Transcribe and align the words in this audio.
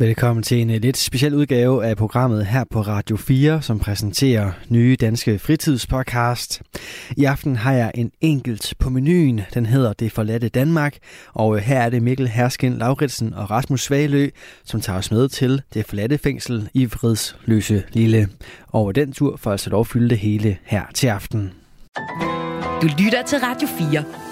Velkommen 0.00 0.42
til 0.42 0.60
en 0.60 0.70
øh, 0.70 0.80
lidt 0.80 0.96
speciel 0.96 1.34
udgave 1.34 1.86
af 1.86 1.96
programmet 1.96 2.46
her 2.46 2.64
på 2.70 2.80
Radio 2.80 3.16
4, 3.16 3.62
som 3.62 3.78
præsenterer 3.78 4.52
nye 4.68 4.96
danske 5.00 5.38
fritidspodcast. 5.38 6.62
I 7.16 7.24
aften 7.24 7.56
har 7.56 7.72
jeg 7.72 7.90
en 7.94 8.10
enkelt 8.20 8.74
på 8.78 8.90
menuen. 8.90 9.40
Den 9.54 9.66
hedder 9.66 9.92
Det 9.92 10.12
forladte 10.12 10.48
Danmark, 10.48 10.96
og 11.34 11.56
øh, 11.56 11.62
her 11.62 11.80
er 11.80 11.90
det 11.90 12.02
Mikkel 12.02 12.28
Herskin 12.28 12.78
Lauritsen 12.78 13.34
og 13.34 13.50
Rasmus 13.50 13.82
Svalø, 13.82 14.28
som 14.64 14.80
tager 14.80 14.98
os 14.98 15.10
med 15.10 15.28
til 15.28 15.62
det 15.74 15.86
forladte 15.86 16.18
fængsel 16.18 16.68
i 16.74 16.84
Vridsløse 16.84 17.82
Lille. 17.92 18.28
Og 18.68 18.88
øh, 18.88 18.94
den 18.94 19.12
tur 19.12 19.36
får 19.36 19.52
altså 19.52 19.70
lov 19.70 19.80
at 19.80 19.86
fylde 19.86 20.08
det 20.08 20.18
hele 20.18 20.58
her 20.64 20.82
til 20.94 21.06
aften. 21.06 21.52
Du 22.82 22.86
lytter 22.98 23.22
til 23.26 23.38
Radio 23.38 23.68
4. 23.68 24.27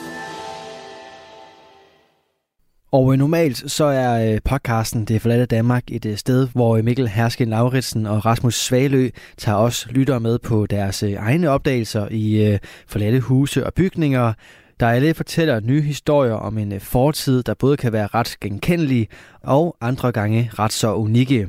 Og 2.97 3.13
øh, 3.13 3.19
normalt 3.19 3.71
så 3.71 3.85
er 3.85 4.33
øh, 4.33 4.41
podcasten 4.45 5.05
Det 5.05 5.23
forladte 5.23 5.47
Danmark 5.47 5.83
et 5.89 6.07
øh, 6.07 6.17
sted, 6.17 6.49
hvor 6.53 6.83
Mikkel 6.83 7.09
Hersken 7.09 7.49
Lauritsen 7.49 8.07
og 8.07 8.27
Rasmus 8.27 8.55
Svalø 8.55 9.11
tager 9.37 9.59
os 9.59 9.87
lyttere 9.91 10.21
med 10.21 10.39
på 10.39 10.67
deres 10.67 11.03
egne 11.03 11.51
opdagelser 11.51 12.09
i 12.11 12.59
forladte 12.87 13.21
huse 13.21 13.67
og 13.67 13.75
bygninger, 13.75 14.33
der 14.81 14.89
alle 14.89 15.15
fortæller 15.15 15.61
nye 15.61 15.83
historier 15.83 16.33
om 16.33 16.59
en 16.59 16.81
fortid, 16.81 17.43
der 17.43 17.55
både 17.55 17.77
kan 17.77 17.93
være 17.93 18.07
ret 18.07 18.37
genkendelig 18.41 19.09
og 19.43 19.77
andre 19.81 20.13
gange 20.13 20.51
ret 20.59 20.73
så 20.73 20.95
unikke. 20.95 21.49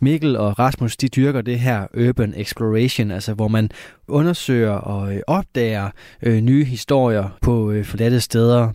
Mikkel 0.00 0.36
og 0.36 0.58
Rasmus, 0.58 0.96
de 0.96 1.08
dyrker 1.08 1.40
det 1.40 1.60
her 1.60 1.86
urban 2.08 2.34
exploration, 2.36 3.10
altså 3.10 3.34
hvor 3.34 3.48
man 3.48 3.70
undersøger 4.08 4.70
og 4.70 5.14
øh, 5.14 5.20
opdager 5.26 5.90
øh, 6.22 6.40
nye 6.40 6.64
historier 6.64 7.38
på 7.42 7.70
øh, 7.70 7.84
forladte 7.84 8.20
steder. 8.20 8.72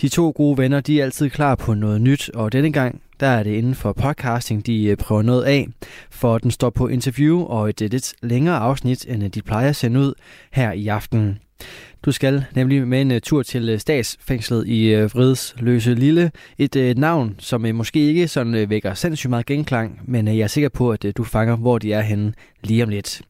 De 0.00 0.08
to 0.08 0.32
gode 0.36 0.58
venner, 0.58 0.80
de 0.80 1.00
er 1.00 1.04
altid 1.04 1.30
klar 1.30 1.54
på 1.54 1.74
noget 1.74 2.00
nyt, 2.00 2.30
og 2.34 2.52
denne 2.52 2.72
gang, 2.72 3.02
der 3.20 3.26
er 3.26 3.42
det 3.42 3.50
inden 3.50 3.74
for 3.74 3.92
podcasting, 3.92 4.66
de 4.66 4.84
øh, 4.84 4.96
prøver 4.96 5.22
noget 5.22 5.44
af, 5.44 5.68
for 6.10 6.38
den 6.38 6.50
står 6.50 6.70
på 6.70 6.88
interview 6.88 7.44
og 7.44 7.68
et 7.68 7.82
øh, 7.82 7.90
lidt 7.90 8.14
længere 8.22 8.56
afsnit, 8.56 9.06
end 9.08 9.24
øh, 9.24 9.28
de 9.28 9.42
plejer 9.42 9.68
at 9.68 9.76
sende 9.76 10.00
ud 10.00 10.12
her 10.52 10.72
i 10.72 10.88
aften. 10.88 11.38
Du 12.04 12.12
skal 12.12 12.44
nemlig 12.54 12.88
med 12.88 13.00
en 13.00 13.10
øh, 13.10 13.20
tur 13.20 13.42
til 13.42 13.68
øh, 13.68 13.78
statsfængslet 13.78 14.68
i 14.68 14.94
øh, 14.94 15.14
Vridsløse 15.14 15.94
Lille. 15.94 16.30
Et 16.58 16.98
navn, 16.98 17.34
som 17.38 17.66
måske 17.74 18.00
ikke 18.00 18.28
sådan 18.28 18.70
vækker 18.70 18.94
sindssygt 18.94 19.30
meget 19.30 19.46
genklang, 19.46 20.00
men 20.04 20.28
jeg 20.28 20.38
er 20.38 20.46
sikker 20.46 20.68
på, 20.68 20.90
at 20.90 21.06
du 21.16 21.24
fanger, 21.24 21.56
hvor 21.56 21.78
de 21.78 21.92
er 21.92 22.00
henne 22.00 22.32
lige 22.62 22.82
om 22.82 22.88
lidt. 22.88 23.22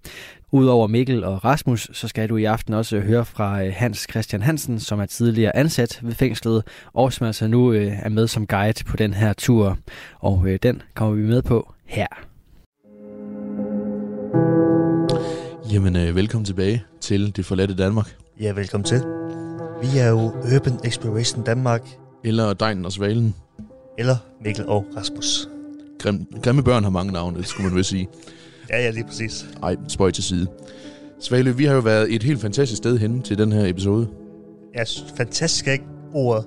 Udover 0.53 0.87
Mikkel 0.87 1.25
og 1.25 1.45
Rasmus, 1.45 1.91
så 1.93 2.09
skal 2.09 2.29
du 2.29 2.37
i 2.37 2.45
aften 2.45 2.75
også 2.75 3.01
høre 3.01 3.25
fra 3.25 3.69
Hans 3.69 4.07
Christian 4.11 4.43
Hansen, 4.43 4.81
som 4.81 5.01
er 5.01 5.07
tidligere 5.07 5.57
ansat 5.57 6.01
ved 6.03 6.15
fængslet, 6.15 6.63
og 6.93 7.13
som 7.13 7.27
altså 7.27 7.47
nu 7.47 7.69
er 7.73 8.09
med 8.09 8.27
som 8.27 8.47
guide 8.47 8.85
på 8.85 8.97
den 8.97 9.15
her 9.15 9.33
tur. 9.33 9.79
Og 10.19 10.49
den 10.63 10.83
kommer 10.95 11.15
vi 11.15 11.23
med 11.23 11.43
på 11.43 11.75
her. 11.87 12.07
Jamen, 15.73 15.97
øh, 15.97 16.17
velkommen 16.17 16.45
tilbage 16.45 16.85
til 17.01 17.37
Det 17.37 17.47
Forladte 17.47 17.75
Danmark. 17.75 18.17
Ja, 18.41 18.53
velkommen 18.53 18.85
til. 18.85 18.99
Vi 19.83 19.99
er 19.99 20.09
jo 20.09 20.19
Urban 20.57 20.79
Exploration 20.85 21.45
Danmark. 21.45 21.89
Eller 22.25 22.53
Dejen 22.53 22.85
og 22.85 22.93
Svalen. 22.93 23.35
Eller 23.99 24.17
Mikkel 24.45 24.67
og 24.67 24.87
Rasmus. 24.97 25.49
Grim, 25.99 26.27
grimme 26.43 26.63
børn 26.63 26.83
har 26.83 26.91
mange 26.91 27.13
navne, 27.13 27.45
skulle 27.45 27.69
man 27.69 27.77
vel 27.77 27.85
sige. 27.85 28.09
ja, 28.71 28.85
ja, 28.85 28.91
lige 28.91 29.05
præcis. 29.05 29.47
Ej, 29.63 29.77
spøj 29.89 30.11
til 30.11 30.25
side. 30.25 30.47
Svalø, 31.21 31.51
vi 31.51 31.65
har 31.65 31.75
jo 31.75 31.81
været 31.81 32.15
et 32.15 32.23
helt 32.23 32.41
fantastisk 32.41 32.79
sted 32.79 32.99
henne 32.99 33.23
til 33.23 33.39
den 33.39 33.53
her 33.53 33.67
episode. 33.67 34.09
Ja, 34.75 34.85
fantastisk 35.17 35.69
er 35.69 35.73
ikke 35.73 35.85
ordet. 36.15 36.47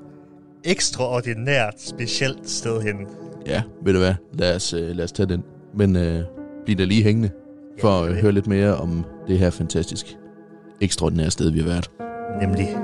Ekstraordinært 0.64 1.82
specielt 1.82 2.50
sted 2.50 2.82
henne. 2.82 3.06
Ja, 3.46 3.62
ved 3.84 3.94
du 3.94 4.00
hvad? 4.00 4.14
Lad 4.34 4.56
os, 4.56 4.74
øh, 4.74 4.96
lad 4.96 5.04
os 5.04 5.12
tage 5.12 5.30
den. 5.30 5.44
Men 5.78 5.96
øh, 5.96 6.24
bliv 6.66 6.78
der 6.78 6.86
lige 6.86 7.04
hængende 7.04 7.30
for 7.82 8.04
at 8.04 8.22
høre 8.22 8.32
lidt 8.32 8.48
mere 8.48 8.78
om 8.78 9.06
det 9.28 9.40
her 9.40 9.50
fantastisk 9.50 10.06
ekstraordinære 10.82 11.32
sted, 11.32 11.50
vi 11.50 11.60
har 11.60 11.66
været. 11.66 11.92
Nemlig. 12.42 12.78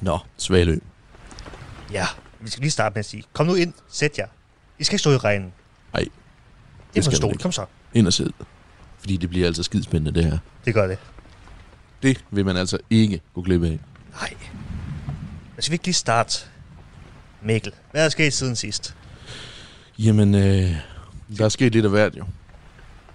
Nå, 0.00 0.18
Svalø. 0.36 0.78
Ja, 1.92 2.06
vi 2.40 2.50
skal 2.50 2.60
lige 2.60 2.70
starte 2.70 2.92
med 2.94 2.98
at 2.98 3.04
sige, 3.04 3.22
kom 3.32 3.46
nu 3.46 3.54
ind, 3.54 3.72
sæt 3.88 4.18
jer. 4.18 4.26
I 4.78 4.84
skal 4.84 4.94
ikke 4.94 5.00
stå 5.00 5.10
i 5.10 5.16
regnen. 5.16 5.52
Nej. 5.92 6.04
Det 6.94 7.04
skal 7.04 7.16
stol, 7.16 7.38
kom 7.38 7.52
så. 7.52 7.64
Ind 7.94 8.06
og 8.06 8.12
sidde. 8.12 8.32
Fordi 9.06 9.16
det 9.16 9.30
bliver 9.30 9.46
altså 9.46 9.62
skidspændende, 9.62 10.20
det 10.20 10.30
her. 10.30 10.38
Det 10.64 10.74
gør 10.74 10.86
det. 10.86 10.98
Det 12.02 12.24
vil 12.30 12.44
man 12.44 12.56
altså 12.56 12.78
ikke 12.90 13.20
gå 13.34 13.42
glip 13.42 13.62
af. 13.62 13.80
Nej. 14.20 14.34
Men 15.54 15.62
skal 15.62 15.70
vi 15.70 15.74
ikke 15.74 15.84
lige 15.84 15.94
starte? 15.94 16.38
Mikkel, 17.42 17.72
hvad 17.92 18.04
er 18.04 18.08
sket 18.08 18.32
siden 18.32 18.56
sidst? 18.56 18.96
Jamen, 19.98 20.34
øh, 20.34 20.70
der 21.38 21.44
er 21.44 21.48
sket 21.48 21.72
lidt 21.72 21.84
af 21.84 21.90
hvert 21.90 22.16
jo. 22.16 22.24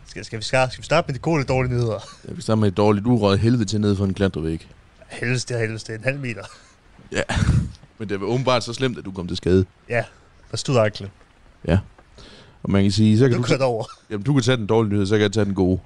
Skal, 0.06 0.25
skal, 0.25 0.40
vi, 0.40 0.44
skal, 0.44 0.68
skal 0.72 0.81
vi 0.81 0.85
starte 0.85 1.07
med 1.07 1.16
de 1.16 1.19
gode 1.19 1.35
eller 1.35 1.47
dårlige 1.47 1.74
nyheder? 1.74 2.00
Ja, 2.28 2.34
vi 2.34 2.41
starter 2.41 2.59
med 2.59 2.68
et 2.68 2.78
dårligt 2.78 3.06
urøjet 3.06 3.40
helvede 3.40 3.66
til 3.66 3.81
nede 3.81 3.96
for 3.96 4.06
en 4.06 4.13
klatrevæg. 4.13 4.68
Helvede, 5.07 5.40
det 5.40 5.51
er 5.51 5.59
helvede, 5.59 5.80
det 5.80 5.90
er 5.90 5.97
en 5.97 6.03
halv 6.03 6.19
meter. 6.19 6.44
Ja, 7.12 7.24
men 7.97 8.09
det 8.09 8.22
var 8.22 8.28
åbenbart 8.28 8.63
så 8.63 8.74
slemt, 8.74 8.97
at 8.97 9.06
du 9.06 9.12
kom 9.12 9.28
til 9.28 9.38
skade. 9.38 9.66
Ja, 9.90 10.03
der 10.51 10.57
stod 10.57 10.78
anklen. 10.78 11.09
Ja. 11.68 11.80
Og 12.64 12.72
man 12.72 12.84
kan 12.84 12.92
sige, 12.92 13.18
så 13.18 13.30
kan 13.30 13.42
du... 13.42 13.56
Du 13.58 13.64
over. 13.64 13.86
Jamen, 14.10 14.24
du 14.24 14.34
kan 14.34 14.44
tage 14.44 14.58
den 14.58 14.68
dårlige 14.68 14.94
nyhed, 14.94 15.06
så 15.06 15.16
kan 15.16 15.22
jeg 15.22 15.32
tage 15.32 15.46
den 15.46 15.54
gode. 15.54 15.80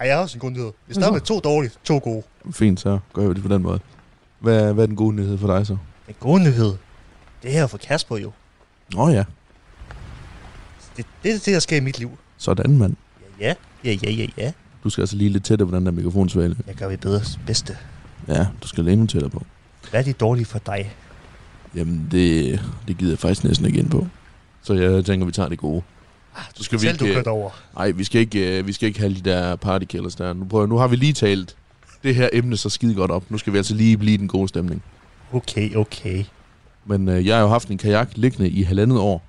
Ej, 0.00 0.06
jeg 0.06 0.16
har 0.16 0.22
også 0.22 0.36
en 0.36 0.40
god 0.40 0.50
nyhed. 0.50 0.72
Vi 0.86 0.94
starter 0.94 1.12
med 1.12 1.20
to 1.20 1.40
dårlige, 1.40 1.70
to 1.84 1.98
gode. 1.98 2.22
Fint, 2.50 2.80
så 2.80 2.98
gør 3.12 3.28
vi 3.28 3.34
det 3.34 3.42
på 3.42 3.48
den 3.48 3.62
måde. 3.62 3.80
Hvad, 4.40 4.72
hvad 4.72 4.84
er 4.84 4.86
den 4.86 4.96
gode 4.96 5.16
nyhed 5.16 5.38
for 5.38 5.56
dig 5.56 5.66
så? 5.66 5.76
Den 6.06 6.14
gode 6.20 6.42
nyhed? 6.42 6.72
Det 7.42 7.52
her 7.52 7.66
for 7.66 7.78
Kasper 7.78 8.16
jo. 8.16 8.32
Åh 8.96 9.02
oh, 9.02 9.14
ja. 9.14 9.24
Det, 10.96 11.06
det 11.22 11.30
er 11.30 11.34
det, 11.34 11.46
der 11.46 11.58
sker 11.58 11.76
i 11.76 11.80
mit 11.80 11.98
liv. 11.98 12.10
Sådan, 12.36 12.78
mand. 12.78 12.96
Ja, 13.40 13.54
ja, 13.84 13.96
ja, 14.02 14.10
ja, 14.10 14.26
ja. 14.36 14.52
Du 14.84 14.90
skal 14.90 15.02
altså 15.02 15.16
lige 15.16 15.30
lidt 15.30 15.44
tættere 15.44 15.68
på 15.68 15.76
den 15.76 15.86
der 15.86 15.92
mikrofonsvale. 15.92 16.56
Jeg 16.66 16.74
gør 16.74 16.88
vi 16.88 16.96
bedre 16.96 17.20
bedste. 17.46 17.76
Ja, 18.28 18.46
du 18.62 18.68
skal 18.68 18.88
endnu 18.88 19.06
tættere 19.06 19.30
på. 19.30 19.42
Hvad 19.90 20.00
er 20.00 20.04
det 20.04 20.20
dårlige 20.20 20.44
for 20.44 20.58
dig? 20.58 20.94
Jamen, 21.74 22.08
det, 22.10 22.60
det 22.88 22.98
gider 22.98 23.12
jeg 23.12 23.18
faktisk 23.18 23.44
næsten 23.44 23.66
ikke 23.66 23.78
ind 23.78 23.90
på. 23.90 24.06
Så 24.64 24.74
jeg 24.74 25.04
tænker, 25.04 25.26
vi 25.26 25.32
tager 25.32 25.48
det 25.48 25.58
gode. 25.58 25.82
Ah, 26.36 26.42
så 26.54 26.62
skal 26.62 26.82
vi 26.82 26.88
ikke, 26.88 27.22
du 27.22 27.30
over. 27.30 27.50
Nej, 27.76 27.90
vi 27.90 28.04
skal 28.04 28.20
ikke, 28.20 28.60
uh, 28.60 28.66
vi 28.66 28.72
skal 28.72 28.86
ikke 28.86 29.00
have 29.00 29.14
de 29.14 29.20
der 29.20 29.56
partykillers 29.56 30.14
der. 30.14 30.32
Nu, 30.32 30.44
prøver, 30.44 30.66
nu 30.66 30.76
har 30.76 30.88
vi 30.88 30.96
lige 30.96 31.12
talt 31.12 31.56
det 32.02 32.14
her 32.14 32.28
emne 32.32 32.56
så 32.56 32.68
skide 32.68 32.94
godt 32.94 33.10
op. 33.10 33.30
Nu 33.30 33.38
skal 33.38 33.52
vi 33.52 33.58
altså 33.58 33.74
lige 33.74 33.96
blive 33.96 34.18
den 34.18 34.28
gode 34.28 34.48
stemning. 34.48 34.82
Okay, 35.32 35.74
okay. 35.74 36.24
Men 36.84 37.08
uh, 37.08 37.26
jeg 37.26 37.36
har 37.36 37.42
jo 37.42 37.48
haft 37.48 37.68
en 37.68 37.78
kajak 37.78 38.10
liggende 38.14 38.50
i 38.50 38.62
halvandet 38.62 38.98
år. 38.98 39.22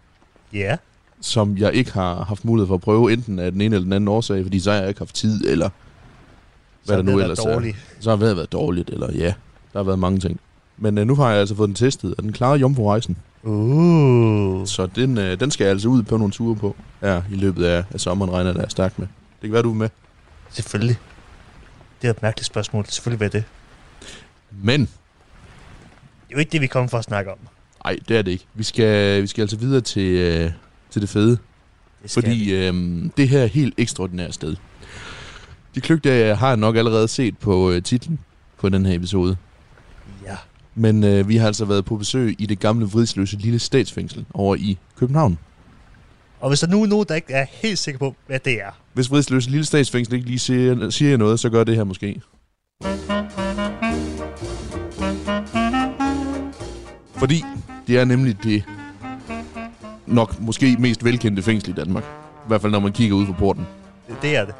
Ja. 0.54 0.60
Yeah. 0.60 0.78
Som 1.22 1.58
jeg 1.58 1.74
ikke 1.74 1.92
har 1.92 2.24
haft 2.24 2.46
mulighed 2.46 2.68
for 2.68 2.76
at 2.76 2.82
prøve, 2.82 3.14
enten 3.14 3.40
af 3.40 3.52
den 3.52 3.62
ene 3.62 3.76
eller 3.76 3.86
den 3.86 3.94
anden 3.94 4.08
årsag, 4.08 4.44
fordi 4.44 4.60
så 4.60 4.72
har 4.72 4.80
jeg 4.80 4.88
ikke 4.88 5.00
haft 5.00 5.16
tid, 5.16 5.48
eller 5.48 5.70
hvad 6.86 6.96
så 6.96 6.98
der 6.98 7.02
nu 7.02 7.20
ellers 7.20 7.38
dårligt. 7.38 7.76
er. 7.76 8.02
Så 8.02 8.10
har 8.10 8.26
det 8.26 8.36
været 8.36 8.52
dårligt, 8.52 8.90
eller 8.90 9.12
ja, 9.14 9.34
der 9.74 9.80
har 9.80 9.84
været 9.84 10.00
mange 10.00 10.20
ting. 10.20 10.40
Men 10.78 10.98
uh, 10.98 11.08
nu 11.08 11.16
har 11.16 11.32
jeg 11.32 11.40
altså 11.40 11.56
fået 11.56 11.68
den 11.68 11.76
testet, 11.76 12.16
og 12.18 12.24
den 12.24 12.34
klarede 12.34 12.60
jomfru-rejsen. 12.60 13.18
Uh. 13.46 14.68
Så 14.68 14.90
den, 14.96 15.18
øh, 15.18 15.40
den 15.40 15.52
skal 15.52 15.64
jeg 15.64 15.72
altså 15.72 15.88
ud 15.88 16.04
på 16.04 16.18
nogle 16.18 16.32
ture 16.32 16.56
på 16.56 16.76
ja, 17.02 17.22
i 17.32 17.36
løbet 17.36 17.66
af, 17.66 17.84
af 17.92 18.00
sommeren, 18.00 18.32
regner 18.32 18.54
der 18.54 18.68
stærkt 18.68 19.00
med. 19.00 19.08
Det 19.08 19.42
kan 19.42 19.52
være, 19.52 19.62
du 19.62 19.70
er 19.70 19.76
med. 19.76 19.90
Selvfølgelig. 20.50 20.98
Det 22.02 22.08
er 22.08 22.12
et 22.12 22.22
mærkeligt 22.22 22.46
spørgsmål. 22.46 22.86
Selvfølgelig 22.86 23.20
være 23.20 23.30
det. 23.30 23.44
Men. 24.52 24.82
Det 24.82 24.88
er 26.30 26.34
jo 26.34 26.38
ikke 26.38 26.52
det, 26.52 26.62
vi 26.62 26.68
kommer 26.68 26.90
for 26.90 26.98
at 26.98 27.04
snakke 27.04 27.32
om. 27.32 27.38
Nej, 27.86 28.00
det 28.08 28.18
er 28.18 28.22
det 28.22 28.32
ikke. 28.32 28.46
Vi 28.54 28.64
skal, 28.64 29.22
vi 29.22 29.28
skal 29.28 29.42
altså 29.42 29.58
videre 29.58 29.82
til, 29.82 30.12
øh, 30.12 30.52
til 30.90 31.02
det 31.02 31.10
fede. 31.10 31.38
Det 32.04 32.12
fordi 32.12 32.54
øh, 32.54 32.74
det 33.18 33.30
her 33.30 33.40
er 33.40 33.48
helt 33.48 33.74
ekstraordinært 33.78 34.34
sted. 34.34 34.56
De 35.76 35.82
kløgte 35.82 36.36
har 36.36 36.48
jeg 36.48 36.58
nok 36.58 36.76
allerede 36.76 37.08
set 37.08 37.38
på 37.38 37.72
øh, 37.72 37.84
titlen 37.84 38.20
på 38.58 38.70
den 38.70 38.86
her 38.86 38.96
episode. 38.96 39.38
Ja. 40.26 40.36
Men 40.76 41.04
øh, 41.04 41.30
vi 41.30 41.38
har 41.38 41.48
altså 41.48 41.66
været 41.66 41.86
på 41.86 41.96
besøg 41.96 42.36
i 42.40 42.46
det 42.46 42.60
gamle 42.60 42.86
vridsløse 42.86 43.38
lille 43.38 43.60
statsfængsel 43.60 44.26
over 44.34 44.56
i 44.56 44.78
København. 45.00 45.38
Og 46.40 46.50
hvis 46.50 46.60
der 46.60 46.68
nu 46.68 46.84
er 46.84 46.88
nogen, 46.88 47.06
der 47.10 47.16
ikke 47.16 47.34
er 47.34 47.46
helt 47.50 47.80
sikker 47.80 48.00
på, 48.00 48.16
hvad 48.28 48.40
det 48.40 48.54
er. 48.54 48.80
Hvis 48.94 49.12
vridsløse 49.12 49.50
lille 49.50 49.66
statsfængsel 49.66 50.14
ikke 50.14 50.28
lige 50.28 50.40
siger, 50.40 50.90
siger 50.90 51.18
noget, 51.18 51.40
så 51.40 51.50
gør 51.50 51.64
det 51.64 51.76
her 51.76 51.84
måske. 51.84 52.22
Fordi 57.16 57.44
det 57.88 57.98
er 57.98 58.06
nemlig 58.06 58.44
det 58.44 58.64
nok 60.06 60.40
måske 60.40 60.76
mest 60.80 61.04
velkendte 61.04 61.42
fængsel 61.42 61.70
i 61.70 61.74
Danmark. 61.74 62.04
I 62.04 62.48
hvert 62.48 62.62
fald 62.62 62.72
når 62.72 62.80
man 62.80 62.92
kigger 62.92 63.16
ud 63.16 63.26
på 63.26 63.34
porten. 63.34 63.66
Det, 64.08 64.16
det 64.22 64.36
er 64.36 64.46
det. 64.46 64.54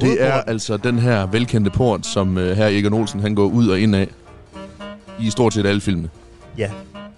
Det 0.00 0.22
er 0.22 0.32
hovedporten- 0.32 0.50
altså 0.50 0.76
den 0.76 0.98
her 0.98 1.26
velkendte 1.26 1.70
port, 1.70 2.06
som 2.06 2.36
uh, 2.36 2.42
her 2.42 2.66
Egon 2.66 2.92
Olsen 2.92 3.20
han 3.20 3.34
går 3.34 3.44
ud 3.46 3.68
og 3.68 3.80
ind 3.80 3.96
af 3.96 4.08
i 5.22 5.30
stort 5.30 5.54
set 5.54 5.66
alle 5.66 5.80
filmene. 5.80 6.10
Ja, 6.58 6.70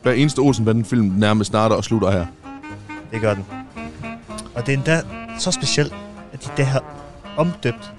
Hver 0.02 0.12
eneste 0.12 0.38
Olsen 0.38 0.84
film 0.84 1.06
nærmest 1.06 1.48
starter 1.48 1.76
og 1.76 1.84
slutter 1.84 2.10
her. 2.10 2.26
det 3.12 3.20
gør 3.20 3.34
den. 3.34 3.44
Og 4.54 4.66
det 4.66 4.72
er 4.72 4.76
endda 4.76 5.02
så 5.38 5.50
specielt, 5.50 5.94
at 6.32 6.44
de 6.44 6.48
der 6.56 6.64
har 6.64 6.84
omdøbt 7.36 7.92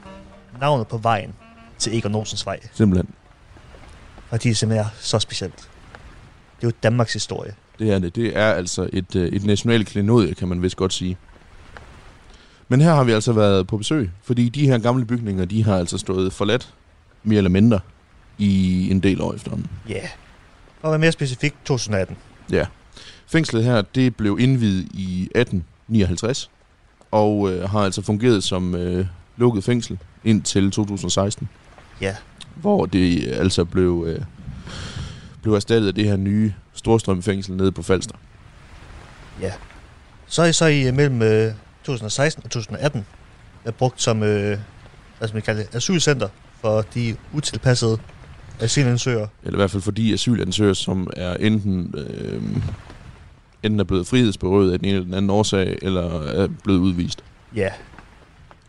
navnet 0.62 0.88
på 0.88 0.98
vejen 0.98 1.34
til 1.78 1.98
Egon 1.98 2.16
Olsens 2.16 2.46
vej. 2.46 2.60
Simpelthen. 2.74 3.10
Og 4.30 4.44
de 4.44 4.56
simpelthen 4.56 4.86
er 4.86 4.90
så 5.00 5.20
specielt. 5.20 5.56
Det 6.56 6.64
er 6.64 6.68
jo 6.68 6.72
Danmarks 6.84 7.14
historie. 7.14 7.54
Det 7.80 7.94
er 7.94 8.00
det. 8.00 8.16
Det 8.16 8.38
er 8.38 8.52
altså 8.54 8.90
et, 8.94 9.16
øh, 9.16 9.28
et 9.28 9.44
nationalt 9.46 9.88
klenodie, 9.88 10.34
kan 10.36 10.48
man 10.48 10.62
vist 10.62 10.76
godt 10.78 10.94
sige. 10.94 11.18
Men 12.70 12.82
her 12.82 12.94
har 12.94 13.04
vi 13.04 13.12
altså 13.12 13.34
været 13.34 13.68
på 13.68 13.78
besøg, 13.78 14.12
fordi 14.24 14.50
de 14.50 14.68
her 14.68 14.78
gamle 14.78 15.06
bygninger, 15.06 15.46
de 15.46 15.64
har 15.64 15.78
altså 15.78 15.98
stået 15.98 16.34
forladt, 16.34 16.74
mere 17.24 17.38
eller 17.38 17.50
mindre, 17.50 17.80
i 18.38 18.88
en 18.92 19.00
del 19.00 19.22
år 19.22 19.34
efterhånden. 19.34 19.68
Ja. 19.90 19.94
Yeah. 19.94 20.10
At 20.84 20.90
være 20.90 21.00
mere 21.00 21.12
specifik, 21.12 21.54
2018. 21.66 22.18
Ja. 22.52 22.66
Fængslet 23.28 23.64
her, 23.64 23.82
det 23.82 24.16
blev 24.16 24.38
indvidet 24.40 24.88
i 24.94 25.30
1859, 25.36 26.50
og 27.12 27.52
øh, 27.52 27.70
har 27.70 27.80
altså 27.80 28.02
fungeret 28.02 28.44
som 28.44 28.76
øh, 28.76 29.06
lukket 29.38 29.64
fængsel 29.64 29.98
indtil 30.24 30.72
2016, 30.72 31.50
Ja. 32.02 32.16
hvor 32.56 32.86
det 32.86 33.28
øh, 33.28 33.40
altså 33.40 33.66
blev, 33.66 34.04
øh, 34.08 34.22
blev 35.42 35.54
erstattet 35.54 35.88
af 35.88 35.96
det 35.96 36.06
her 36.06 36.16
nye 36.18 36.54
Storstrømfængsel 36.74 37.56
nede 37.56 37.72
på 37.72 37.84
Falster. 37.84 38.16
Ja. 39.42 39.52
Så 40.28 40.42
er 40.42 40.46
I 40.46 40.54
så 40.54 40.66
i 40.66 40.88
øh, 40.88 40.94
mellem 40.94 41.22
øh, 41.22 41.54
2016 41.84 42.44
og 42.46 42.52
2018 42.52 43.06
er 43.66 43.72
brugt 43.72 44.02
som, 44.02 44.24
øh, 44.24 44.58
hvad 45.18 45.28
skal 45.28 45.36
man 45.36 45.42
kalde 45.42 45.62
det, 45.62 45.76
asylcenter 45.76 46.30
for 46.62 46.82
de 46.82 47.16
utilpassede 47.34 47.98
asylansøgere. 48.60 49.28
Eller 49.44 49.58
i 49.58 49.60
hvert 49.62 49.72
fald 49.72 49.82
for 49.84 49.92
de 49.92 50.14
asylansøgere, 50.14 50.76
som 50.76 51.10
er 51.18 51.34
enten, 51.34 51.94
øh, 51.98 52.42
enten 53.64 53.80
er 53.80 53.84
blevet 53.84 54.08
frihedsberøvet 54.08 54.74
af 54.74 54.80
den 54.80 54.88
ene 54.88 54.96
eller 54.96 55.06
den 55.06 55.14
anden 55.14 55.30
årsag, 55.30 55.78
eller 55.82 56.22
er 56.22 56.48
blevet 56.64 56.80
udvist. 56.80 57.24
Ja, 57.56 57.70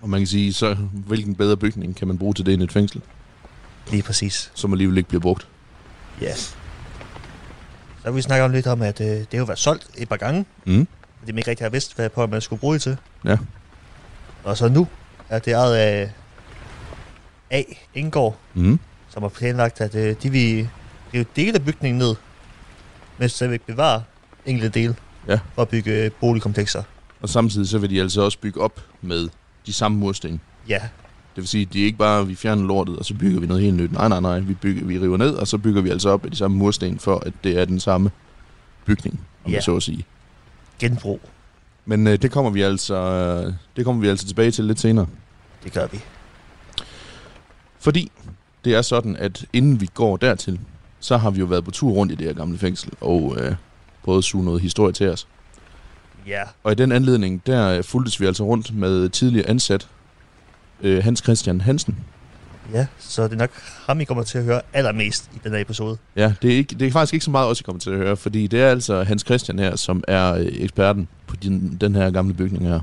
Og 0.00 0.08
man 0.10 0.20
kan 0.20 0.26
sige, 0.26 0.52
så 0.52 0.76
hvilken 0.92 1.34
bedre 1.34 1.56
bygning 1.56 1.96
kan 1.96 2.08
man 2.08 2.18
bruge 2.18 2.34
til 2.34 2.46
det 2.46 2.54
end 2.54 2.62
et 2.62 2.72
fængsel, 2.72 3.00
lige 3.90 4.02
præcis. 4.02 4.50
som 4.54 4.72
alligevel 4.72 4.96
ikke 4.98 5.08
bliver 5.08 5.20
brugt. 5.22 5.48
Ja. 6.20 6.34
Så 6.34 6.54
har 8.04 8.10
vi 8.10 8.22
snakket 8.22 8.44
om 8.44 8.50
lidt 8.52 8.66
om, 8.66 8.82
at 8.82 9.00
øh, 9.00 9.06
det 9.06 9.26
har 9.32 9.38
jo 9.38 9.44
været 9.44 9.58
solgt 9.58 9.86
et 9.98 10.08
par 10.08 10.16
gange, 10.16 10.44
Mm. 10.66 10.86
fordi 11.18 11.32
man 11.32 11.38
ikke 11.38 11.50
rigtig 11.50 11.64
har 11.64 11.70
vidst, 11.70 11.96
hvad 11.96 12.08
på 12.10 12.26
man 12.26 12.40
skulle 12.40 12.60
bruge 12.60 12.74
det 12.74 12.82
til. 12.82 12.96
Ja. 13.24 13.36
Og 14.44 14.56
så 14.56 14.68
nu 14.68 14.86
er 15.28 15.38
det 15.38 15.52
ejet 15.52 15.76
af 15.76 16.10
A. 17.50 17.62
Indgård, 17.94 18.36
Mm. 18.54 18.78
Som 19.14 19.22
har 19.22 19.28
planlagt, 19.28 19.80
at 19.80 19.94
øh, 19.94 20.16
de 20.22 20.30
vil 20.30 20.68
rive 21.14 21.26
dele 21.36 21.54
af 21.54 21.64
bygningen 21.64 21.98
ned, 21.98 22.14
men 23.18 23.28
stadigvæk 23.28 23.60
bevare 23.62 24.02
enkelte 24.46 24.80
dele 24.80 24.96
Ja. 25.28 25.38
for 25.54 25.62
at 25.62 25.68
bygge 25.68 26.04
øh, 26.04 26.10
boligkomplekser. 26.20 26.82
Og 27.22 27.28
samtidig 27.28 27.68
så 27.68 27.78
vil 27.78 27.90
de 27.90 28.00
altså 28.00 28.22
også 28.22 28.38
bygge 28.38 28.60
op 28.60 28.80
med 29.02 29.28
de 29.66 29.72
samme 29.72 29.98
mursten. 29.98 30.40
Ja, 30.68 30.78
Det 31.36 31.40
vil 31.42 31.48
sige, 31.48 31.62
at 31.62 31.72
det 31.72 31.80
er 31.80 31.84
ikke 31.86 31.98
bare, 31.98 32.20
at 32.20 32.28
vi 32.28 32.34
fjerner 32.34 32.62
lortet, 32.62 32.98
og 32.98 33.04
så 33.04 33.14
bygger 33.14 33.40
vi 33.40 33.46
noget 33.46 33.62
helt 33.62 33.76
nyt. 33.76 33.92
Nej, 33.92 34.08
nej, 34.08 34.20
nej. 34.20 34.38
Vi, 34.38 34.54
bygger, 34.54 34.84
vi 34.86 34.98
river 34.98 35.16
ned, 35.16 35.34
og 35.34 35.48
så 35.48 35.58
bygger 35.58 35.82
vi 35.82 35.90
altså 35.90 36.08
op 36.08 36.24
af 36.24 36.30
de 36.30 36.36
samme 36.36 36.56
mursten, 36.56 36.98
for 36.98 37.18
at 37.26 37.32
det 37.44 37.58
er 37.60 37.64
den 37.64 37.80
samme 37.80 38.10
bygning, 38.84 39.20
om 39.44 39.50
Ja. 39.50 39.56
ja. 39.56 39.60
så 39.60 39.76
at 39.76 39.82
sige. 39.82 40.04
genbrug. 40.78 41.20
Men 41.86 42.06
øh, 42.06 42.18
det 42.22 42.30
kommer 42.30 42.50
vi 42.50 42.62
altså 42.62 42.94
øh, 42.94 43.52
det 43.76 43.84
kommer 43.84 44.02
vi 44.02 44.08
altså 44.08 44.26
tilbage 44.26 44.50
til 44.50 44.64
lidt 44.64 44.80
senere. 44.80 45.06
Det 45.64 45.72
gør 45.72 45.86
vi. 45.92 46.00
Fordi 47.78 48.12
det 48.64 48.74
er 48.74 48.82
sådan, 48.82 49.16
at 49.16 49.44
inden 49.52 49.80
vi 49.80 49.88
går 49.94 50.16
dertil, 50.16 50.60
så 51.00 51.16
har 51.16 51.30
vi 51.30 51.38
jo 51.40 51.46
været 51.46 51.64
på 51.64 51.70
tur 51.70 51.90
rundt 51.92 52.12
i 52.12 52.14
det 52.14 52.26
her 52.26 52.34
gamle 52.34 52.58
fængsel, 52.58 52.92
og 53.00 53.36
øh, 53.40 53.54
prøvet 54.04 54.18
at 54.18 54.24
suge 54.24 54.44
noget 54.44 54.60
historie 54.60 54.92
til 54.92 55.10
os. 55.10 55.26
Ja, 56.26 56.42
Og 56.64 56.72
i 56.72 56.74
den 56.74 56.92
anledning, 56.92 57.42
der 57.46 57.68
øh, 57.78 57.84
fulgtes 57.84 58.20
vi 58.20 58.26
altså 58.26 58.44
rundt 58.44 58.74
med 58.74 59.08
tidligere 59.08 59.48
ansat 59.48 59.88
øh, 60.82 61.04
Hans 61.04 61.20
Christian 61.24 61.60
Hansen. 61.60 61.96
ja, 62.72 62.86
så 62.98 63.24
det 63.24 63.32
er 63.32 63.36
nok 63.36 63.50
ham, 63.86 64.00
I 64.00 64.04
kommer 64.04 64.24
til 64.24 64.38
at 64.38 64.44
høre 64.44 64.60
allermest 64.72 65.30
i 65.34 65.40
den 65.44 65.52
her 65.52 65.60
episode. 65.60 65.98
Ja, 66.16 66.34
det 66.42 66.52
er, 66.52 66.56
ikke, 66.56 66.74
det 66.74 66.88
er 66.88 66.92
faktisk 66.92 67.14
ikke 67.14 67.24
så 67.24 67.30
meget 67.30 67.48
også, 67.48 67.60
jeg 67.60 67.64
kommer 67.66 67.80
til 67.80 67.90
at 67.90 67.96
høre, 67.96 68.16
fordi 68.16 68.46
det 68.46 68.62
er 68.62 68.68
altså 68.68 69.02
Hans 69.02 69.22
Christian 69.22 69.58
her, 69.58 69.76
som 69.76 70.04
er 70.08 70.34
øh, 70.34 70.46
eksperten 70.52 71.08
på 71.26 71.36
din, 71.36 71.76
den 71.80 71.94
her 71.94 72.10
gamle 72.10 72.34
bygning 72.34 72.68
her. 72.68 72.80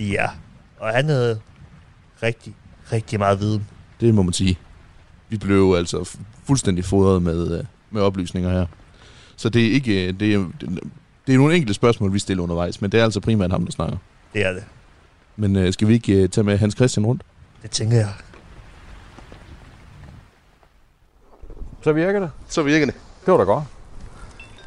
Ja, 0.00 0.26
og 0.78 0.88
han 0.88 1.08
havde 1.08 1.40
rigtig, 2.22 2.54
rigtig 2.92 3.18
meget 3.18 3.40
viden. 3.40 3.66
Det 4.00 4.14
må 4.14 4.22
man 4.22 4.32
sige. 4.32 4.58
Vi 5.28 5.36
blev 5.36 5.74
altså 5.78 5.98
fu- 5.98 6.22
fuldstændig 6.46 6.84
fodret 6.84 7.22
med, 7.22 7.58
øh, 7.58 7.64
med 7.90 8.02
oplysninger 8.02 8.50
her. 8.50 8.66
Så 9.36 9.48
det 9.48 9.66
er 9.66 9.72
ikke 9.72 10.08
øh, 10.08 10.20
det 10.20 10.34
er, 10.34 10.46
det, 11.26 11.34
er 11.34 11.38
nogle 11.38 11.54
enkelte 11.54 11.74
spørgsmål, 11.74 12.12
vi 12.12 12.18
stiller 12.18 12.42
undervejs, 12.42 12.80
men 12.80 12.92
det 12.92 13.00
er 13.00 13.04
altså 13.04 13.20
primært 13.20 13.50
ham, 13.50 13.64
der 13.64 13.72
snakker. 13.72 13.96
Det 14.34 14.46
er 14.46 14.52
det. 14.52 14.64
Men 15.36 15.56
øh, 15.56 15.72
skal 15.72 15.88
vi 15.88 15.94
ikke 15.94 16.22
øh, 16.22 16.28
tage 16.28 16.44
med 16.44 16.58
Hans 16.58 16.74
Christian 16.74 17.06
rundt? 17.06 17.22
Det 17.62 17.70
tænker 17.70 17.96
jeg. 17.96 18.08
Så 21.82 21.92
virker 21.92 22.20
det. 22.20 22.30
Så 22.48 22.62
virker 22.62 22.86
det. 22.86 22.94
Det 23.26 23.32
var 23.32 23.38
da 23.38 23.44
godt. 23.44 23.64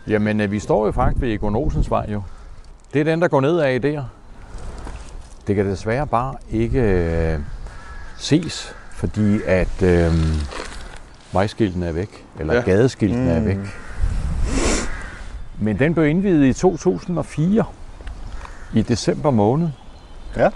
Jamen, 0.08 0.42
øh, 0.42 0.52
vi 0.52 0.60
står 0.60 0.86
jo 0.86 0.92
faktisk 0.92 1.22
ved 1.22 1.34
Egon 1.34 1.56
Olsens 1.56 1.90
vej 1.90 2.06
jo. 2.14 2.24
Det 2.94 3.00
er 3.00 3.04
den, 3.04 3.22
der 3.22 3.28
går 3.28 3.42
ned 3.42 3.60
af 3.60 3.82
der. 3.82 4.04
Det 5.48 5.56
kan 5.56 5.66
desværre 5.66 6.08
bare 6.08 6.36
ikke 6.52 6.80
øh, 6.82 7.40
ses, 8.18 8.76
fordi 9.02 9.40
at 9.46 9.82
øh, 9.84 10.14
vejskiltene 11.34 11.86
er 11.86 11.92
væk, 11.92 12.26
eller 12.40 12.54
Ja. 12.54 12.60
ja. 12.60 12.66
gadeskiltene 12.66 13.24
mm. 13.24 13.30
er 13.30 13.40
væk. 13.40 13.58
Men 15.60 15.80
den 15.80 15.94
blev 15.94 16.06
indvidet 16.08 16.46
i 16.46 16.54
2004, 16.54 17.64
i 18.74 18.82
december 18.82 19.32
måned. 19.32 19.70
Ja. 20.38 20.50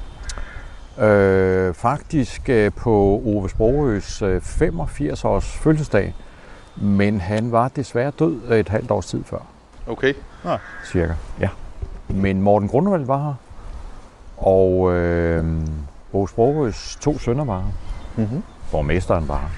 Øh, 1.06 1.74
faktisk 1.74 2.50
øh, 2.50 2.72
på 2.72 3.22
Ove 3.26 3.50
Sprogøs 3.50 4.22
øh, 4.22 4.42
85 4.42 5.26
års 5.26 5.52
fødselsdag, 5.52 6.14
men 6.76 7.22
han 7.22 7.52
var 7.52 7.68
desværre 7.68 8.12
død 8.20 8.42
øh, 8.50 8.60
et 8.60 8.70
halvt 8.70 8.92
års 8.92 9.06
tid 9.06 9.24
før, 9.24 9.40
Okay. 9.88 10.14
cirka. 10.92 11.14
Ja. 11.40 11.50
Men 12.10 12.42
Morten 12.42 12.70
Grundvald 12.70 13.06
var 13.06 13.18
her, 13.24 13.34
og 14.38 14.94
øh, 14.94 15.46
Ove 16.14 16.30
Sprogøs 16.30 16.98
to 17.02 17.20
sønner 17.20 17.46
var 17.46 17.60
her. 17.60 17.72
Mm-hmm. 18.18 18.44
Borgmesteren 18.72 19.28
var. 19.28 19.52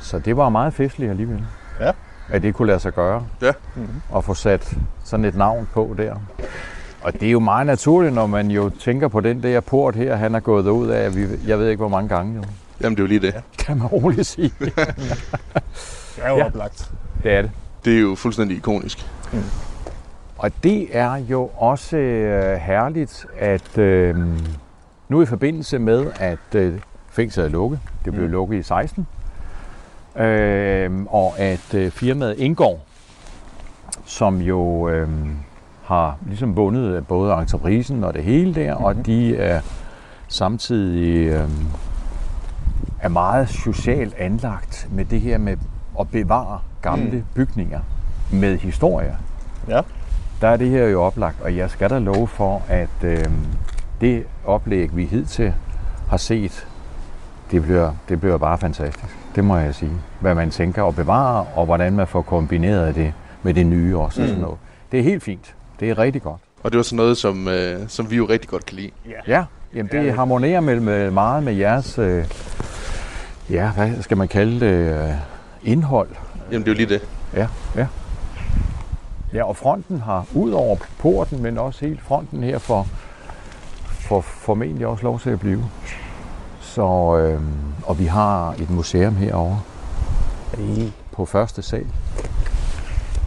Så 0.00 0.18
det 0.18 0.36
var 0.36 0.48
meget 0.48 0.74
festligt 0.74 1.10
alligevel. 1.10 1.44
Ja. 1.80 1.90
At 2.28 2.42
det 2.42 2.54
kunne 2.54 2.66
lade 2.68 2.80
sig 2.80 2.92
gøre. 2.92 3.24
Ja. 3.42 3.52
Og 4.10 4.24
få 4.24 4.34
sat 4.34 4.74
sådan 5.04 5.24
et 5.24 5.36
navn 5.36 5.68
på 5.74 5.94
der. 5.98 6.14
Og 7.02 7.12
det 7.12 7.22
er 7.22 7.30
jo 7.30 7.40
meget 7.40 7.66
naturligt, 7.66 8.14
når 8.14 8.26
man 8.26 8.50
jo 8.50 8.70
tænker 8.80 9.08
på 9.08 9.20
den 9.20 9.42
der 9.42 9.60
port 9.60 9.96
her, 9.96 10.16
han 10.16 10.34
er 10.34 10.40
gået 10.40 10.66
ud 10.68 10.88
af, 10.88 11.16
vi, 11.16 11.26
jeg 11.46 11.58
ved 11.58 11.68
ikke 11.68 11.80
hvor 11.80 11.88
mange 11.88 12.08
gange 12.08 12.34
jo. 12.34 12.42
Jamen, 12.80 12.96
det 12.96 13.02
er 13.02 13.04
jo 13.04 13.08
lige 13.08 13.20
det. 13.20 13.34
Kan 13.58 13.78
man 13.78 13.86
roligt 13.86 14.26
sige. 14.26 14.52
Det 14.60 14.72
er 16.24 16.30
jo 16.30 16.36
Ja. 16.36 16.46
oplagt. 16.46 16.90
Det 17.22 17.32
er 17.32 17.42
det. 17.42 17.50
Det 17.84 17.96
er 17.96 18.00
jo 18.00 18.14
fuldstændig 18.14 18.56
ikonisk. 18.56 19.06
Og 20.38 20.50
det 20.62 20.96
er 20.96 21.14
jo 21.16 21.50
også 21.56 21.96
øh, 21.96 22.56
herligt, 22.56 23.26
at 23.38 23.78
øh, 23.78 24.16
nu 25.08 25.22
i 25.22 25.26
forbindelse 25.26 25.78
med, 25.78 26.06
at 26.20 26.54
øh, 26.54 26.74
fængslet 27.12 27.44
er 27.44 27.48
lukket, 27.48 27.80
det 28.04 28.12
blev 28.12 28.26
mm. 28.26 28.32
lukket 28.32 28.58
i 28.58 28.62
16, 28.62 29.06
øh, 30.16 30.90
og 31.06 31.38
at 31.38 31.74
øh, 31.74 31.90
firmaet 31.90 32.38
Indgår, 32.38 32.86
som 34.04 34.40
jo 34.40 34.88
øh, 34.88 35.08
har 35.84 36.16
ligesom 36.26 36.56
vundet 36.56 37.06
både 37.06 37.32
entreprisen 37.32 38.04
og 38.04 38.14
det 38.14 38.24
hele 38.24 38.54
der, 38.54 38.72
mm-hmm. 38.72 38.84
og 38.84 39.06
de 39.06 39.36
er 39.36 39.60
samtidig 40.28 41.26
øh, 41.26 41.48
er 43.00 43.08
meget 43.08 43.48
socialt 43.48 44.14
anlagt 44.14 44.88
med 44.90 45.04
det 45.04 45.20
her 45.20 45.38
med 45.38 45.56
at 46.00 46.08
bevare 46.10 46.60
gamle 46.82 47.16
mm. 47.16 47.24
bygninger 47.34 47.80
med 48.32 48.58
historier 48.58 49.14
Ja. 49.68 49.80
der 50.40 50.48
er 50.48 50.56
det 50.56 50.70
her 50.70 50.86
jo 50.86 51.02
oplagt, 51.02 51.40
og 51.40 51.56
jeg 51.56 51.70
skal 51.70 51.90
da 51.90 51.98
love 51.98 52.28
for, 52.28 52.62
at 52.68 53.04
øh, 53.04 53.24
det 54.00 54.24
oplæg, 54.44 54.96
vi 54.96 55.04
hidtil 55.04 55.54
har 56.08 56.16
set, 56.16 56.66
det 57.52 57.62
bliver, 57.62 57.92
det 58.08 58.20
bliver 58.20 58.38
bare 58.38 58.58
fantastisk. 58.58 59.16
Det 59.34 59.44
må 59.44 59.56
jeg 59.56 59.74
sige. 59.74 59.92
Hvad 60.20 60.34
man 60.34 60.50
tænker 60.50 60.84
at 60.84 60.96
bevare, 60.96 61.46
og 61.54 61.64
hvordan 61.64 61.92
man 61.92 62.06
får 62.06 62.22
kombineret 62.22 62.94
det 62.94 63.12
med 63.42 63.54
det 63.54 63.66
nye 63.66 63.96
også. 63.96 64.20
Mm. 64.20 64.26
Sådan 64.26 64.42
noget. 64.42 64.58
Det 64.92 65.00
er 65.00 65.04
helt 65.04 65.22
fint. 65.22 65.54
Det 65.80 65.90
er 65.90 65.98
rigtig 65.98 66.22
godt. 66.22 66.40
Og 66.62 66.70
det 66.70 66.76
var 66.76 66.82
sådan 66.82 66.96
noget, 66.96 67.16
som, 67.16 67.48
øh, 67.48 67.80
som 67.88 68.10
vi 68.10 68.16
jo 68.16 68.24
rigtig 68.24 68.50
godt 68.50 68.66
kan 68.66 68.76
lide. 68.76 68.90
Ja, 69.28 69.44
jamen 69.74 69.92
det 69.92 70.14
harmonerer 70.14 70.60
med, 70.60 70.80
med 70.80 71.10
meget 71.10 71.42
med 71.42 71.54
jeres, 71.54 71.98
øh, 71.98 72.24
ja, 73.50 73.70
hvad 73.70 74.02
skal 74.02 74.16
man 74.16 74.28
kalde 74.28 74.60
det, 74.60 74.94
øh, 74.94 75.10
indhold. 75.62 76.08
Jamen, 76.50 76.66
det 76.66 76.68
er 76.68 76.74
jo 76.74 76.76
lige 76.76 76.88
det. 76.94 77.08
Ja, 77.34 77.46
ja. 77.76 77.86
Ja, 79.34 79.44
og 79.44 79.56
fronten 79.56 80.00
har 80.00 80.26
ud 80.34 80.50
over 80.50 80.76
porten, 80.98 81.42
men 81.42 81.58
også 81.58 81.86
helt 81.86 82.00
fronten 82.02 82.42
her 82.42 82.58
for 82.58 82.86
får 83.88 84.20
formentlig 84.20 84.86
også 84.86 85.04
lov 85.04 85.20
til 85.20 85.30
at 85.30 85.40
blive. 85.40 85.64
Så, 86.74 87.16
øh, 87.16 87.40
og 87.82 87.98
vi 87.98 88.04
har 88.06 88.54
et 88.58 88.70
museum 88.70 89.16
herovre 89.16 89.60
i, 90.58 90.92
på 91.12 91.24
første 91.24 91.62
sal, 91.62 91.86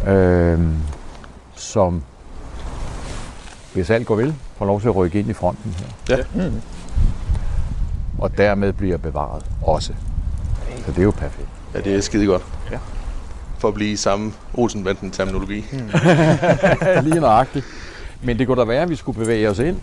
øh, 0.08 0.60
som 1.56 2.04
hvis 3.74 3.90
alt 3.90 4.08
går 4.08 4.16
vel, 4.16 4.36
får 4.58 4.66
lov 4.66 4.82
til 4.82 4.88
at 4.88 4.96
rykke 4.96 5.20
ind 5.20 5.30
i 5.30 5.34
fronten 5.34 5.76
her. 5.80 6.18
Ja. 6.18 6.50
Mm. 6.50 6.62
Og 8.20 8.38
dermed 8.38 8.74
bliver 8.74 8.98
bevaret 8.98 9.46
også. 9.64 9.94
Så 10.86 10.92
det 10.92 11.00
er 11.00 11.04
jo 11.04 11.12
perfekt. 11.12 11.48
Ja, 11.74 11.80
det 11.80 11.96
er 11.96 12.02
skide 12.02 12.26
godt. 12.26 12.44
Ja. 12.72 12.78
For 13.58 13.68
at 13.68 13.74
blive 13.74 13.92
i 13.92 13.96
samme 13.96 14.34
Olsenbanden 14.54 15.12
terminologi. 15.12 15.66
Mm. 15.72 15.90
Lige 17.10 17.20
nøjagtigt. 17.20 17.66
Men 18.24 18.40
det 18.40 18.48
kunne 18.48 18.62
da 18.62 18.66
være, 18.66 18.82
at 18.82 18.90
vi 18.90 18.96
skulle 18.96 19.20
bevæge 19.20 19.50
os 19.50 19.60
ind. 19.60 19.78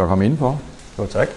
Så 0.00 0.06
kom 0.06 0.22
ind 0.22 0.36
på. 0.38 0.56
Jo, 0.98 1.06
tak. 1.06 1.28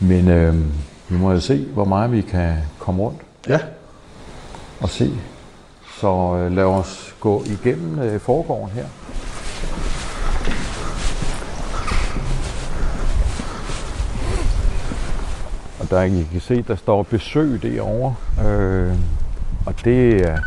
Men 0.00 0.28
øh, 0.28 0.54
vi 1.08 1.16
må 1.16 1.32
jo 1.32 1.40
se, 1.40 1.66
hvor 1.74 1.84
meget 1.84 2.12
vi 2.12 2.20
kan 2.20 2.54
komme 2.78 3.02
rundt 3.02 3.20
Ja. 3.48 3.60
og 4.80 4.88
se. 4.88 5.10
Så 6.00 6.36
øh, 6.36 6.52
lad 6.52 6.64
os 6.64 7.14
gå 7.20 7.44
igennem 7.44 7.98
øh, 7.98 8.20
forgården 8.20 8.70
her. 8.70 8.86
Og 15.80 15.90
der 15.90 16.02
I 16.02 16.26
kan 16.32 16.40
se, 16.40 16.62
der 16.62 16.76
står 16.76 17.02
besøg 17.02 17.62
derovre. 17.62 18.14
Øh, 18.48 18.92
det 19.84 20.20
er, 20.26 20.38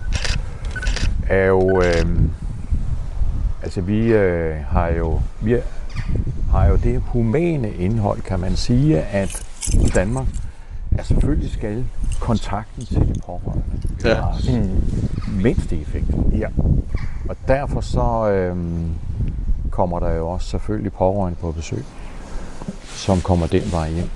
er 1.29 1.45
jo... 1.45 1.81
Øh, 1.81 2.05
altså 3.63 3.81
vi 3.81 4.13
øh, 4.13 4.55
har 4.69 4.87
jo... 4.87 5.21
Vi 5.41 5.55
har 6.51 6.65
jo 6.67 6.75
det 6.75 7.01
humane 7.07 7.73
indhold, 7.73 8.21
kan 8.21 8.39
man 8.39 8.55
sige, 8.55 9.01
at 9.01 9.43
i 9.73 9.87
Danmark 9.95 10.27
er 10.97 11.03
selvfølgelig 11.03 11.51
skal 11.51 11.85
kontakten 12.19 12.85
til 12.85 12.95
de 13.15 13.21
pårørende 13.25 13.63
Ja. 14.03 14.13
bevares, 14.15 14.49
mindst 15.43 15.71
i 15.71 15.81
effekt. 15.81 16.05
Ja. 16.39 16.47
Og 17.29 17.35
derfor 17.47 17.81
så 17.81 18.29
øhm, 18.31 18.89
kommer 19.69 19.99
der 19.99 20.11
jo 20.11 20.27
også 20.29 20.47
selvfølgelig 20.49 20.93
pårørende 20.93 21.37
på 21.41 21.51
besøg, 21.51 21.83
som 22.85 23.21
kommer 23.21 23.47
den 23.47 23.71
vej 23.71 23.91
hjem. 23.91 24.09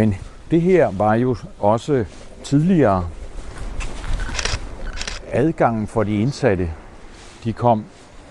Men 0.00 0.14
det 0.50 0.60
her 0.60 0.90
var 0.98 1.14
jo 1.14 1.36
også 1.58 2.04
tidligere 2.44 3.06
adgangen 5.32 5.86
for 5.86 6.02
de 6.02 6.20
indsatte. 6.20 6.70
De 7.44 7.52
kom 7.52 7.84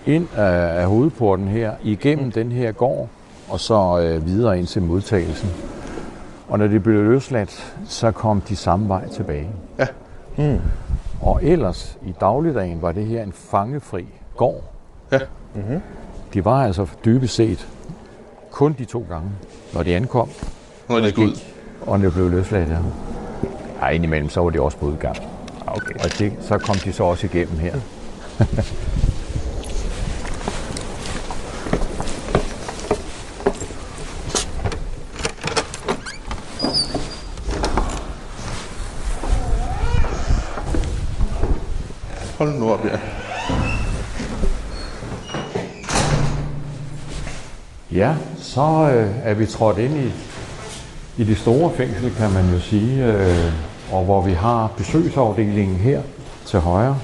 ind 0.06 0.28
af, 0.36 0.80
af 0.80 0.86
hovedporten 0.86 1.48
her, 1.48 1.72
igennem 1.82 2.32
den 2.32 2.52
her 2.52 2.72
gård, 2.72 3.08
og 3.48 3.60
så 3.60 4.00
øh, 4.00 4.26
videre 4.26 4.58
ind 4.58 4.66
til 4.66 4.82
modtagelsen. 4.82 5.50
Og 6.48 6.58
når 6.58 6.66
de 6.66 6.80
blev 6.80 7.04
løsladt, 7.04 7.74
så 7.86 8.10
kom 8.10 8.40
de 8.40 8.56
samme 8.56 8.88
vej 8.88 9.08
tilbage. 9.08 9.50
Ja. 9.78 9.86
Mm. 10.36 10.60
Og 11.20 11.44
ellers, 11.44 11.98
i 12.06 12.14
dagligdagen, 12.20 12.82
var 12.82 12.92
det 12.92 13.06
her 13.06 13.22
en 13.22 13.32
fangefri 13.32 14.06
gård. 14.36 14.64
Ja. 15.12 15.18
Mm-hmm. 15.54 15.80
De 16.34 16.44
var 16.44 16.64
altså 16.64 16.86
dybest 17.04 17.34
set 17.34 17.68
kun 18.50 18.72
de 18.78 18.84
to 18.84 19.04
gange, 19.08 19.30
når 19.74 19.82
de 19.82 19.96
ankom, 19.96 20.28
Når 20.88 21.00
de 21.00 21.10
skal 21.10 21.22
ud. 21.22 21.59
og 21.80 22.00
når 22.00 22.08
de 22.08 22.14
blev 22.14 22.30
løsladt. 22.30 22.68
Ja. 22.68 22.76
Ja, 23.82 23.88
indimellem 23.88 24.28
så 24.28 24.40
var 24.40 24.50
de 24.50 24.60
også 24.60 24.76
på 24.78 24.86
udgang. 24.86 25.16
Okay. 25.66 25.94
Og 25.94 26.18
det, 26.18 26.32
så 26.40 26.58
kom 26.58 26.74
de 26.74 26.92
så 26.92 27.04
også 27.04 27.26
igennem 27.26 27.58
her. 27.58 27.74
Hold 42.38 42.54
nu 42.58 42.72
op, 42.72 42.84
ja. 42.84 42.98
Ja, 47.92 48.14
så 48.38 48.90
øh, 48.94 49.10
er 49.24 49.34
vi 49.34 49.46
trådt 49.46 49.78
ind 49.78 49.96
i, 49.96 50.12
i 51.20 51.24
det 51.24 51.38
store 51.38 51.72
fængsel, 51.76 52.14
kan 52.14 52.30
man 52.30 52.52
jo 52.52 52.60
sige, 52.60 53.04
øh, 53.04 53.52
og 53.92 54.04
hvor 54.04 54.22
vi 54.22 54.32
har 54.32 54.70
besøgsafdelingen 54.76 55.76
her 55.76 56.02
til 56.46 56.58
højre. 56.60 56.98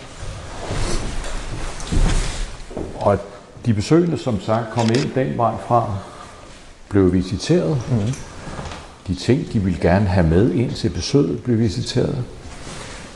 Og 2.94 3.18
de 3.66 3.75
besøgende, 3.75 4.18
som 4.18 4.40
sagt, 4.40 4.70
kom 4.70 4.85
ind 4.85 5.14
den 5.14 5.38
vej 5.38 5.52
fra, 5.68 5.94
blev 6.88 7.12
visiteret. 7.12 7.82
Mm. 7.90 8.14
De 9.06 9.14
ting, 9.14 9.52
de 9.52 9.58
ville 9.58 9.78
gerne 9.80 10.06
have 10.06 10.26
med 10.26 10.52
ind 10.52 10.70
til 10.73 10.88
besøget, 10.88 11.42
blev 11.42 11.58
visiteret. 11.58 12.25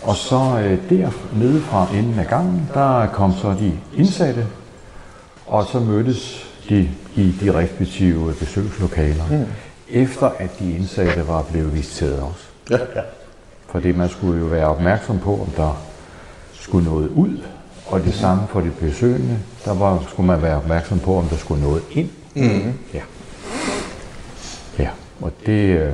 Og 0.02 0.16
så 0.16 0.60
øh, 0.64 0.78
der 0.90 1.10
nede 1.32 1.60
fra 1.60 1.86
enden 1.94 2.18
af 2.18 2.26
gangen, 2.26 2.70
der 2.74 3.06
kom 3.06 3.32
så 3.42 3.56
de 3.60 3.72
indsatte, 3.96 4.46
og 5.46 5.66
så 5.72 5.80
mødtes 5.80 6.46
de 6.68 6.88
i 7.16 7.34
de 7.40 7.54
respektive 7.54 8.34
besøgslokaler, 8.34 9.24
mm. 9.30 9.46
Efter 9.92 10.26
at 10.26 10.50
de 10.58 10.72
indsatte 10.72 11.28
var 11.28 11.42
blevet 11.42 11.74
visiteret 11.74 12.22
også. 12.22 12.44
Ja. 12.70 12.78
Fordi 13.68 13.92
man 13.92 14.08
skulle 14.08 14.40
jo 14.40 14.46
være 14.46 14.66
opmærksom 14.66 15.18
på, 15.18 15.32
om 15.40 15.50
der 15.56 15.82
skulle 16.52 16.84
noget 16.84 17.08
ud, 17.08 17.38
og 17.86 18.00
det 18.04 18.14
samme 18.14 18.42
for 18.48 18.60
de 18.60 18.70
besøgende, 18.80 19.38
der 19.64 19.74
var, 19.74 20.04
skulle 20.08 20.26
man 20.26 20.42
være 20.42 20.56
opmærksom 20.56 20.98
på, 20.98 21.18
om 21.18 21.24
der 21.24 21.36
skulle 21.36 21.62
noget 21.62 21.82
ind. 21.90 22.10
Mm. 22.34 22.72
Ja. 22.94 23.02
ja, 24.78 24.90
og 25.20 25.32
det 25.46 25.78
øh, 25.78 25.92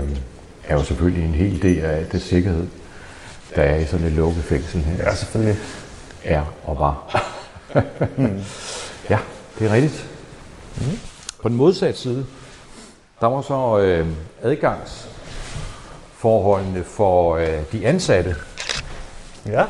er 0.65 0.75
jo 0.75 0.83
selvfølgelig 0.83 1.25
en 1.25 1.35
hel 1.35 1.63
del 1.63 1.79
af 1.85 2.07
det 2.07 2.23
sikkerhed, 2.23 2.67
der 3.57 3.63
er 3.63 3.77
i 3.77 3.85
sådan 3.85 4.07
et 4.07 4.13
lukket 4.13 4.45
fængsel 4.45 4.81
her. 4.81 5.05
Ja, 5.05 5.15
selvfølgelig. 5.15 5.57
Er 6.25 6.45
og 6.65 6.79
var. 6.79 7.23
mm. 8.17 8.31
Ja, 9.11 9.19
det 9.59 9.67
er 9.67 9.73
rigtigt. 9.73 10.07
Mm. 10.77 10.99
På 11.43 11.49
den 11.49 11.57
modsatte 11.57 12.01
side, 12.01 12.27
der 13.21 13.27
var 13.27 13.43
så 13.43 13.79
øh, 13.79 14.07
adgangsforholdene 14.43 16.85
for 16.85 17.37
øh, 17.37 17.63
de 17.73 17.87
ansatte. 17.87 18.37
Ja. 19.47 19.65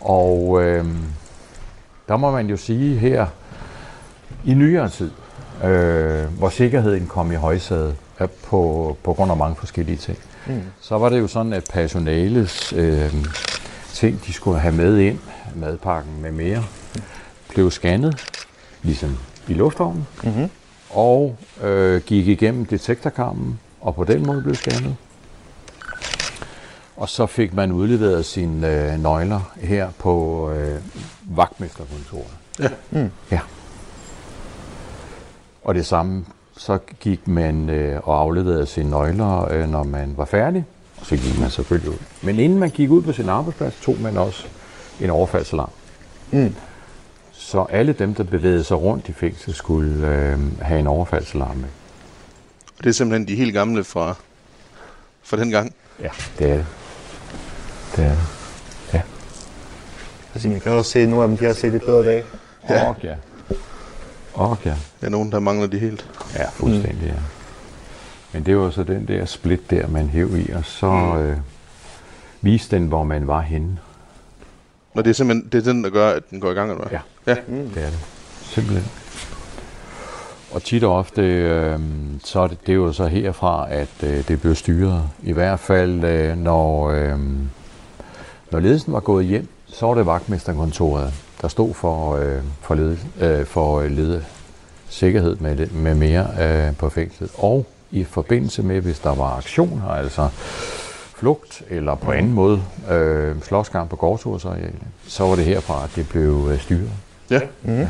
Og 0.00 0.62
øh, 0.62 0.86
der 2.08 2.16
må 2.16 2.30
man 2.30 2.46
jo 2.46 2.56
sige 2.56 2.98
her, 2.98 3.26
i 4.44 4.54
nyere 4.54 4.88
tid, 4.88 5.10
øh, 5.64 6.24
hvor 6.38 6.48
sikkerheden 6.48 7.06
kom 7.06 7.32
i 7.32 7.34
højsædet 7.34 7.96
øh, 8.20 8.28
på, 8.28 8.96
på 9.02 9.14
grund 9.14 9.30
af 9.30 9.36
mange 9.36 9.56
forskellige 9.56 9.96
ting, 9.96 10.18
mm. 10.46 10.62
så 10.80 10.98
var 10.98 11.08
det 11.08 11.20
jo 11.20 11.26
sådan, 11.26 11.52
at 11.52 11.68
personalets 11.72 12.72
øh, 12.72 13.14
ting, 13.92 14.26
de 14.26 14.32
skulle 14.32 14.60
have 14.60 14.74
med 14.74 14.98
ind, 14.98 15.18
madpakken 15.54 16.22
med 16.22 16.32
mere, 16.32 16.64
blev 17.48 17.70
scannet, 17.70 18.24
ligesom 18.82 19.18
i 19.50 19.54
lufthavnen, 19.54 20.06
Mm-hmm. 20.24 20.50
og 20.90 21.36
øh, 21.62 22.02
gik 22.02 22.28
igennem 22.28 22.64
detektorkammen, 22.66 23.60
og 23.80 23.94
på 23.94 24.04
den 24.04 24.26
måde 24.26 24.42
blev 24.42 24.54
scannet. 24.54 24.96
Og 26.96 27.08
så 27.08 27.26
fik 27.26 27.54
man 27.54 27.72
udleveret 27.72 28.24
sine 28.24 28.92
øh, 28.92 29.02
nøgler 29.02 29.52
her 29.60 29.90
på 29.98 30.50
øh, 30.50 30.80
vagtmesterkontoret. 31.36 32.30
Ja. 32.60 32.68
Mm. 32.90 33.10
ja. 33.30 33.40
Og 35.64 35.74
det 35.74 35.86
samme, 35.86 36.24
så 36.58 36.78
gik 37.00 37.28
man 37.28 37.70
øh, 37.70 38.00
og 38.08 38.20
afleverede 38.20 38.66
sine 38.66 38.90
nøgler, 38.90 39.52
øh, 39.52 39.68
når 39.70 39.82
man 39.84 40.14
var 40.16 40.24
færdig. 40.24 40.64
Og 41.00 41.06
så 41.06 41.16
gik 41.16 41.40
man 41.40 41.50
selvfølgelig 41.50 41.90
ud. 41.90 41.96
Men 42.22 42.38
inden 42.40 42.58
man 42.58 42.70
gik 42.70 42.90
ud 42.90 43.02
på 43.02 43.12
sin 43.12 43.28
arbejdsplads, 43.28 43.74
tog 43.82 43.96
man 44.00 44.16
også 44.16 44.46
en 45.00 45.10
overfaldsalarm. 45.10 45.70
Mm. 46.30 46.54
Så 47.50 47.66
alle 47.70 47.92
dem, 47.92 48.14
der 48.14 48.24
bevægede 48.24 48.64
sig 48.64 48.76
rundt 48.76 49.08
i 49.08 49.12
fængsel, 49.12 49.54
skulle 49.54 50.08
øh, 50.08 50.62
have 50.62 50.80
en 50.80 50.86
overfaldsalarm 50.86 51.56
med. 51.56 51.68
Og 52.78 52.84
det 52.84 52.90
er 52.90 52.92
simpelthen 52.94 53.28
de 53.28 53.34
helt 53.34 53.52
gamle 53.52 53.84
fra, 53.84 54.14
fra 55.22 55.36
den 55.36 55.50
gang. 55.50 55.74
Ja, 56.00 56.08
det 56.38 56.50
er 56.50 56.56
det. 56.56 56.66
Det 57.96 58.04
er 58.04 58.16
det. 58.92 59.02
Altså, 60.34 60.48
man 60.48 60.60
kan 60.60 60.72
også 60.72 60.90
se, 60.90 61.00
at 61.00 61.08
nogle 61.08 61.22
af 61.22 61.28
dem 61.28 61.36
de 61.36 61.44
har 61.44 61.52
set 61.52 61.72
lidt 61.72 61.84
bedre 61.84 62.04
dag. 62.04 62.24
Ja. 62.68 62.88
Og 62.88 62.96
ja. 63.02 63.14
Og 64.34 64.58
ja. 64.64 64.74
Der 65.00 65.06
er 65.06 65.10
nogen, 65.10 65.32
der 65.32 65.38
mangler 65.38 65.66
de 65.66 65.78
helt. 65.78 66.10
Ja, 66.34 66.48
fuldstændig, 66.48 67.06
ja. 67.06 67.20
Men 68.32 68.46
det 68.46 68.56
var 68.56 68.70
så 68.70 68.82
den 68.82 69.08
der 69.08 69.24
split 69.24 69.70
der, 69.70 69.86
man 69.88 70.08
hæv 70.08 70.36
i, 70.36 70.50
og 70.50 70.64
så, 70.64 70.86
øh, 71.18 71.36
vise 72.40 72.70
den, 72.70 72.86
hvor 72.86 73.04
man 73.04 73.26
var 73.26 73.40
henne. 73.40 73.78
Når 74.94 75.02
det 75.02 75.10
er 75.10 75.14
simpelthen 75.14 75.48
det 75.52 75.58
er 75.58 75.72
den, 75.72 75.84
der 75.84 75.90
gør, 75.90 76.10
at 76.10 76.30
den 76.30 76.40
går 76.40 76.50
i 76.50 76.54
gang, 76.54 76.70
eller 76.70 76.82
hvad? 76.82 76.92
Ja 76.92 77.00
ja. 77.26 77.36
Mm. 77.48 77.68
Det 77.68 77.82
er 77.82 77.90
det. 77.90 77.98
Simpelthen. 78.42 78.90
Og 80.52 80.62
tit 80.62 80.84
og 80.84 80.96
ofte, 80.96 81.22
øh, 81.22 81.78
så 82.24 82.40
er 82.40 82.46
det, 82.46 82.58
det 82.66 82.72
er 82.72 82.76
jo 82.76 82.92
så 82.92 83.06
herfra, 83.06 83.66
at 83.70 83.88
øh, 84.02 84.28
det 84.28 84.40
bliver 84.40 84.54
styret. 84.54 85.04
I 85.22 85.32
hvert 85.32 85.60
fald, 85.60 86.04
øh, 86.04 86.36
når, 86.36 86.90
øh, 86.90 87.18
når 88.50 88.60
ledelsen 88.60 88.92
var 88.92 89.00
gået 89.00 89.26
hjem, 89.26 89.48
så 89.66 89.86
var 89.86 89.94
det 89.94 90.06
vagtmesterkontoret, 90.06 91.12
der 91.42 91.48
stod 91.48 91.74
for, 91.74 92.16
øh, 92.16 92.42
for, 92.60 92.74
led, 92.74 92.96
øh, 93.20 93.46
for 93.46 93.80
øh, 93.80 93.90
lede 93.90 94.24
sikkerhed 94.88 95.36
med, 95.36 95.66
med 95.66 95.94
mere 95.94 96.26
øh, 96.40 96.76
på 96.76 96.88
fængslet. 96.88 97.30
Og 97.38 97.66
i 97.90 98.04
forbindelse 98.04 98.62
med, 98.62 98.80
hvis 98.80 98.98
der 98.98 99.14
var 99.14 99.36
aktioner, 99.36 99.88
altså 99.88 100.28
flugt 101.16 101.62
eller 101.68 101.94
på 101.94 102.12
anden 102.12 102.32
måde 102.32 102.62
øh, 102.90 103.42
slåskamp 103.42 103.90
på 103.90 103.96
gårdtursarealet, 103.96 104.74
øh, 104.74 104.80
så 105.06 105.24
var 105.24 105.36
det 105.36 105.44
herfra, 105.44 105.84
at 105.84 105.90
det 105.96 106.08
blev 106.08 106.48
øh, 106.52 106.60
styret. 106.60 106.90
Ja. 107.30 107.40
Mm. 107.62 107.78
ja. 107.78 107.88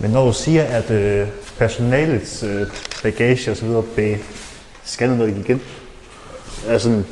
Men 0.00 0.10
når 0.10 0.26
du 0.26 0.32
siger, 0.32 0.64
at 0.64 0.90
øh, 0.90 1.28
personalets 1.58 2.42
øh, 2.42 2.66
bagage 3.02 3.50
og 3.50 3.56
så 3.56 3.64
videre 3.64 3.82
blev 3.82 4.16
scannet, 4.84 5.34
gik 5.34 5.50
ind, 5.50 5.60
er 6.66 6.78
sådan 6.78 6.98
en 6.98 7.06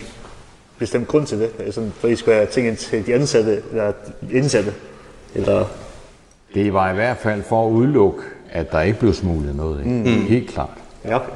bestemt 0.79 1.09
grund 1.09 1.27
til 1.27 1.39
det? 1.39 1.51
Er 1.59 1.73
sådan, 1.73 1.93
for 2.01 2.09
I 2.09 2.17
skulle 2.17 2.35
have 2.35 2.47
ting 2.47 2.67
ind 2.67 2.77
til 2.77 3.07
de 3.07 3.15
ansatte, 3.15 3.63
eller 3.71 3.93
indsatte? 4.33 4.73
Eller? 5.35 5.65
Det 6.55 6.73
var 6.73 6.91
i 6.91 6.95
hvert 6.95 7.17
fald 7.17 7.43
for 7.43 7.67
at 7.67 7.71
udelukke, 7.71 8.23
at 8.51 8.73
der 8.73 8.81
ikke 8.81 8.99
blev 8.99 9.15
smuglet 9.15 9.57
noget 9.57 9.85
ind. 9.85 10.07
Mm. 10.07 10.27
Helt 10.27 10.51
klart. 10.51 10.71
Ja, 11.05 11.17
okay. 11.17 11.33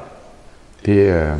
Det, 0.85 0.97
øh, 0.97 1.37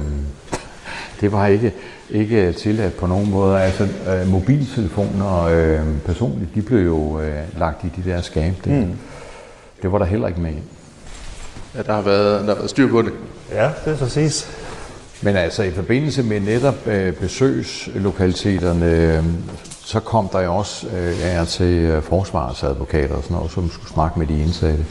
det 1.24 1.32
var 1.32 1.48
ikke, 1.48 1.74
ikke 2.10 2.54
tilladt 2.54 2.98
på 2.98 3.08
nogen 3.08 3.32
måde. 3.32 3.62
Altså, 3.62 3.88
øh, 4.10 4.28
mobiltelefoner 4.28 5.44
øh, 5.44 5.80
personligt, 6.06 6.56
de 6.56 6.62
blev 6.62 6.86
jo 6.86 7.20
øh, 7.20 7.60
lagt 7.60 7.84
i 7.84 7.92
de 7.96 8.10
der 8.10 8.22
skab. 8.22 8.54
Det, 8.64 8.72
mm. 8.72 8.92
det 9.82 9.92
var 9.92 9.98
der 9.98 10.06
heller 10.06 10.28
ikke 10.28 10.42
med. 10.42 10.54
Ja, 11.76 11.82
der 11.82 11.94
har 11.94 12.02
været, 12.02 12.42
der 12.42 12.48
har 12.48 12.56
været 12.56 12.70
styr 12.70 12.90
på 12.90 13.02
det. 13.02 13.14
Ja, 13.52 13.70
det 13.86 13.94
er 13.94 13.98
præcis. 13.98 14.50
Men 15.22 15.36
altså 15.36 15.64
i 15.64 15.72
forbindelse 15.72 16.24
med 16.24 16.40
netop 16.40 16.88
øh, 16.88 17.14
besøgslokaliteterne, 17.14 18.86
øh, 18.86 19.24
så 19.86 20.00
kom 20.00 20.30
der 20.32 20.42
jo 20.42 20.56
også 20.56 20.88
øh, 20.88 21.20
ja, 21.20 21.46
til 21.46 21.66
øh, 21.66 22.04
forsvarsadvokater 22.04 23.16
og 23.16 23.24
sådan 23.24 23.38
noget, 23.38 23.52
som 23.52 23.70
skulle 23.72 23.94
snakke 23.94 24.20
med 24.20 24.28
de 24.28 24.42
indsatte. 24.42 24.86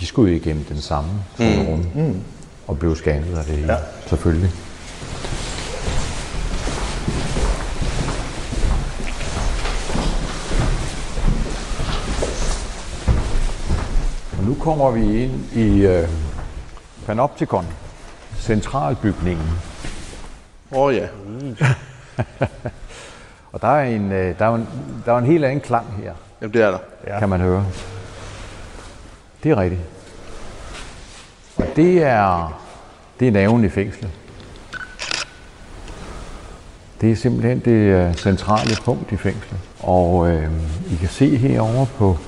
De 0.00 0.06
skulle 0.06 0.32
jo 0.32 0.36
igennem 0.36 0.64
den 0.64 0.80
samme 0.80 1.10
rum 1.40 1.78
mm. 1.94 2.02
mm. 2.02 2.20
og 2.66 2.78
blev 2.78 2.96
scannet 2.96 3.38
af 3.38 3.44
det 3.44 3.54
hele, 3.54 3.72
ja. 3.72 3.78
selvfølgelig. 4.06 4.50
Nu 14.46 14.54
kommer 14.54 14.90
vi 14.90 15.22
ind 15.22 15.52
i 15.52 15.86
øh, 15.86 16.08
Panopticon, 17.06 17.66
centralbygningen. 18.38 19.46
Åh 20.72 20.82
oh, 20.82 20.94
ja. 20.94 21.06
og 23.52 23.62
der 23.62 23.68
er, 23.68 23.84
en, 23.84 24.12
øh, 24.12 24.38
der, 24.38 24.44
er 24.44 24.54
en, 24.54 24.68
der 25.06 25.12
er 25.12 25.18
en 25.18 25.26
helt 25.26 25.44
anden 25.44 25.60
klang 25.60 25.86
her. 26.02 26.12
Jamen 26.40 26.54
det 26.54 26.62
er 26.62 26.70
der. 26.70 26.78
Ja. 27.06 27.18
Kan 27.18 27.28
man 27.28 27.40
høre. 27.40 27.66
Det 29.42 29.50
er 29.50 29.56
rigtigt. 29.56 29.82
Og 31.56 31.66
det 31.76 32.02
er, 32.02 32.60
det 33.20 33.28
er 33.28 33.32
naven 33.32 33.64
i 33.64 33.68
fængslet. 33.68 34.10
Det 37.00 37.12
er 37.12 37.16
simpelthen 37.16 37.58
det 37.58 37.70
øh, 37.70 38.14
centrale 38.14 38.76
punkt 38.84 39.12
i 39.12 39.16
fængslet. 39.16 39.60
Og 39.80 40.28
øh, 40.28 40.50
I 40.92 40.96
kan 40.96 41.08
se 41.08 41.36
herovre 41.36 41.86
på, 41.98 42.18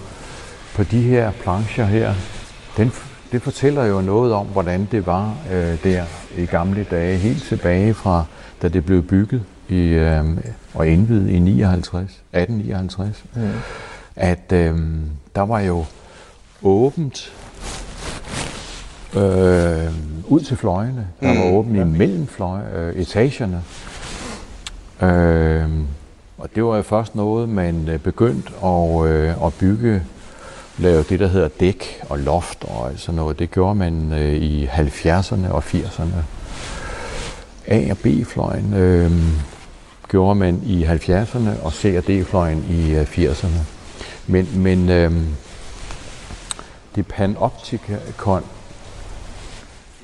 på 0.79 0.85
de 0.85 1.03
her 1.03 1.31
plancher 1.31 1.85
her, 1.85 2.15
den, 2.77 2.93
det 3.33 3.43
fortæller 3.43 3.85
jo 3.85 4.01
noget 4.01 4.33
om, 4.33 4.47
hvordan 4.47 4.89
det 4.91 5.07
var 5.07 5.37
øh, 5.53 5.85
der 5.85 6.05
i 6.37 6.47
gamle 6.47 6.87
dage, 6.91 7.19
helt 7.19 7.43
tilbage 7.43 7.95
fra, 7.95 8.25
da 8.63 8.69
det 8.69 8.85
blev 8.85 9.03
bygget 9.03 9.43
i, 9.69 9.77
øh, 9.77 10.25
og 10.75 10.89
indvidet 10.89 11.31
i 11.31 11.39
59, 11.39 12.03
1859. 12.03 13.25
Mm. 13.35 13.43
At 14.17 14.53
øh, 14.53 14.79
der 15.35 15.43
var 15.43 15.61
jo 15.61 15.85
åbent 16.63 17.33
øh, 19.17 19.93
ud 20.27 20.41
til 20.41 20.57
fløjene. 20.57 21.07
Der 21.21 21.27
var 21.27 21.51
mm. 21.51 21.57
åbent 21.57 21.77
imellem 21.77 22.27
fløj, 22.27 22.61
øh, 22.75 22.95
etagerne. 22.95 23.63
Øh, 25.03 25.71
og 26.39 26.49
det 26.55 26.65
var 26.65 26.77
jo 26.77 26.83
først 26.83 27.15
noget, 27.15 27.49
man 27.49 27.89
øh, 27.89 27.99
begyndte 27.99 28.53
at, 28.65 29.07
øh, 29.07 29.47
at 29.47 29.55
bygge, 29.61 30.03
lave 30.79 31.05
det, 31.09 31.21
der 31.21 31.27
hedder 31.27 31.49
dæk 31.49 32.03
og 32.09 32.19
loft 32.19 32.65
og 32.65 32.91
sådan 32.97 33.17
noget. 33.17 33.39
Det 33.39 33.51
gjorde 33.51 33.75
man 33.75 34.13
øh, 34.13 34.33
i 34.33 34.67
70'erne 34.67 35.51
og 35.51 35.63
80'erne. 35.67 36.23
A- 37.67 37.91
og 37.91 37.99
B-fløjen 37.99 38.75
øh, 38.75 39.13
gjorde 40.09 40.35
man 40.35 40.63
i 40.67 40.85
70'erne, 40.85 41.63
og 41.63 41.73
C- 41.73 41.97
og 41.97 42.07
D-fløjen 42.09 42.65
i 42.71 42.91
øh, 42.91 43.03
80'erne. 43.03 43.59
Men, 44.27 44.49
men 44.55 44.89
øh, 44.89 45.13
det 46.95 47.07
panoptikon, 47.07 48.45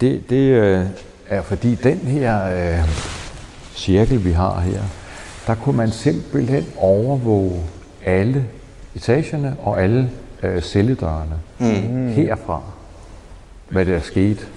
det, 0.00 0.30
det 0.30 0.36
øh, 0.36 0.86
er 1.28 1.42
fordi 1.42 1.74
den 1.74 1.98
her 1.98 2.44
øh, 2.44 2.88
cirkel, 3.74 4.24
vi 4.24 4.32
har 4.32 4.60
her, 4.60 4.82
der 5.46 5.54
kunne 5.54 5.76
man 5.76 5.90
simpelthen 5.90 6.66
overvåge 6.76 7.62
alle 8.04 8.44
etagerne 8.94 9.56
og 9.62 9.82
alle 9.82 10.10
øh, 10.44 10.62
celledørene 10.62 11.38
mm. 11.58 12.08
herfra, 12.08 12.60
hvad 13.68 13.84
der 13.84 13.96
er 13.96 14.00
sket. 14.00 14.48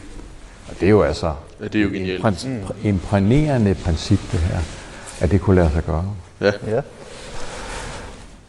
Og 0.70 0.76
det 0.80 0.86
er 0.86 0.90
jo 0.90 1.02
altså 1.02 1.34
ja, 1.62 1.66
det 1.66 1.76
er 1.76 1.84
jo 1.84 1.90
genialt. 1.90 2.22
Prin- 2.22 2.48
mm. 2.48 2.88
imprægnerende 2.88 3.76
princip, 3.76 4.20
det 4.32 4.40
her, 4.40 4.60
at 5.22 5.32
det 5.32 5.42
kunne 5.42 5.56
lade 5.56 5.72
sig 5.72 5.84
gøre. 5.84 6.06
Ja. 6.42 6.52
ja. 6.68 6.82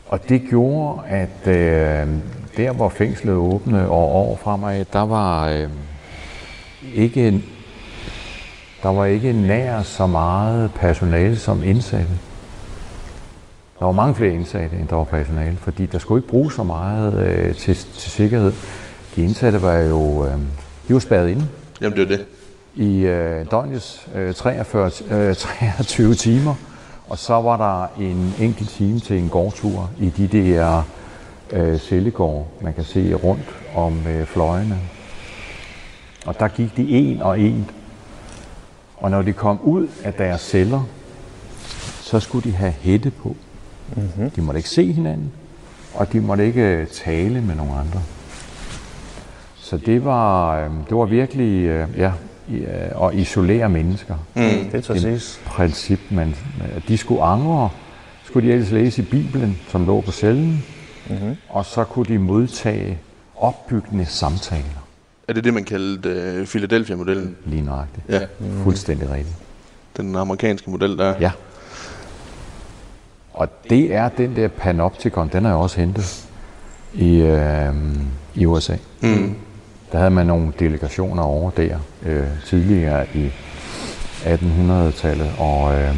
Og 0.08 0.28
det 0.28 0.42
gjorde, 0.50 1.00
at 1.08 1.46
øh, 1.46 2.08
der, 2.56 2.72
hvor 2.72 2.88
fængslet 2.88 3.34
åbnede 3.34 3.88
og 3.88 4.14
år 4.14 4.36
fremad, 4.42 4.84
der 4.92 5.00
var 5.00 5.48
øh, 5.48 5.68
ikke 6.94 7.42
der 8.82 8.88
var 8.88 9.04
ikke 9.04 9.32
nær 9.32 9.82
så 9.82 10.06
meget 10.06 10.70
personale 10.74 11.36
som 11.36 11.62
indsatte. 11.62 12.12
Der 13.78 13.84
var 13.84 13.92
mange 13.92 14.14
flere 14.14 14.34
indsatte, 14.34 14.76
end 14.76 14.88
der 14.88 14.96
var 14.96 15.04
personale, 15.04 15.56
fordi 15.56 15.86
der 15.86 15.98
skulle 15.98 16.18
ikke 16.18 16.28
bruge 16.28 16.52
så 16.52 16.62
meget 16.62 17.26
øh, 17.26 17.54
til, 17.54 17.74
til 17.74 18.10
sikkerhed. 18.10 18.52
De 19.16 19.22
indsatte 19.22 19.62
var 19.62 19.76
jo 19.76 20.26
øh, 20.26 20.32
de 20.88 20.94
var 20.94 20.98
spærret 20.98 21.28
inde. 21.28 21.48
Jamen 21.80 21.98
det 21.98 22.12
er 22.12 22.16
det. 22.16 22.26
I 22.74 23.00
øh, 23.00 23.46
døgnets 23.50 24.08
øh, 24.14 24.34
43, 24.34 24.90
øh, 25.10 25.34
23 25.34 26.14
timer, 26.14 26.54
og 27.08 27.18
så 27.18 27.34
var 27.34 27.56
der 27.56 28.02
en 28.04 28.34
enkelt 28.40 28.70
time 28.70 29.00
til 29.00 29.18
en 29.18 29.28
gårdtur 29.28 29.90
i 30.00 30.08
de 30.08 30.26
der 30.26 30.82
øh, 31.52 31.78
cellegård, 31.78 32.48
man 32.60 32.74
kan 32.74 32.84
se 32.84 33.14
rundt 33.14 33.56
om 33.74 34.06
øh, 34.06 34.26
fløjene. 34.26 34.78
Og 36.26 36.40
der 36.40 36.48
gik 36.48 36.76
de 36.76 36.90
en 36.90 37.22
og 37.22 37.40
en. 37.40 37.70
Og 38.96 39.10
når 39.10 39.22
de 39.22 39.32
kom 39.32 39.60
ud 39.62 39.88
af 40.04 40.14
deres 40.14 40.40
celler, 40.40 40.80
så 42.00 42.20
skulle 42.20 42.50
de 42.50 42.56
have 42.56 42.72
hætte 42.72 43.10
på. 43.10 43.36
Mm-hmm. 43.96 44.30
De 44.30 44.42
måtte 44.42 44.58
ikke 44.58 44.68
se 44.68 44.92
hinanden, 44.92 45.32
og 45.94 46.12
de 46.12 46.20
måtte 46.20 46.46
ikke 46.46 46.86
tale 46.86 47.40
med 47.40 47.54
nogen 47.54 47.72
andre. 47.72 48.02
Så 49.56 49.76
det 49.76 50.04
var, 50.04 50.58
øh, 50.58 50.70
det 50.88 50.96
var 50.96 51.04
virkelig 51.04 51.64
øh, 51.64 51.88
ja, 51.96 52.12
at 53.02 53.14
isolere 53.14 53.68
mennesker. 53.68 54.14
Mm. 54.34 54.42
Det 54.42 54.74
er 54.74 54.92
præcis. 54.92 55.40
princip, 55.46 56.00
man, 56.10 56.34
de 56.88 56.96
skulle 56.98 57.22
angre, 57.22 57.70
skulle 58.24 58.48
de 58.48 58.54
ellers 58.54 58.70
læse 58.70 59.02
i 59.02 59.04
Bibelen, 59.04 59.58
som 59.68 59.86
lå 59.86 60.00
på 60.00 60.12
cellen, 60.12 60.64
mm-hmm. 61.10 61.36
og 61.48 61.64
så 61.64 61.84
kunne 61.84 62.06
de 62.06 62.18
modtage 62.18 62.98
opbyggende 63.36 64.06
samtaler. 64.06 64.86
Er 65.28 65.32
det 65.32 65.44
det, 65.44 65.54
man 65.54 65.64
kaldte 65.64 66.44
Philadelphia-modellen? 66.46 67.36
Lige 67.46 67.62
nøjagtigt. 67.62 68.04
Ja. 68.08 68.20
Mm. 68.40 68.62
Fuldstændig 68.62 69.10
rigtigt. 69.10 69.36
Den 69.96 70.16
amerikanske 70.16 70.70
model, 70.70 70.98
der 70.98 71.14
Ja. 71.20 71.30
Og 73.38 73.48
det 73.70 73.94
er 73.94 74.08
den 74.08 74.36
der 74.36 74.48
Panopticon, 74.48 75.28
den 75.32 75.46
er 75.46 75.50
jo 75.50 75.60
også 75.60 75.80
hentet 75.80 76.28
i, 76.94 77.20
øh, 77.20 77.74
i 78.34 78.46
USA. 78.46 78.76
Mm. 79.00 79.34
Der 79.92 79.98
havde 79.98 80.10
man 80.10 80.26
nogle 80.26 80.52
delegationer 80.58 81.22
over 81.22 81.50
der 81.50 81.78
øh, 82.06 82.26
tidligere 82.46 83.06
i 83.14 83.30
1800-tallet, 84.24 85.30
og, 85.38 85.74
øh, 85.74 85.96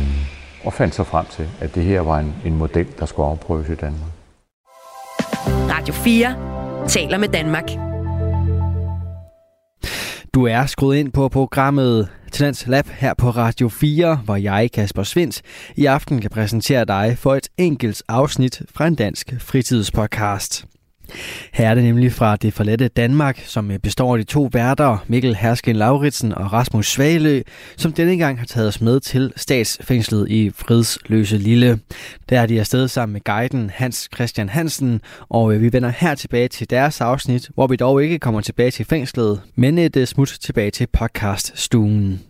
og 0.64 0.72
fandt 0.72 0.94
sig 0.94 1.07
frem 1.07 1.26
til, 1.31 1.48
at 1.61 1.74
det 1.74 1.85
her 1.85 2.00
var 2.00 2.18
en, 2.18 2.35
en 2.44 2.57
model, 2.57 2.87
der 2.98 3.07
skulle 3.07 3.29
afprøves 3.29 3.68
i 3.68 3.74
Danmark. 3.74 4.11
Radio 5.46 5.94
4 5.94 6.37
taler 6.88 7.18
med 7.18 7.29
Danmark. 7.29 7.89
Du 10.34 10.46
er 10.46 10.66
skruet 10.66 10.96
ind 10.96 11.12
på 11.12 11.28
programmet 11.28 12.08
Talents 12.32 12.66
Lab 12.66 12.86
her 12.86 13.14
på 13.14 13.30
Radio 13.30 13.68
4, 13.68 14.16
hvor 14.16 14.36
jeg, 14.36 14.70
Kasper 14.72 15.02
Svens, 15.02 15.42
i 15.76 15.86
aften 15.86 16.20
kan 16.20 16.30
præsentere 16.30 16.84
dig 16.84 17.18
for 17.18 17.34
et 17.34 17.48
enkelt 17.58 18.02
afsnit 18.08 18.62
fra 18.74 18.86
en 18.86 18.94
dansk 18.94 19.34
fritidspodcast. 19.38 20.66
Her 21.52 21.70
er 21.70 21.74
det 21.74 21.84
nemlig 21.84 22.12
fra 22.12 22.36
Det 22.36 22.54
forladte 22.54 22.88
Danmark, 22.88 23.42
som 23.46 23.70
øh, 23.70 23.78
består 23.78 24.16
af 24.16 24.18
de 24.18 24.24
to 24.24 24.50
værter, 24.52 25.04
Mikkel 25.06 25.36
Hersken 25.36 25.76
Lauritsen 25.76 26.34
og 26.34 26.52
Rasmus 26.52 26.86
Svalø, 26.86 27.42
som 27.76 27.92
denne 27.92 28.16
gang 28.16 28.38
har 28.38 28.46
taget 28.46 28.68
os 28.68 28.80
med 28.80 29.00
til 29.00 29.32
statsfængslet 29.36 30.30
i 30.30 30.50
Fridsløse 30.50 31.36
Lille. 31.36 31.78
Der 32.28 32.40
er 32.40 32.46
de 32.46 32.58
afsted 32.58 32.88
sammen 32.88 33.12
med 33.12 33.24
guiden 33.24 33.70
Hans 33.74 34.08
Christian 34.14 34.48
Hansen, 34.48 35.00
og 35.28 35.54
øh, 35.54 35.62
vi 35.62 35.72
vender 35.72 35.92
her 35.98 36.14
tilbage 36.14 36.48
til 36.48 36.70
deres 36.70 37.00
afsnit, 37.00 37.50
hvor 37.54 37.66
vi 37.66 37.76
dog 37.76 38.02
ikke 38.02 38.18
kommer 38.18 38.40
tilbage 38.40 38.70
til 38.70 38.84
fængslet, 38.84 39.40
men 39.54 39.78
et 39.78 39.96
øh, 39.96 40.06
smut 40.06 40.38
tilbage 40.40 40.70
til 40.70 40.86
podcaststuen. 40.86 42.20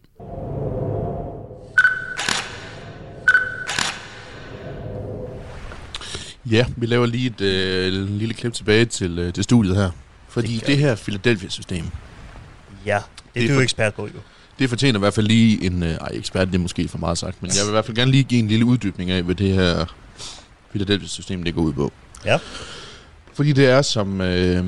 Ja, 6.51 6.67
vi 6.77 6.87
laver 6.87 7.07
lige 7.07 7.27
et 7.27 7.41
øh, 7.41 7.93
lille 8.09 8.35
klip 8.35 8.53
tilbage 8.53 8.85
til, 8.85 9.19
øh, 9.19 9.33
til 9.33 9.45
studiet 9.45 9.77
her. 9.77 9.91
Fordi 10.29 10.55
Det 10.57 10.67
det, 10.67 10.79
her 10.79 10.95
Philadelphia-system, 10.95 11.85
Ja, 12.87 12.95
det, 12.95 12.97
er 12.97 13.01
det 13.35 13.45
er 13.45 13.49
du 13.49 13.55
for- 13.55 13.61
ekspert 13.63 13.95
på, 13.95 14.07
jo. 14.07 14.13
det 14.59 14.69
fortjener 14.69 14.99
i 14.99 15.01
hvert 15.01 15.15
fald 15.15 15.27
lige 15.27 15.65
en... 15.67 15.83
Øh, 15.83 15.89
ej, 15.95 16.09
ekspert, 16.13 16.49
det 16.49 16.55
er 16.55 16.59
måske 16.59 16.89
for 16.89 16.99
meget 16.99 17.19
sagt, 17.19 17.43
men 17.43 17.51
jeg 17.51 17.63
vil 17.65 17.69
i 17.71 17.73
hvert 17.73 17.85
fald 17.85 17.97
gerne 17.97 18.11
lige 18.11 18.25
give 18.25 18.39
en 18.41 18.49
lille 18.49 18.65
uddybning 18.65 19.11
af, 19.11 19.23
hvad 19.23 19.35
det 19.35 19.55
her 19.55 19.85
Philadelphia-system 20.71 21.45
det 21.45 21.55
går 21.55 21.63
ud 21.63 21.73
på. 21.73 21.93
Ja. 22.25 22.39
Fordi 23.35 23.53
det 23.53 23.67
er, 23.67 23.83
som 23.83 24.21
øh, 24.21 24.65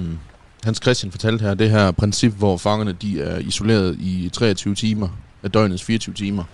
Hans 0.64 0.78
Christian 0.82 1.10
fortalte 1.12 1.42
her, 1.42 1.54
det 1.54 1.70
her 1.70 1.90
princip, 1.90 2.32
hvor 2.32 2.56
fangerne 2.56 2.92
de 2.92 3.20
er 3.22 3.38
isoleret 3.38 3.96
i 4.00 4.30
23 4.32 4.74
timer 4.74 5.08
af 5.42 5.50
døgnets 5.50 5.82
24 5.82 6.14
timer. 6.14 6.44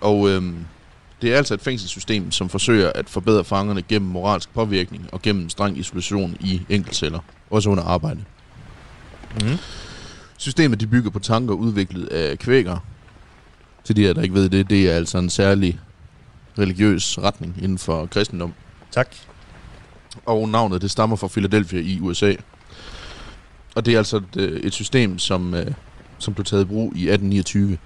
Og 0.00 0.28
øh, 0.30 0.42
det 1.22 1.32
er 1.32 1.36
altså 1.36 1.54
et 1.54 1.60
fængselssystem, 1.60 2.30
som 2.30 2.48
forsøger 2.48 2.92
at 2.94 3.08
forbedre 3.08 3.44
fangerne 3.44 3.82
gennem 3.82 4.10
moralsk 4.10 4.54
påvirkning 4.54 5.08
og 5.12 5.22
gennem 5.22 5.48
streng 5.48 5.78
isolation 5.78 6.36
i 6.40 6.62
enkeltceller, 6.68 7.20
også 7.50 7.70
under 7.70 7.84
arbejde. 7.84 8.24
Mm. 9.42 9.58
Systemet 10.38 10.80
de 10.80 10.86
bygger 10.86 11.10
på 11.10 11.18
tanker 11.18 11.54
udviklet 11.54 12.06
af 12.06 12.38
kvæker. 12.38 12.78
Til 13.84 13.96
de 13.96 14.02
her, 14.02 14.12
der 14.12 14.22
ikke 14.22 14.34
ved 14.34 14.48
det, 14.48 14.70
det 14.70 14.90
er 14.90 14.96
altså 14.96 15.18
en 15.18 15.30
særlig 15.30 15.80
religiøs 16.58 17.18
retning 17.18 17.54
inden 17.62 17.78
for 17.78 18.06
kristendom. 18.06 18.54
Tak. 18.90 19.16
Og 20.26 20.48
navnet 20.48 20.82
det 20.82 20.90
stammer 20.90 21.16
fra 21.16 21.28
Philadelphia 21.28 21.80
i 21.80 22.00
USA. 22.00 22.34
Og 23.74 23.86
det 23.86 23.94
er 23.94 23.98
altså 23.98 24.16
et, 24.16 24.36
øh, 24.36 24.60
et 24.60 24.72
system, 24.72 25.18
som, 25.18 25.54
øh, 25.54 25.66
som 26.18 26.34
blev 26.34 26.44
taget 26.44 26.62
i 26.62 26.66
brug 26.66 26.92
i 26.96 27.08
1829. 27.08 27.78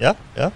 Ja, 0.00 0.12
ja. 0.36 0.50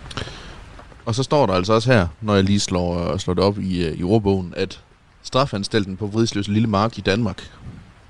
Og 1.10 1.16
så 1.16 1.22
står 1.22 1.46
der 1.46 1.54
altså 1.54 1.72
også 1.72 1.92
her, 1.92 2.08
når 2.20 2.34
jeg 2.34 2.44
lige 2.44 2.60
slår, 2.60 3.16
slår 3.16 3.34
det 3.34 3.44
op 3.44 3.58
i, 3.58 3.86
øh, 3.86 3.98
i 3.98 4.02
ordbogen, 4.02 4.54
at 4.56 4.80
strafanstalten 5.22 5.96
på 5.96 6.06
Vridsløse 6.06 6.52
Lille 6.52 6.68
Mark 6.68 6.98
i 6.98 7.00
Danmark, 7.00 7.50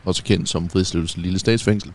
også 0.04 0.24
kendt 0.24 0.48
som 0.48 0.70
Vridsløse 0.72 1.18
Lille 1.18 1.38
Statsfængsel, 1.38 1.92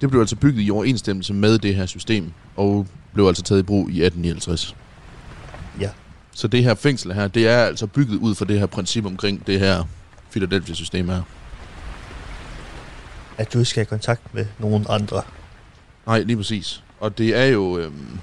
det 0.00 0.10
blev 0.10 0.20
altså 0.20 0.36
bygget 0.36 0.66
i 0.66 0.70
overensstemmelse 0.70 1.34
med 1.34 1.58
det 1.58 1.74
her 1.74 1.86
system, 1.86 2.32
og 2.56 2.86
blev 3.14 3.26
altså 3.26 3.42
taget 3.42 3.60
i 3.60 3.62
brug 3.62 3.90
i 3.90 4.02
1859. 4.02 4.76
Ja. 5.80 5.90
Så 6.32 6.48
det 6.48 6.64
her 6.64 6.74
fængsel 6.74 7.12
her, 7.12 7.28
det 7.28 7.48
er 7.48 7.58
altså 7.58 7.86
bygget 7.86 8.16
ud 8.16 8.34
fra 8.34 8.44
det 8.44 8.58
her 8.58 8.66
princip 8.66 9.06
omkring 9.06 9.46
det 9.46 9.60
her 9.60 9.84
Philadelphia-system 10.30 11.08
her. 11.08 11.22
At 13.38 13.52
du 13.52 13.58
ikke 13.58 13.70
skal 13.70 13.80
have 13.80 13.88
kontakt 13.88 14.34
med 14.34 14.46
nogen 14.58 14.86
andre. 14.88 15.22
Nej, 16.06 16.20
lige 16.20 16.36
præcis. 16.36 16.82
Og 17.00 17.18
det 17.18 17.36
er 17.36 17.44
jo... 17.44 17.78
Øhm, 17.78 18.20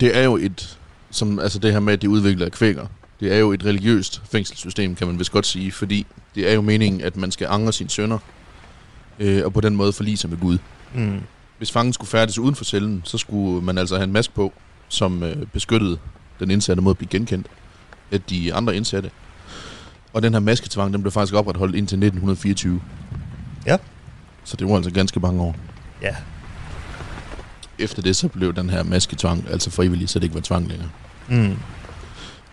det 0.00 0.16
er 0.16 0.22
jo 0.22 0.36
et... 0.36 0.78
Som, 1.10 1.38
altså 1.38 1.58
det 1.58 1.72
her 1.72 1.80
med, 1.80 1.92
at 1.92 2.02
det 2.02 2.08
er 2.08 2.12
udviklet 2.12 2.44
af 2.44 2.52
kvækker. 2.52 2.86
Det 3.20 3.32
er 3.32 3.38
jo 3.38 3.52
et 3.52 3.64
religiøst 3.64 4.22
fængselssystem, 4.30 4.94
kan 4.94 5.06
man 5.06 5.18
vist 5.18 5.32
godt 5.32 5.46
sige. 5.46 5.72
Fordi 5.72 6.06
det 6.34 6.50
er 6.50 6.54
jo 6.54 6.60
meningen, 6.60 7.00
at 7.00 7.16
man 7.16 7.30
skal 7.30 7.46
angre 7.50 7.72
sine 7.72 7.90
sønner. 7.90 8.18
Øh, 9.18 9.44
og 9.44 9.52
på 9.52 9.60
den 9.60 9.76
måde 9.76 9.92
forlige 9.92 10.16
sig 10.16 10.30
med 10.30 10.38
Gud. 10.38 10.58
Mm. 10.94 11.20
Hvis 11.58 11.72
fangen 11.72 11.92
skulle 11.92 12.10
færdes 12.10 12.38
uden 12.38 12.54
for 12.54 12.64
cellen, 12.64 13.02
så 13.04 13.18
skulle 13.18 13.64
man 13.64 13.78
altså 13.78 13.96
have 13.96 14.04
en 14.04 14.12
maske 14.12 14.34
på, 14.34 14.52
som 14.88 15.22
øh, 15.22 15.46
beskyttede 15.46 15.98
den 16.40 16.50
indsatte 16.50 16.82
mod 16.82 16.90
at 16.90 16.98
blive 16.98 17.08
genkendt 17.08 17.46
af 18.12 18.20
de 18.20 18.54
andre 18.54 18.76
indsatte. 18.76 19.10
Og 20.12 20.22
den 20.22 20.32
her 20.32 20.40
masketvang, 20.40 20.92
den 20.92 21.02
blev 21.02 21.12
faktisk 21.12 21.34
opretholdt 21.34 21.74
indtil 21.74 21.96
1924. 21.96 22.80
Ja. 23.66 23.76
Så 24.44 24.56
det 24.56 24.68
var 24.68 24.76
altså 24.76 24.90
ganske 24.90 25.20
mange 25.20 25.42
år. 25.42 25.56
Ja. 26.02 26.16
Efter 27.78 28.02
det 28.02 28.16
så 28.16 28.28
blev 28.28 28.54
den 28.54 28.70
her 28.70 28.82
masketvang 28.82 29.44
altså 29.50 29.70
frivillig, 29.70 30.08
så 30.08 30.18
det 30.18 30.24
ikke 30.24 30.34
var 30.34 30.40
tvang 30.40 30.68
længere. 30.68 30.88
Mm. 31.28 31.56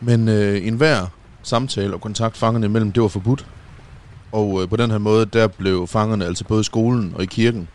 Men 0.01 0.27
øh, 0.27 0.67
enhver 0.67 1.05
samtale 1.43 1.93
og 1.93 2.01
kontakt 2.01 2.37
fangerne 2.37 2.65
imellem, 2.65 2.91
det 2.91 3.01
var 3.03 3.09
forbudt. 3.09 3.45
Og 4.31 4.61
øh, 4.61 4.69
på 4.69 4.75
den 4.75 4.91
her 4.91 4.97
måde, 4.97 5.25
der 5.25 5.47
blev 5.47 5.87
fangerne 5.87 6.25
altså 6.25 6.43
både 6.43 6.61
i 6.61 6.63
skolen 6.63 7.13
og 7.15 7.23
i 7.23 7.25
kirken 7.25 7.67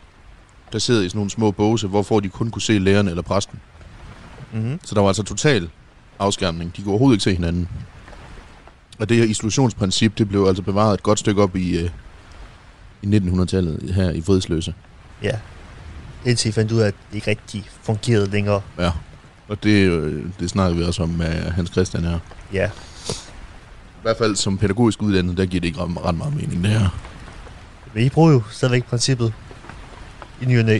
placeret 0.69 1.05
i 1.05 1.09
sådan 1.09 1.17
nogle 1.17 1.29
små 1.29 1.51
båse, 1.51 1.87
hvorfor 1.87 2.19
de 2.19 2.29
kun 2.29 2.49
kunne 2.49 2.61
se 2.61 2.79
læreren 2.79 3.07
eller 3.07 3.21
præsten. 3.21 3.59
Mm. 4.53 4.79
Så 4.83 4.95
der 4.95 5.01
var 5.01 5.07
altså 5.07 5.23
total 5.23 5.69
afskærmning. 6.19 6.77
De 6.77 6.81
kunne 6.81 6.91
overhovedet 6.91 7.15
ikke 7.15 7.23
se 7.23 7.33
hinanden. 7.33 7.69
Og 8.99 9.09
det 9.09 9.17
her 9.17 9.23
isolationsprincip, 9.23 10.17
det 10.17 10.29
blev 10.29 10.45
altså 10.45 10.63
bevaret 10.63 10.93
et 10.93 11.03
godt 11.03 11.19
stykke 11.19 11.43
op 11.43 11.55
i, 11.55 11.77
øh, 11.77 11.89
i 13.01 13.17
1900-tallet 13.17 13.93
her 13.93 14.09
i 14.11 14.21
Fridsløse. 14.21 14.73
Ja. 15.23 15.39
Indtil 16.25 16.49
I 16.49 16.51
fandt 16.51 16.71
ud 16.71 16.79
af, 16.79 16.87
at 16.87 16.93
det 17.09 17.15
ikke 17.15 17.29
rigtig 17.29 17.69
fungerede 17.83 18.29
længere. 18.29 18.61
Ja. 18.79 18.91
Og 19.47 19.63
det, 19.63 19.69
øh, 19.69 20.25
det 20.39 20.49
snakker 20.49 20.77
vi 20.77 20.83
også 20.83 21.03
om 21.03 21.09
med 21.09 21.51
Hans 21.51 21.69
Christian 21.71 22.03
her. 22.03 22.19
Ja. 22.53 22.69
I 23.89 24.01
hvert 24.01 24.17
fald 24.17 24.35
som 24.35 24.57
pædagogisk 24.57 25.01
uddannet, 25.01 25.37
der 25.37 25.45
giver 25.45 25.61
det 25.61 25.67
ikke 25.67 25.79
ret, 25.81 26.15
meget 26.15 26.35
mening, 26.35 26.63
det 26.63 26.71
her. 26.71 26.89
Men 27.93 28.03
I 28.03 28.09
bruger 28.09 28.31
jo 28.31 28.41
stadigvæk 28.51 28.85
princippet 28.85 29.33
i 30.41 30.45
ny 30.45 30.59
og 30.59 30.65
næ. 30.65 30.79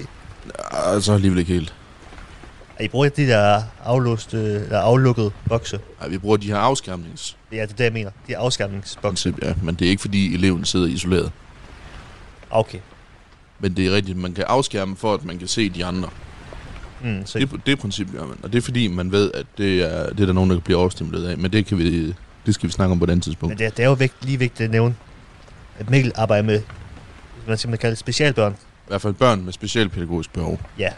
Altså 0.72 1.14
alligevel 1.14 1.40
ikke 1.40 1.54
helt. 1.54 1.74
At 2.78 2.86
I 2.86 2.88
bruger 2.88 3.10
de 3.10 3.28
der 3.28 3.62
aflåste, 3.84 4.38
eller 4.38 4.80
aflukkede 4.80 5.32
bokse. 5.50 5.80
Ej, 6.02 6.08
vi 6.08 6.18
bruger 6.18 6.38
de 6.38 6.48
her 6.48 6.58
afskærmningsprincip, 6.58 7.36
Ja, 7.52 7.62
det 7.62 7.72
er 7.72 7.76
det, 7.76 7.84
jeg 7.84 7.94
mener. 7.94 8.12
De 8.28 8.38
afskærmningsbokse. 8.38 9.34
ja, 9.42 9.54
men 9.64 9.76
det 9.76 9.86
er 9.86 9.90
ikke 9.90 10.02
fordi 10.02 10.34
eleven 10.34 10.66
sidder 10.66 10.88
isoleret. 10.88 11.32
Okay. 12.50 12.80
Men 13.60 13.74
det 13.74 13.88
er 13.88 13.92
rigtigt, 13.96 14.18
man 14.18 14.34
kan 14.34 14.44
afskærme 14.48 14.96
for, 14.96 15.14
at 15.14 15.26
man 15.26 15.38
kan 15.40 15.48
se 15.48 15.70
de 15.70 15.86
andre. 15.86 16.10
Mm, 17.04 17.26
så 17.26 17.40
Det, 17.40 17.50
det 17.66 17.80
princip 17.80 18.12
gør 18.12 18.26
man, 18.26 18.38
og 18.44 18.52
det 18.54 18.58
er 18.58 18.62
fordi, 18.62 18.88
man 18.88 19.12
ved, 19.12 19.32
at 19.34 19.46
det 19.58 19.82
er, 19.82 20.10
det 20.10 20.20
er 20.20 20.26
der 20.26 20.34
nogen, 20.34 20.50
der 20.50 20.56
kan 20.56 20.62
blive 20.64 20.78
overstimuleret 20.78 21.26
af. 21.28 21.38
Men 21.38 21.54
det, 21.54 21.66
kan 21.66 21.78
vi, 21.78 22.16
det 22.46 22.54
skal 22.54 22.68
vi 22.68 22.72
snakke 22.74 22.92
om 22.92 23.00
på 23.00 23.06
et 23.06 23.10
andet 23.10 23.24
tidspunkt. 23.24 23.52
Men 23.52 23.58
det, 23.60 23.66
er- 23.66 23.70
det 23.70 23.84
er 23.84 23.88
jo 23.88 23.94
vægt, 23.94 24.26
lige 24.26 24.40
vigtigt 24.40 24.66
at 24.66 24.72
nævne, 24.72 24.96
at 25.80 25.90
Mikkel 25.90 26.12
arbejder 26.16 26.44
med, 26.44 26.62
hvad 27.46 27.58
skal 27.58 27.70
man 27.70 27.80
kalde 27.80 27.92
det, 27.92 28.00
specialbørn. 28.00 28.52
I 28.52 28.56
hvert 28.88 29.02
fald 29.02 29.14
børn 29.14 29.42
med 29.46 29.54
specialpædagogisk 29.54 30.34
behov. 30.34 30.62
Ja. 30.80 30.90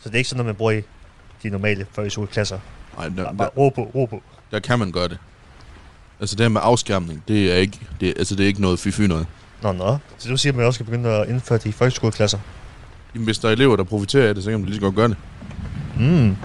Så 0.00 0.08
det 0.08 0.14
er 0.14 0.18
ikke 0.18 0.28
sådan 0.30 0.36
noget, 0.38 0.46
man 0.46 0.54
bruger 0.54 0.72
i 0.72 0.82
de 1.42 1.50
normale 1.50 1.86
folkeskoleklasser. 1.92 2.58
Nej, 2.96 3.08
der, 3.08 3.24
Bare, 3.24 3.34
bare 3.36 3.48
ro 3.56 3.68
på, 3.68 3.82
ro 3.94 4.06
på. 4.06 4.22
der 4.50 4.58
kan 4.60 4.78
man 4.78 4.92
gøre 4.92 5.08
det. 5.08 5.18
Altså 6.20 6.36
det 6.36 6.44
her 6.44 6.48
med 6.48 6.60
afskærmning, 6.64 7.22
det 7.28 7.52
er 7.52 7.56
ikke, 7.56 7.80
det, 8.00 8.14
altså 8.18 8.34
det 8.34 8.42
er 8.42 8.46
ikke 8.46 8.60
noget 8.60 8.78
fy 8.78 9.00
noget. 9.00 9.26
Nå, 9.64 9.72
nå. 9.72 9.98
Så 10.18 10.28
du 10.28 10.36
siger, 10.36 10.52
at 10.52 10.56
man 10.56 10.66
også 10.66 10.76
skal 10.76 10.86
begynde 10.86 11.10
at 11.10 11.28
indføre 11.28 11.58
det 11.58 11.66
i 11.66 11.72
folkeskoleklasser. 11.72 12.38
Jamen, 13.14 13.24
hvis 13.24 13.38
der 13.38 13.48
er 13.48 13.52
elever, 13.52 13.76
der 13.76 13.84
profiterer 13.84 14.28
af 14.28 14.34
det, 14.34 14.44
så 14.44 14.50
kan 14.50 14.60
man 14.60 14.66
lige 14.66 14.74
så 14.74 14.80
godt 14.80 14.94
gøre 14.94 15.08
det. 15.08 15.16
Mm. 15.98 16.36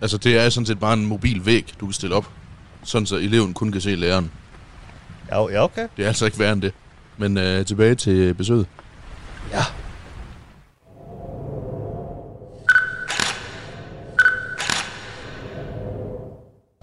Altså 0.00 0.18
det 0.18 0.38
er 0.38 0.48
sådan 0.48 0.66
set 0.66 0.80
bare 0.80 0.92
en 0.92 1.06
mobil 1.06 1.46
væg, 1.46 1.74
du 1.80 1.86
kan 1.86 1.92
stille 1.92 2.14
op. 2.14 2.26
Sådan 2.82 3.06
så 3.06 3.16
eleven 3.16 3.54
kun 3.54 3.72
kan 3.72 3.80
se 3.80 3.94
læreren. 3.94 4.30
Ja, 5.30 5.50
ja, 5.50 5.64
okay. 5.64 5.88
Det 5.96 6.02
er 6.02 6.06
altså 6.08 6.24
ikke 6.24 6.38
værre 6.38 6.52
end 6.52 6.62
det. 6.62 6.72
Men 7.18 7.38
øh, 7.38 7.66
tilbage 7.66 7.94
til 7.94 8.34
besøget. 8.34 8.66
Ja. 9.52 9.62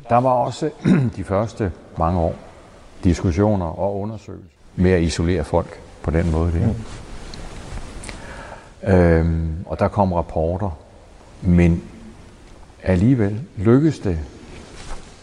Der 0.10 0.18
var 0.18 0.30
også 0.30 0.70
de 1.18 1.24
første 1.24 1.72
mange 1.98 2.20
år 2.20 2.36
diskussioner 3.04 3.66
og 3.66 4.00
undersøgelser 4.00 4.57
med 4.78 4.92
at 4.92 5.02
isolere 5.02 5.44
folk 5.44 5.80
på 6.04 6.12
den 6.12 6.32
måde 6.32 6.52
der. 6.52 6.70
Øhm, 8.84 9.56
og 9.66 9.80
der 9.80 9.88
kom 9.88 10.14
rapporter, 10.14 10.78
men 11.42 11.84
alligevel 12.84 13.42
lykkedes 13.58 14.00
det, 14.00 14.20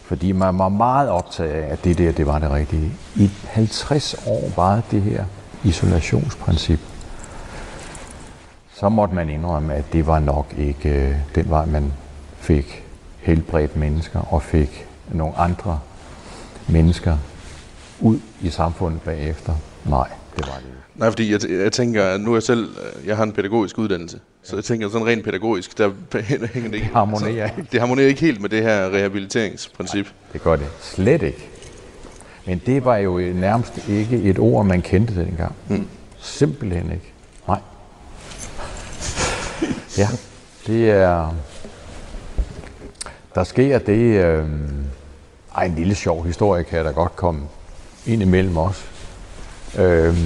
fordi 0.03 0.31
man 0.31 0.59
var 0.59 0.69
meget 0.69 1.09
optaget 1.09 1.51
af, 1.51 1.71
at 1.71 1.83
det 1.83 1.97
der, 1.97 2.11
det 2.11 2.25
var 2.25 2.39
det 2.39 2.51
rigtige. 2.51 2.91
I 3.15 3.31
50 3.45 4.15
år 4.27 4.51
var 4.55 4.81
det 4.91 5.01
her 5.01 5.25
isolationsprincip. 5.63 6.79
Så 8.73 8.89
måtte 8.89 9.15
man 9.15 9.29
indrømme, 9.29 9.73
at 9.73 9.93
det 9.93 10.07
var 10.07 10.19
nok 10.19 10.53
ikke 10.57 10.89
øh, 10.89 11.15
den 11.35 11.49
vej, 11.49 11.65
man 11.65 11.93
fik 12.37 12.83
helbredt 13.17 13.75
mennesker 13.75 14.33
og 14.33 14.41
fik 14.41 14.87
nogle 15.11 15.37
andre 15.37 15.79
mennesker 16.67 17.17
ud 17.99 18.19
i 18.41 18.49
samfundet 18.49 19.01
bagefter. 19.01 19.53
Nej, 19.85 20.07
Det 20.37 20.47
var 20.47 20.53
det. 20.53 20.63
Nej, 20.95 21.09
fordi 21.09 21.31
jeg, 21.31 21.49
jeg 21.49 21.71
tænker, 21.71 22.17
nu 22.17 22.31
er 22.31 22.35
jeg 22.35 22.43
selv, 22.43 22.69
øh, 22.69 23.07
jeg 23.07 23.17
har 23.17 23.23
en 23.23 23.31
pædagogisk 23.31 23.77
uddannelse, 23.77 24.19
så 24.43 24.55
jeg 24.55 24.63
tænker 24.63 24.89
sådan 24.89 25.07
rent 25.07 25.23
pædagogisk, 25.23 25.77
der 25.77 25.91
hænger 26.53 26.69
det 26.69 26.73
ikke. 26.75 26.89
harmonerer 26.93 27.43
altså, 27.43 27.57
ikke. 27.57 27.69
Det 27.71 27.79
harmonerer 27.79 28.07
ikke 28.07 28.21
helt 28.21 28.41
med 28.41 28.49
det 28.49 28.63
her 28.63 28.85
rehabiliteringsprincip. 28.89 30.07
Det 30.33 30.43
gør 30.43 30.55
det 30.55 30.67
slet 30.81 31.21
ikke. 31.21 31.49
Men 32.45 32.61
det 32.65 32.85
var 32.85 32.97
jo 32.97 33.17
nærmest 33.19 33.87
ikke 33.89 34.17
et 34.21 34.39
ord, 34.39 34.65
man 34.65 34.81
kendte 34.81 35.15
dengang. 35.25 35.55
Mm. 35.67 35.87
Simpelthen 36.19 36.91
ikke. 36.91 37.13
Nej. 37.47 37.59
Ja, 39.97 40.07
det 40.67 40.89
er... 40.91 41.35
Der 43.35 43.43
sker 43.43 43.79
det... 43.79 44.23
Øh, 44.25 44.45
ej, 45.57 45.65
en 45.65 45.75
lille 45.75 45.95
sjov 45.95 46.25
historie 46.25 46.63
kan 46.63 46.85
der 46.85 46.91
godt 46.91 47.15
komme 47.15 47.41
ind 48.07 48.21
imellem 48.21 48.57
os. 48.57 48.85
Øh, 49.77 50.17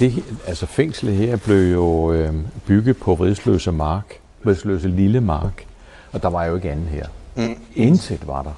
det, 0.00 0.24
altså 0.46 0.66
fængslet 0.66 1.14
her 1.14 1.36
blev 1.36 1.72
jo 1.72 2.12
øh, 2.12 2.34
bygget 2.66 2.96
på 2.96 3.14
Vridsløse 3.14 3.72
Mark. 3.72 4.18
Vridsløse 4.44 4.88
Lille 4.88 5.20
Mark. 5.20 5.64
Og 6.12 6.22
der 6.22 6.28
var 6.28 6.44
jo 6.44 6.56
ikke 6.56 6.70
andet 6.70 6.88
her. 6.88 7.06
Mm. 7.36 7.56
Intet 7.74 8.26
var 8.26 8.42
der. 8.42 8.52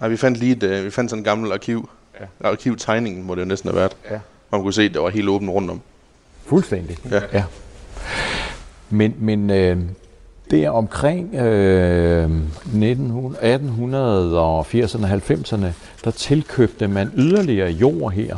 Nej, 0.00 0.08
vi 0.08 0.16
fandt 0.16 0.38
lige 0.38 0.52
et, 0.56 0.62
øh, 0.62 0.84
vi 0.84 0.90
fandt 0.90 1.10
sådan 1.10 1.20
en 1.20 1.24
gammel 1.24 1.52
arkiv. 1.52 1.88
Ja. 2.20 2.48
Arkivtegningen 2.48 3.24
må 3.26 3.34
det 3.34 3.40
jo 3.40 3.46
næsten 3.46 3.70
have 3.70 3.76
været. 3.76 3.96
Ja. 4.10 4.18
Man 4.52 4.62
kunne 4.62 4.72
se, 4.72 4.82
at 4.82 4.94
det 4.94 5.02
var 5.02 5.10
helt 5.10 5.28
åbent 5.28 5.50
rundt 5.50 5.70
om. 5.70 5.80
Fuldstændig. 6.46 6.96
Ja. 7.10 7.20
ja. 7.32 7.44
Men, 8.90 9.14
men 9.18 9.50
øh, 9.50 9.78
der 10.50 10.70
omkring 10.70 11.34
øh, 11.34 12.30
1880'erne 12.64 13.96
og 14.36 14.66
90'erne, 14.70 15.66
der 16.04 16.10
tilkøbte 16.10 16.88
man 16.88 17.10
yderligere 17.16 17.70
jord 17.70 18.12
her 18.12 18.36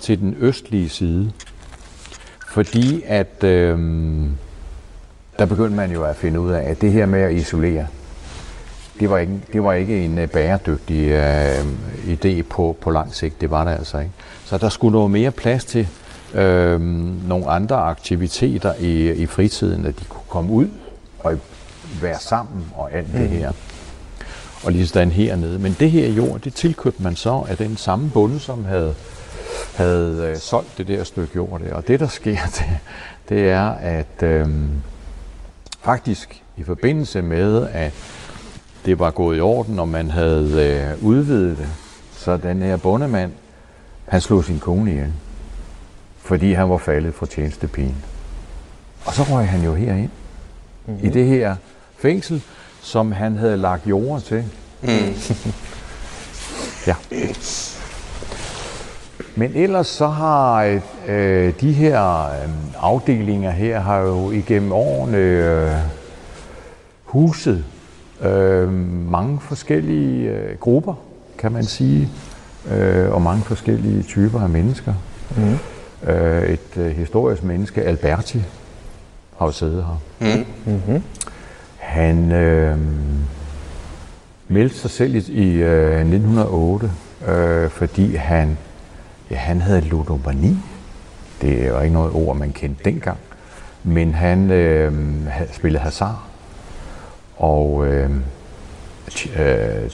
til 0.00 0.20
den 0.20 0.36
østlige 0.40 0.88
side. 0.88 1.32
Fordi 2.48 3.02
at 3.06 3.44
øh, 3.44 3.78
der 5.38 5.46
begyndte 5.46 5.76
man 5.76 5.92
jo 5.92 6.04
at 6.04 6.16
finde 6.16 6.40
ud 6.40 6.50
af, 6.50 6.70
at 6.70 6.80
det 6.80 6.92
her 6.92 7.06
med 7.06 7.20
at 7.20 7.34
isolere, 7.34 7.86
det 9.00 9.10
var 9.10 9.18
ikke, 9.18 9.40
det 9.52 9.64
var 9.64 9.72
ikke 9.72 10.04
en 10.04 10.18
øh, 10.18 10.28
bæredygtig 10.28 11.08
øh, 11.08 11.64
idé 12.06 12.42
på, 12.42 12.76
på 12.80 12.90
lang 12.90 13.14
sigt. 13.14 13.40
Det 13.40 13.50
var 13.50 13.64
der 13.64 13.70
altså 13.70 13.98
ikke. 13.98 14.12
Så 14.44 14.58
der 14.58 14.68
skulle 14.68 14.92
noget 14.92 15.10
mere 15.10 15.30
plads 15.30 15.64
til 15.64 15.88
øh, 16.34 16.80
nogle 17.28 17.46
andre 17.50 17.76
aktiviteter 17.76 18.74
i, 18.80 19.10
i 19.12 19.26
fritiden, 19.26 19.86
at 19.86 20.00
de 20.00 20.04
kunne 20.04 20.24
komme 20.28 20.52
ud 20.52 20.68
og 21.24 21.38
være 22.02 22.18
sammen 22.20 22.66
og 22.76 22.92
alt 22.92 23.12
det 23.12 23.28
her. 23.28 23.52
Og 24.64 24.72
lige 24.72 24.86
sådan 24.86 25.10
hernede. 25.10 25.58
Men 25.58 25.76
det 25.80 25.90
her 25.90 26.08
jord, 26.08 26.40
det 26.40 26.54
tilkøbte 26.54 27.02
man 27.02 27.16
så 27.16 27.44
af 27.48 27.56
den 27.56 27.76
samme 27.76 28.10
bonde, 28.10 28.40
som 28.40 28.64
havde, 28.64 28.94
havde 29.74 30.30
øh, 30.30 30.36
solgt 30.36 30.78
det 30.78 30.88
der 30.88 31.04
stykke 31.04 31.32
jord 31.36 31.60
der. 31.60 31.74
Og 31.74 31.88
det, 31.88 32.00
der 32.00 32.08
sker, 32.08 32.38
det, 32.58 32.64
det 33.28 33.50
er, 33.50 33.68
at 33.70 34.22
øh, 34.22 34.48
faktisk 35.80 36.42
i 36.56 36.62
forbindelse 36.62 37.22
med, 37.22 37.68
at 37.72 37.92
det 38.84 38.98
var 38.98 39.10
gået 39.10 39.36
i 39.36 39.40
orden, 39.40 39.78
og 39.78 39.88
man 39.88 40.10
havde 40.10 40.94
øh, 41.00 41.04
udvidet 41.04 41.58
det, 41.58 41.68
så 42.12 42.36
den 42.36 42.62
her 42.62 42.76
bondemand, 42.76 43.32
han 44.04 44.20
slog 44.20 44.44
sin 44.44 44.58
kone 44.58 44.90
ihjel, 44.90 45.12
fordi 46.18 46.52
han 46.52 46.70
var 46.70 46.78
faldet 46.78 47.14
fra 47.14 47.26
tjenestepigen. 47.26 48.04
Og 49.04 49.14
så 49.14 49.22
røg 49.22 49.48
han 49.48 49.64
jo 49.64 49.74
herind, 49.74 50.10
mm-hmm. 50.86 51.06
i 51.06 51.10
det 51.10 51.26
her 51.26 51.56
fængsel, 51.98 52.42
som 52.82 53.12
han 53.12 53.36
havde 53.36 53.56
lagt 53.56 53.86
jord 53.86 54.20
til. 54.20 54.44
Mm. 54.82 54.88
ja. 56.86 56.94
Men 59.36 59.52
ellers 59.54 59.86
så 59.86 60.06
har 60.06 60.80
øh, 61.08 61.52
de 61.60 61.72
her 61.72 62.24
øh, 62.24 62.48
afdelinger 62.80 63.50
her 63.50 63.80
har 63.80 63.98
jo 63.98 64.30
igennem 64.30 64.72
årene 64.72 65.16
øh, 65.16 65.70
huset 67.04 67.64
øh, 68.22 68.72
mange 69.10 69.40
forskellige 69.40 70.30
øh, 70.30 70.58
grupper, 70.58 70.94
kan 71.38 71.52
man 71.52 71.64
sige, 71.64 72.08
øh, 72.70 73.12
og 73.12 73.22
mange 73.22 73.42
forskellige 73.42 74.02
typer 74.02 74.40
af 74.40 74.48
mennesker. 74.48 74.94
Mm. 75.36 75.58
Øh, 76.08 76.48
et 76.48 76.76
øh, 76.76 76.90
historisk 76.96 77.42
menneske, 77.42 77.82
Alberti, 77.82 78.42
har 79.38 79.46
jo 79.46 79.52
siddet 79.52 79.84
her. 79.84 80.00
Mm. 80.20 80.46
Mm-hmm. 80.72 81.02
Han 81.76 82.32
øh, 82.32 82.78
meldte 84.48 84.76
sig 84.76 84.90
selv 84.90 85.14
i, 85.14 85.32
i 85.32 85.62
øh, 85.62 86.00
1908, 86.00 86.90
øh, 87.26 87.70
fordi 87.70 88.16
han, 88.16 88.58
ja, 89.30 89.36
han 89.36 89.60
havde 89.60 89.80
ludomani. 89.80 90.56
Det 91.40 91.62
er 91.62 91.68
jo 91.68 91.80
ikke 91.80 91.94
noget 91.94 92.12
ord, 92.12 92.36
man 92.36 92.52
kendte 92.52 92.84
dengang. 92.84 93.18
Men 93.82 94.14
han 94.14 94.50
øh, 94.50 94.92
spillede 95.52 95.82
hasard, 95.82 96.22
og 97.36 97.86
øh, 97.86 98.10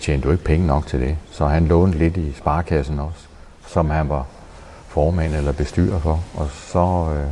tjente 0.01 0.27
jo 0.27 0.33
ikke 0.33 0.45
penge 0.45 0.67
nok 0.67 0.87
til 0.87 1.01
det. 1.01 1.17
Så 1.31 1.47
han 1.47 1.67
lånte 1.67 1.99
lidt 1.99 2.17
i 2.17 2.33
sparekassen 2.33 2.99
også, 2.99 3.27
som 3.67 3.91
han 3.91 4.09
var 4.09 4.27
formand 4.89 5.35
eller 5.35 5.53
bestyrer 5.53 5.99
for. 5.99 6.21
Og 6.35 6.49
så, 6.51 7.09
øh, 7.15 7.31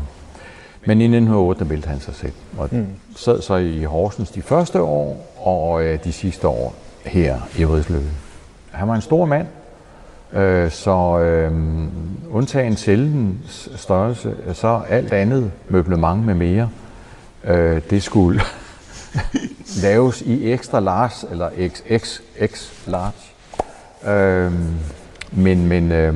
men 0.88 1.01
i 1.01 1.05
1908 1.05 1.64
meldte 1.64 1.88
han 1.88 2.01
sig 2.01 2.14
selv, 2.14 2.33
og 2.59 2.68
mm. 2.72 2.87
sad 3.16 3.42
så 3.42 3.57
i 3.57 3.83
Horsens 3.83 4.31
de 4.31 4.42
første 4.42 4.83
år, 4.83 5.35
og 5.37 5.85
øh, 5.85 6.05
de 6.05 6.12
sidste 6.12 6.48
år 6.48 6.74
her 7.05 7.40
i 7.59 7.64
Rødsløve. 7.64 8.11
Han 8.70 8.88
var 8.88 8.94
en 8.94 9.01
stor 9.01 9.24
mand, 9.24 9.46
øh, 10.33 10.70
så 10.70 11.18
øh, 11.18 11.53
undtagen 12.31 12.77
cellens 12.77 13.68
størrelse, 13.77 14.35
så 14.53 14.81
alt 14.88 15.12
andet 15.12 15.51
møblement 15.68 16.27
med 16.27 16.35
mere, 16.35 16.70
øh, 17.44 17.83
det 17.90 18.03
skulle 18.03 18.40
laves 19.83 20.22
i 20.22 20.53
extra 20.53 20.81
large 20.81 21.31
eller 21.31 21.51
XXX 21.68 22.70
large. 22.87 23.33
Øh, 24.07 24.53
men 25.33 25.66
men 25.66 25.92
øh, 25.92 26.14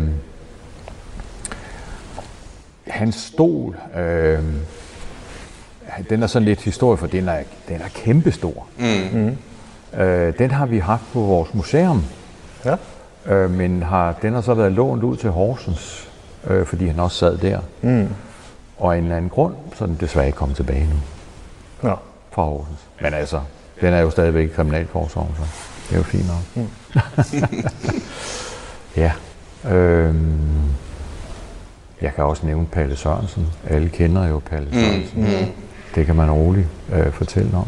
hans 2.87 3.15
stol, 3.15 3.77
øh, 3.97 4.39
den 6.11 6.23
er 6.23 6.27
sådan 6.27 6.47
lidt 6.49 6.61
historie, 6.63 6.99
for 6.99 7.07
den 7.07 7.29
er, 7.29 7.43
den 7.69 7.77
er 7.81 7.89
kæmpestor. 7.95 8.67
Mm. 8.79 8.87
Mm. 9.21 10.01
Øh, 10.01 10.39
den 10.39 10.51
har 10.51 10.67
vi 10.67 10.79
haft 10.79 11.03
på 11.13 11.21
vores 11.21 11.55
museum, 11.55 12.05
Ja. 12.65 12.77
øh, 13.35 13.51
men 13.51 13.83
har, 13.83 14.15
den 14.23 14.33
har 14.35 14.41
så 14.41 14.55
været 14.55 14.73
lånt 14.73 15.03
ud 15.03 15.17
til 15.17 15.31
Horsens, 15.31 16.09
øh, 16.47 16.67
fordi 16.67 16.87
han 16.87 17.01
også 17.01 17.17
sad 17.17 17.39
der. 17.39 17.61
Mm. 17.83 18.09
Og 18.79 18.95
af 18.95 18.99
en 18.99 19.05
eller 19.05 19.17
anden 19.17 19.31
grund, 19.31 19.55
så 19.75 19.85
er 19.85 19.89
den 19.89 19.97
desværre 20.01 20.27
ikke 20.27 20.37
kommet 20.39 20.57
tilbage 20.57 20.85
nu 20.93 20.97
Nå. 21.89 21.97
fra 22.31 22.43
Horsens. 22.45 22.79
Men 23.01 23.15
altså, 23.15 23.41
den 23.81 23.95
er 23.95 24.01
jo 24.01 24.11
stadigvæk 24.11 24.51
i 24.51 24.53
kriminalforsorgen, 24.53 25.35
så 25.37 25.43
det 25.89 25.95
er 25.95 25.99
jo 25.99 26.03
fint 26.05 26.27
nok. 26.27 26.43
Mm. 26.55 26.69
ja. 29.03 29.13
Øhm, 29.71 30.71
jeg 32.03 32.15
kan 32.15 32.25
også 32.25 32.47
nævne 32.47 32.67
Palle 32.67 32.97
Sørensen. 32.97 33.47
Alle 33.67 33.89
kender 33.89 34.29
jo 34.29 34.39
Palle 34.39 34.69
Sørensen. 34.73 35.21
Mm. 35.21 35.29
Mm. 35.29 35.53
Det 35.95 36.07
kan 36.07 36.17
man 36.17 36.31
roligt 36.31 36.67
øh, 36.93 37.13
fortælle 37.13 37.57
om. 37.57 37.67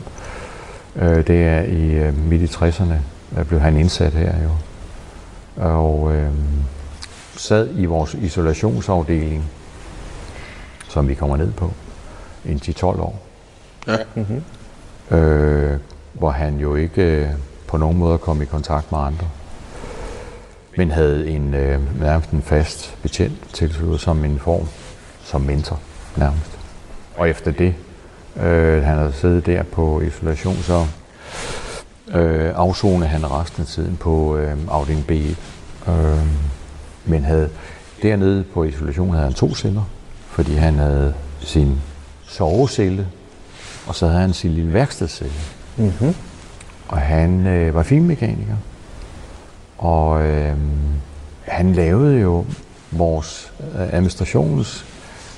Øh, 0.97 1.27
det 1.27 1.43
er 1.43 1.61
i 1.61 1.91
øh, 1.91 2.19
midt 2.19 2.43
i 2.43 2.55
60'erne, 2.55 2.95
der 3.37 3.45
blev 3.45 3.61
han 3.61 3.77
indsat 3.77 4.13
her 4.13 4.35
jo. 4.43 4.51
Og 5.63 6.15
øh, 6.15 6.31
sad 7.37 7.69
i 7.77 7.85
vores 7.85 8.15
isolationsafdeling, 8.15 9.45
som 10.89 11.09
vi 11.09 11.15
kommer 11.15 11.37
ned 11.37 11.53
på, 11.53 11.73
indtil 12.45 12.75
12 12.75 13.01
år. 13.01 13.23
Ja. 13.87 13.97
Mm-hmm. 14.15 15.17
Øh, 15.17 15.79
hvor 16.13 16.31
han 16.31 16.57
jo 16.57 16.75
ikke 16.75 17.03
øh, 17.03 17.29
på 17.67 17.77
nogen 17.77 17.99
måde 17.99 18.19
kom 18.19 18.43
i 18.43 18.45
kontakt 18.45 18.93
med 18.93 18.99
andre. 18.99 19.27
Men 20.77 20.91
havde 20.91 21.29
en 21.29 21.55
øh, 21.55 22.01
nærmest 22.01 22.31
en 22.31 22.43
fast 22.43 22.97
betjent 23.03 23.39
tilsluttet 23.53 24.01
som 24.01 24.25
en 24.25 24.39
form, 24.39 24.69
som 25.25 25.41
mentor 25.41 25.81
nærmest. 26.17 26.59
Og 27.17 27.29
efter 27.29 27.51
det, 27.51 27.75
øh, 28.37 28.83
han 28.83 28.99
havde 28.99 29.13
siddet 29.13 29.47
der 29.47 29.63
på 29.63 30.01
isolation, 30.01 30.57
så 30.57 30.87
øh, 32.15 32.53
afzonede 32.55 33.09
han 33.09 33.31
resten 33.31 33.63
af 33.63 33.67
tiden 33.67 33.97
på 33.97 34.37
øh, 34.37 34.59
afdeling 34.69 35.05
B1. 35.11 35.91
Øh, 35.91 36.27
men 37.05 37.25
havde 37.25 37.51
dernede 38.03 38.45
på 38.55 38.65
isolation 38.65 39.11
havde 39.11 39.25
han 39.25 39.35
to 39.35 39.55
celler, 39.55 39.83
fordi 40.31 40.55
han 40.55 40.75
havde 40.75 41.15
sin 41.41 41.81
sovecelle, 42.23 43.09
og 43.87 43.95
så 43.95 44.07
havde 44.07 44.21
han 44.21 44.33
sin 44.33 44.51
lille 44.51 44.73
værkstedscelle. 44.73 45.37
Mm-hmm. 45.77 46.15
Og 46.89 46.99
han 46.99 47.47
øh, 47.47 47.75
var 47.75 47.83
finmekaniker. 47.83 48.57
Og 49.85 50.27
øh, 50.27 50.53
han 51.43 51.73
lavede 51.73 52.21
jo 52.21 52.45
vores 52.91 53.53
øh, 53.75 53.95
administrations 53.95 54.87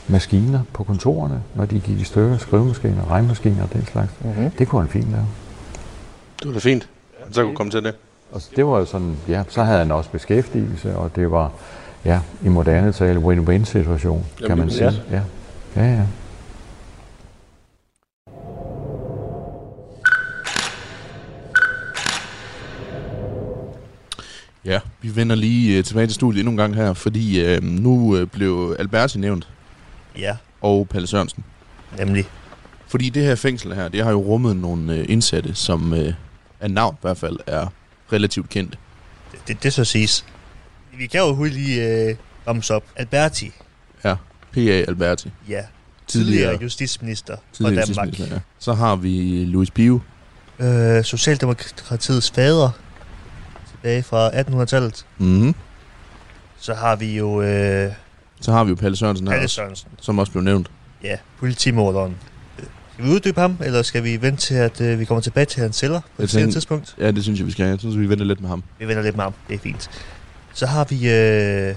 maskiner 0.08 0.60
på 0.72 0.84
kontorerne, 0.84 1.42
når 1.54 1.64
de 1.64 1.80
gik 1.80 2.00
i 2.00 2.04
stykker, 2.04 2.38
skrivemaskiner, 2.38 3.10
regnmaskiner 3.10 3.62
og 3.62 3.72
den 3.72 3.86
slags. 3.86 4.10
Mhm. 4.24 4.50
Det 4.50 4.68
kunne 4.68 4.82
han 4.82 4.90
fint 4.90 5.10
lave. 5.10 5.26
Det 6.38 6.46
var 6.46 6.52
da 6.52 6.58
fint. 6.58 6.88
Så 7.30 7.42
kunne 7.42 7.56
komme 7.56 7.70
til 7.70 7.84
det. 7.84 7.94
Og 8.32 8.42
det 8.56 8.66
var 8.66 8.78
jo 8.78 8.84
sådan, 8.84 9.16
ja, 9.28 9.42
så 9.48 9.62
havde 9.62 9.78
han 9.78 9.90
også 9.92 10.10
beskæftigelse, 10.10 10.96
og 10.96 11.16
det 11.16 11.30
var 11.30 11.52
ja, 12.04 12.20
i 12.44 12.48
moderne 12.48 12.92
tale 12.92 13.20
win-win 13.20 13.64
situation, 13.64 14.26
Jamen, 14.40 14.48
kan 14.48 14.58
man 14.58 14.70
sige. 14.70 14.84
præcis. 14.84 15.02
Ja. 15.10 15.20
ja, 15.76 15.92
ja. 15.94 16.02
Ja, 24.66 24.80
vi 25.02 25.16
vender 25.16 25.36
lige 25.36 25.78
øh, 25.78 25.84
tilbage 25.84 26.06
til 26.06 26.14
studiet 26.14 26.40
endnu 26.40 26.50
en 26.50 26.56
gang 26.56 26.74
her, 26.74 26.92
fordi 26.92 27.40
øh, 27.44 27.62
nu 27.62 28.16
øh, 28.16 28.26
blev 28.26 28.76
Alberti 28.78 29.18
nævnt, 29.18 29.48
Ja, 30.18 30.36
og 30.60 30.88
Palle 30.88 31.06
Sørensen. 31.06 31.44
nemlig. 31.98 32.24
Fordi 32.88 33.08
det 33.10 33.22
her 33.22 33.34
fængsel 33.34 33.74
her, 33.74 33.88
det 33.88 34.04
har 34.04 34.10
jo 34.10 34.18
rummet 34.20 34.56
nogle 34.56 34.94
øh, 34.94 35.06
indsatte, 35.08 35.54
som 35.54 35.94
øh, 35.94 36.12
af 36.60 36.70
navn 36.70 36.94
i 36.94 36.98
hvert 37.02 37.18
fald 37.18 37.36
er 37.46 37.66
relativt 38.12 38.48
kendte. 38.48 38.78
Det, 39.32 39.40
det, 39.48 39.62
det 39.62 39.72
så 39.72 39.84
siges. 39.84 40.24
Vi 40.98 41.06
kan 41.06 41.20
jo 41.20 41.34
hurtigt 41.34 41.56
lige 41.60 42.08
øh, 42.08 42.16
ramse 42.48 42.74
op. 42.74 42.84
Alberti, 42.96 43.50
Ja, 44.04 44.14
P.A. 44.52 44.60
Alberti. 44.88 45.30
ja. 45.48 45.54
Tidligere- 45.54 45.66
Tidligere 46.08 46.62
justitsminister 46.62 47.36
fra 47.36 47.42
Tidligere 47.52 47.86
Danmark. 47.86 48.06
justitsminister, 48.06 48.36
ja. 48.36 48.40
Så 48.58 48.72
har 48.74 48.96
vi 48.96 49.44
Louis 49.44 49.70
Bio. 49.70 50.00
Øh, 50.58 51.04
Socialdemokratiets 51.04 52.30
fader, 52.30 52.70
tilbage 53.76 54.02
fra 54.02 54.30
1800-tallet. 54.30 55.06
Mm-hmm. 55.18 55.54
Så 56.58 56.74
har 56.74 56.96
vi 56.96 57.16
jo 57.16 57.42
øh, 57.42 57.92
Så 58.40 58.52
har 58.52 58.64
vi 58.64 58.70
jo 58.70 58.74
Palle 58.76 58.96
Sørensen 58.96 59.26
her, 59.26 59.32
Palle 59.34 59.44
også, 59.46 59.54
Sørensen. 59.54 59.88
som 60.00 60.18
også 60.18 60.32
blev 60.32 60.44
nævnt. 60.44 60.70
Ja, 61.02 61.16
politimorderen. 61.38 62.16
Skal 62.92 63.04
vi 63.04 63.10
uddybe 63.10 63.40
ham, 63.40 63.56
eller 63.64 63.82
skal 63.82 64.04
vi 64.04 64.22
vente 64.22 64.40
til, 64.42 64.54
at 64.54 64.80
øh, 64.80 65.00
vi 65.00 65.04
kommer 65.04 65.20
tilbage 65.22 65.44
til 65.46 65.62
hans 65.62 65.76
celler 65.76 66.00
på 66.16 66.22
et 66.22 66.30
senere 66.30 66.50
tidspunkt? 66.52 66.94
Ja, 66.98 67.10
det 67.10 67.22
synes 67.22 67.38
jeg, 67.38 67.46
vi 67.46 67.52
skal. 67.52 67.66
Jeg 67.66 67.78
synes, 67.78 67.98
vi 67.98 68.08
venter 68.08 68.24
lidt 68.24 68.40
med 68.40 68.48
ham. 68.48 68.62
Vi 68.78 68.88
venter 68.88 69.02
lidt 69.02 69.16
med 69.16 69.24
ham. 69.24 69.34
Det 69.48 69.54
er 69.54 69.58
fint. 69.58 69.90
Så 70.54 70.66
har 70.66 70.84
vi 70.84 70.96
øh, 71.10 71.74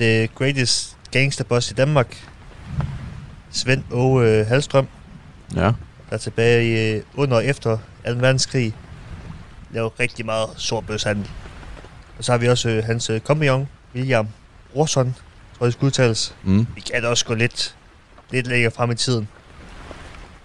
The 0.00 0.26
Greatest 0.26 0.96
Gangster 1.12 1.44
Boss 1.44 1.70
i 1.70 1.74
Danmark. 1.74 2.16
Svend 3.50 3.82
Åge 3.90 4.28
øh, 4.40 4.46
Halstrøm, 4.46 4.86
Ja. 5.54 5.60
der 5.60 5.72
er 6.10 6.16
tilbage 6.16 6.64
i, 6.92 6.96
øh, 6.96 7.02
under 7.14 7.36
og 7.36 7.44
efter 7.44 7.76
2. 7.76 8.12
verdenskrig. 8.12 8.74
Laver 9.70 9.90
rigtig 10.00 10.26
meget 10.26 10.48
sorbøshandel. 10.56 11.30
Og 12.18 12.24
så 12.24 12.32
har 12.32 12.38
vi 12.38 12.48
også 12.48 12.68
øh, 12.68 12.84
hans 12.84 13.10
øh, 13.10 13.20
kompagnon, 13.20 13.68
William 13.94 14.28
Rorson, 14.76 15.14
tror 15.58 15.64
jeg, 15.64 15.66
det 15.66 15.72
skulle 15.72 15.86
udtales. 15.86 16.34
Mm. 16.44 16.66
Vi 16.74 16.80
kan 16.80 17.02
da 17.02 17.08
også 17.08 17.24
gå 17.24 17.34
lidt, 17.34 17.74
lidt 18.30 18.46
længere 18.46 18.70
frem 18.70 18.90
i 18.90 18.94
tiden. 18.94 19.28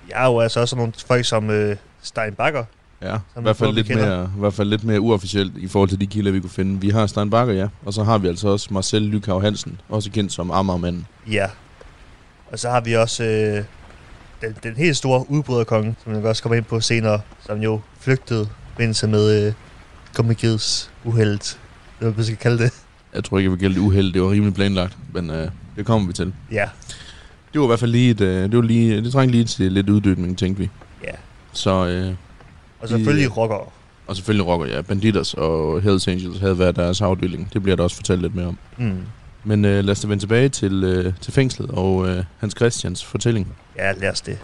Jeg 0.09 0.17
har 0.17 0.27
jo 0.27 0.39
altså 0.39 0.59
også 0.59 0.75
nogle 0.75 0.93
folk 1.07 1.25
som 1.25 1.49
øh, 1.49 1.75
Stein 2.01 2.33
Bakker. 2.33 2.63
Ja, 3.01 3.15
i 3.15 3.41
hvert, 3.41 3.57
fald 3.57 3.69
vi 3.69 3.75
lidt 3.75 3.95
mere, 3.95 4.31
i 4.37 4.39
hvert 4.39 4.53
fald 4.53 4.69
lidt 4.69 4.83
mere 4.83 5.01
uofficielt 5.01 5.57
i 5.57 5.67
forhold 5.67 5.89
til 5.89 6.01
de 6.01 6.07
kilder, 6.07 6.31
vi 6.31 6.39
kunne 6.39 6.49
finde. 6.49 6.81
Vi 6.81 6.89
har 6.89 7.07
Stein 7.07 7.29
Bakker, 7.29 7.53
ja. 7.53 7.67
Og 7.85 7.93
så 7.93 8.03
har 8.03 8.17
vi 8.17 8.27
altså 8.27 8.47
også 8.47 8.67
Marcel 8.71 9.01
Lykav 9.01 9.41
Hansen, 9.41 9.81
også 9.89 10.11
kendt 10.11 10.33
som 10.33 10.51
Amagermanden. 10.51 11.07
Ja. 11.31 11.47
Og 12.51 12.59
så 12.59 12.69
har 12.69 12.81
vi 12.81 12.95
også 12.95 13.23
øh, 13.23 13.63
den, 14.41 14.57
den 14.63 14.75
helt 14.75 14.97
store 14.97 15.31
udbryderkonge, 15.31 15.95
som 16.03 16.13
jeg 16.13 16.25
også 16.25 16.43
kommer 16.43 16.55
ind 16.55 16.65
på 16.65 16.79
senere, 16.79 17.21
som 17.45 17.59
jo 17.61 17.81
flygtede 17.99 18.49
forbindelse 18.71 19.07
med 19.07 19.47
øh, 19.47 19.53
komikets 20.13 20.89
er, 21.05 21.11
hvad 21.99 22.11
vi 22.11 22.23
skal 22.23 22.37
kalde 22.37 22.63
det. 22.63 22.73
Jeg 23.15 23.23
tror 23.23 23.37
ikke, 23.37 23.45
jeg 23.45 23.51
vil 23.51 23.59
gælde 23.59 23.75
det 23.75 23.81
uheld. 23.81 24.13
Det 24.13 24.21
var 24.21 24.31
rimelig 24.31 24.53
planlagt, 24.53 24.97
men 25.13 25.29
øh, 25.29 25.47
det 25.75 25.85
kommer 25.85 26.07
vi 26.07 26.13
til. 26.13 26.33
Ja. 26.51 26.65
Det 27.53 27.59
var 27.61 27.65
i 27.65 27.67
hvert 27.67 27.79
fald 27.79 27.91
lige 27.91 28.11
et, 28.11 28.21
øh, 28.21 28.43
det, 28.43 28.55
var 28.57 28.61
lige, 28.63 29.01
det 29.03 29.11
trængte 29.11 29.31
lige 29.31 29.45
til 29.45 29.71
lidt 29.71 29.89
uddybning, 29.89 30.37
tænkte 30.37 30.61
vi. 30.61 30.69
Ja. 31.03 31.11
Så, 31.53 31.87
øh, 31.87 32.13
Og 32.79 32.89
selvfølgelig 32.89 33.29
De- 33.29 33.33
rockere. 33.33 33.65
og 34.07 34.15
selvfølgelig 34.15 34.47
rocker, 34.47 34.67
ja. 34.67 34.81
Banditers 34.81 35.33
og 35.33 35.81
Hells 35.81 36.07
Angels 36.07 36.39
havde 36.39 36.59
været 36.59 36.75
deres 36.75 37.01
afdeling. 37.01 37.53
Det 37.53 37.63
bliver 37.63 37.75
der 37.75 37.83
også 37.83 37.95
fortalt 37.95 38.21
lidt 38.21 38.35
mere 38.35 38.45
om. 38.47 38.57
Mm. 38.77 38.97
Men 39.43 39.65
øh, 39.65 39.83
lad 39.83 39.91
os 39.91 39.99
da 39.99 40.07
vende 40.07 40.23
tilbage 40.23 40.49
til, 40.49 40.83
øh, 40.83 41.13
til 41.21 41.33
fængslet 41.33 41.71
og 41.71 42.09
øh, 42.09 42.23
Hans 42.39 42.53
Christians 42.57 43.03
fortælling. 43.05 43.47
Ja, 43.77 43.91
lad 43.91 44.09
os 44.11 44.21
det. 44.21 44.37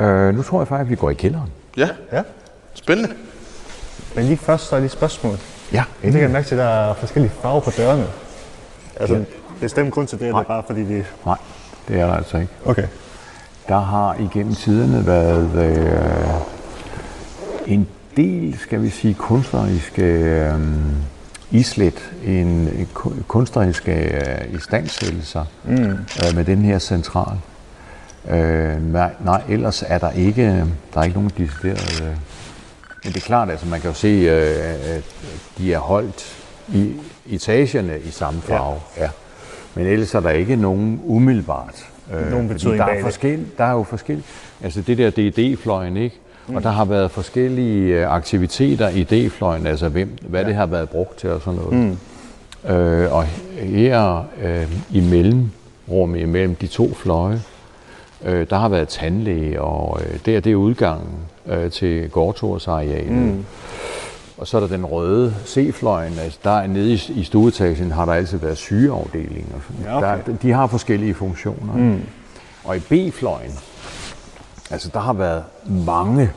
Øh, 0.00 0.34
nu 0.34 0.42
tror 0.42 0.60
jeg 0.60 0.68
faktisk, 0.68 0.84
at 0.86 0.90
vi 0.90 0.94
går 0.96 1.10
i 1.10 1.14
kælderen. 1.14 1.50
Ja, 1.76 1.88
Ja. 2.12 2.22
spændende. 2.74 3.10
Men 4.16 4.24
lige 4.24 4.36
først, 4.36 4.68
så 4.68 4.76
er 4.76 4.80
lige 4.80 4.86
et 4.86 4.92
spørgsmål. 4.92 5.36
Ja, 5.72 5.84
Jeg 6.02 6.12
lægger 6.12 6.28
mærke 6.28 6.48
til, 6.48 6.54
at 6.54 6.58
der 6.58 6.64
er 6.64 6.94
forskellige 6.94 7.32
farver 7.42 7.60
på 7.60 7.70
dørene. 7.76 8.06
Altså, 9.00 9.14
ja. 9.16 9.22
bestemt 9.60 9.92
grund 9.94 10.06
til 10.06 10.18
det, 10.18 10.26
eller 10.26 10.42
bare 10.42 10.62
fordi 10.66 10.80
de... 10.84 11.04
Nej, 11.26 11.36
det 11.88 12.00
er 12.00 12.06
der 12.06 12.14
altså 12.14 12.36
ikke. 12.38 12.52
Okay. 12.64 12.86
Der 13.68 13.78
har 13.80 14.16
igennem 14.20 14.54
tiderne 14.54 15.06
været 15.06 15.50
øh, 15.54 16.40
en 17.66 17.88
del, 18.16 18.58
skal 18.58 18.82
vi 18.82 18.90
sige, 18.90 19.14
kunstneriske 19.14 20.02
øh, 20.02 20.54
islet, 21.50 22.10
en, 22.24 22.46
en 22.46 22.88
ku- 22.94 23.12
kunstneriske 23.28 23.92
øh, 23.92 24.54
istandsættelser 24.54 25.44
mm. 25.64 25.74
øh, 25.74 26.36
med 26.36 26.44
den 26.44 26.58
her 26.58 26.78
central. 26.78 27.36
Øh, 28.28 28.92
nej, 28.92 29.10
nej, 29.24 29.42
ellers 29.48 29.84
er 29.86 29.98
der 29.98 30.10
ikke, 30.10 30.64
der 30.94 31.00
er 31.00 31.04
ikke 31.04 31.16
nogen 31.16 31.30
decideret... 31.38 32.02
Øh, 32.02 32.16
men 33.04 33.12
det 33.12 33.16
er 33.16 33.26
klart, 33.26 33.50
altså 33.50 33.66
man 33.66 33.80
kan 33.80 33.90
jo 33.90 33.94
se, 33.94 34.08
øh, 34.08 34.96
at 34.96 35.04
de 35.58 35.74
er 35.74 35.78
holdt 35.78 36.44
i 36.68 36.92
etagerne 37.26 37.98
i 38.04 38.10
samme 38.10 38.40
farve. 38.40 38.80
Ja. 38.96 39.02
ja. 39.02 39.10
Men 39.74 39.86
ellers 39.86 40.14
er 40.14 40.20
der 40.20 40.30
ikke 40.30 40.56
nogen 40.56 41.00
umiddelbart. 41.04 41.86
Øh, 42.14 42.30
Nogen 42.30 42.48
betydning 42.48 42.78
der 42.78 42.84
er, 42.84 43.02
forskel, 43.02 43.46
der 43.58 43.64
er 43.64 43.72
jo 43.72 43.82
forskellige. 43.82 44.26
Altså 44.62 44.82
det 44.82 44.98
der 44.98 45.10
DD-fløjen, 45.10 45.96
ikke? 45.96 46.16
Mm. 46.48 46.56
Og 46.56 46.62
der 46.62 46.70
har 46.70 46.84
været 46.84 47.10
forskellige 47.10 48.00
øh, 48.00 48.12
aktiviteter 48.12 48.88
i 48.88 49.04
D-fløjen, 49.04 49.66
altså 49.66 49.88
hvem, 49.88 50.16
hvad 50.28 50.40
ja. 50.40 50.46
det 50.46 50.54
har 50.54 50.66
været 50.66 50.90
brugt 50.90 51.18
til 51.18 51.30
og 51.30 51.40
sådan 51.40 51.60
noget. 51.60 51.96
Mm. 52.64 52.70
Øh, 52.74 53.12
og 53.12 53.24
her 53.58 54.24
øh, 54.42 54.72
i 54.90 55.00
mellemrummet 55.00 56.20
imellem 56.20 56.54
de 56.54 56.66
to 56.66 56.94
fløje, 56.94 57.42
øh, 58.24 58.46
der 58.50 58.58
har 58.58 58.68
været 58.68 58.88
tandlæge, 58.88 59.60
og 59.60 60.00
øh, 60.02 60.18
der 60.26 60.40
det 60.40 60.52
er 60.52 60.56
udgangen 60.56 61.14
øh, 61.46 61.70
til 61.70 62.10
gårdtorsarealet. 62.10 63.12
Mm. 63.12 63.44
Og 64.38 64.46
så 64.46 64.56
er 64.56 64.60
der 64.60 64.68
den 64.68 64.86
røde 64.86 65.34
C-fløjen, 65.46 66.18
altså 66.18 66.38
der 66.44 66.50
er 66.50 66.66
nede 66.66 66.92
i, 66.92 67.02
i 67.16 67.24
stueetagen 67.24 67.92
har 67.92 68.04
der 68.04 68.12
altid 68.12 68.38
været 68.38 68.56
sygeafdeling. 68.56 69.52
Og 69.54 69.60
sådan. 69.62 69.84
Ja, 69.84 69.96
okay. 69.96 70.32
der, 70.32 70.36
de 70.42 70.52
har 70.52 70.66
forskellige 70.66 71.14
funktioner. 71.14 71.74
Mm. 71.74 72.00
Og 72.64 72.76
i 72.76 72.80
B-fløjen, 72.80 73.52
altså 74.70 74.90
der 74.94 75.00
har 75.00 75.12
været 75.12 75.42
mange 75.86 76.30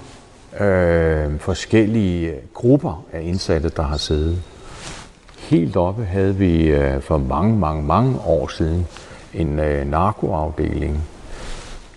øh, 0.59 1.39
forskellige 1.39 2.33
grupper 2.53 3.05
af 3.13 3.21
indsatte, 3.21 3.69
der 3.69 3.83
har 3.83 3.97
siddet. 3.97 4.41
Helt 5.39 5.77
oppe 5.77 6.05
havde 6.05 6.35
vi 6.35 6.65
øh, 6.67 7.01
for 7.01 7.17
mange, 7.17 7.57
mange, 7.57 7.83
mange 7.83 8.19
år 8.25 8.47
siden 8.47 8.87
en 9.33 9.59
øh, 9.59 9.87
narkoafdeling, 9.87 11.03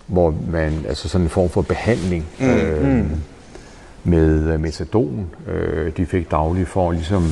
hvor 0.07 0.35
man, 0.51 0.85
altså 0.89 1.09
sådan 1.09 1.25
en 1.25 1.31
form 1.31 1.49
for 1.49 1.63
behandling 1.63 2.25
øh, 2.41 3.05
med 4.05 4.53
øh, 4.53 4.61
metadon, 4.61 5.27
øh, 5.49 5.97
de 5.97 6.07
fik 6.07 6.31
dagligt 6.31 6.69
for 6.69 6.93
ligesom 6.93 7.31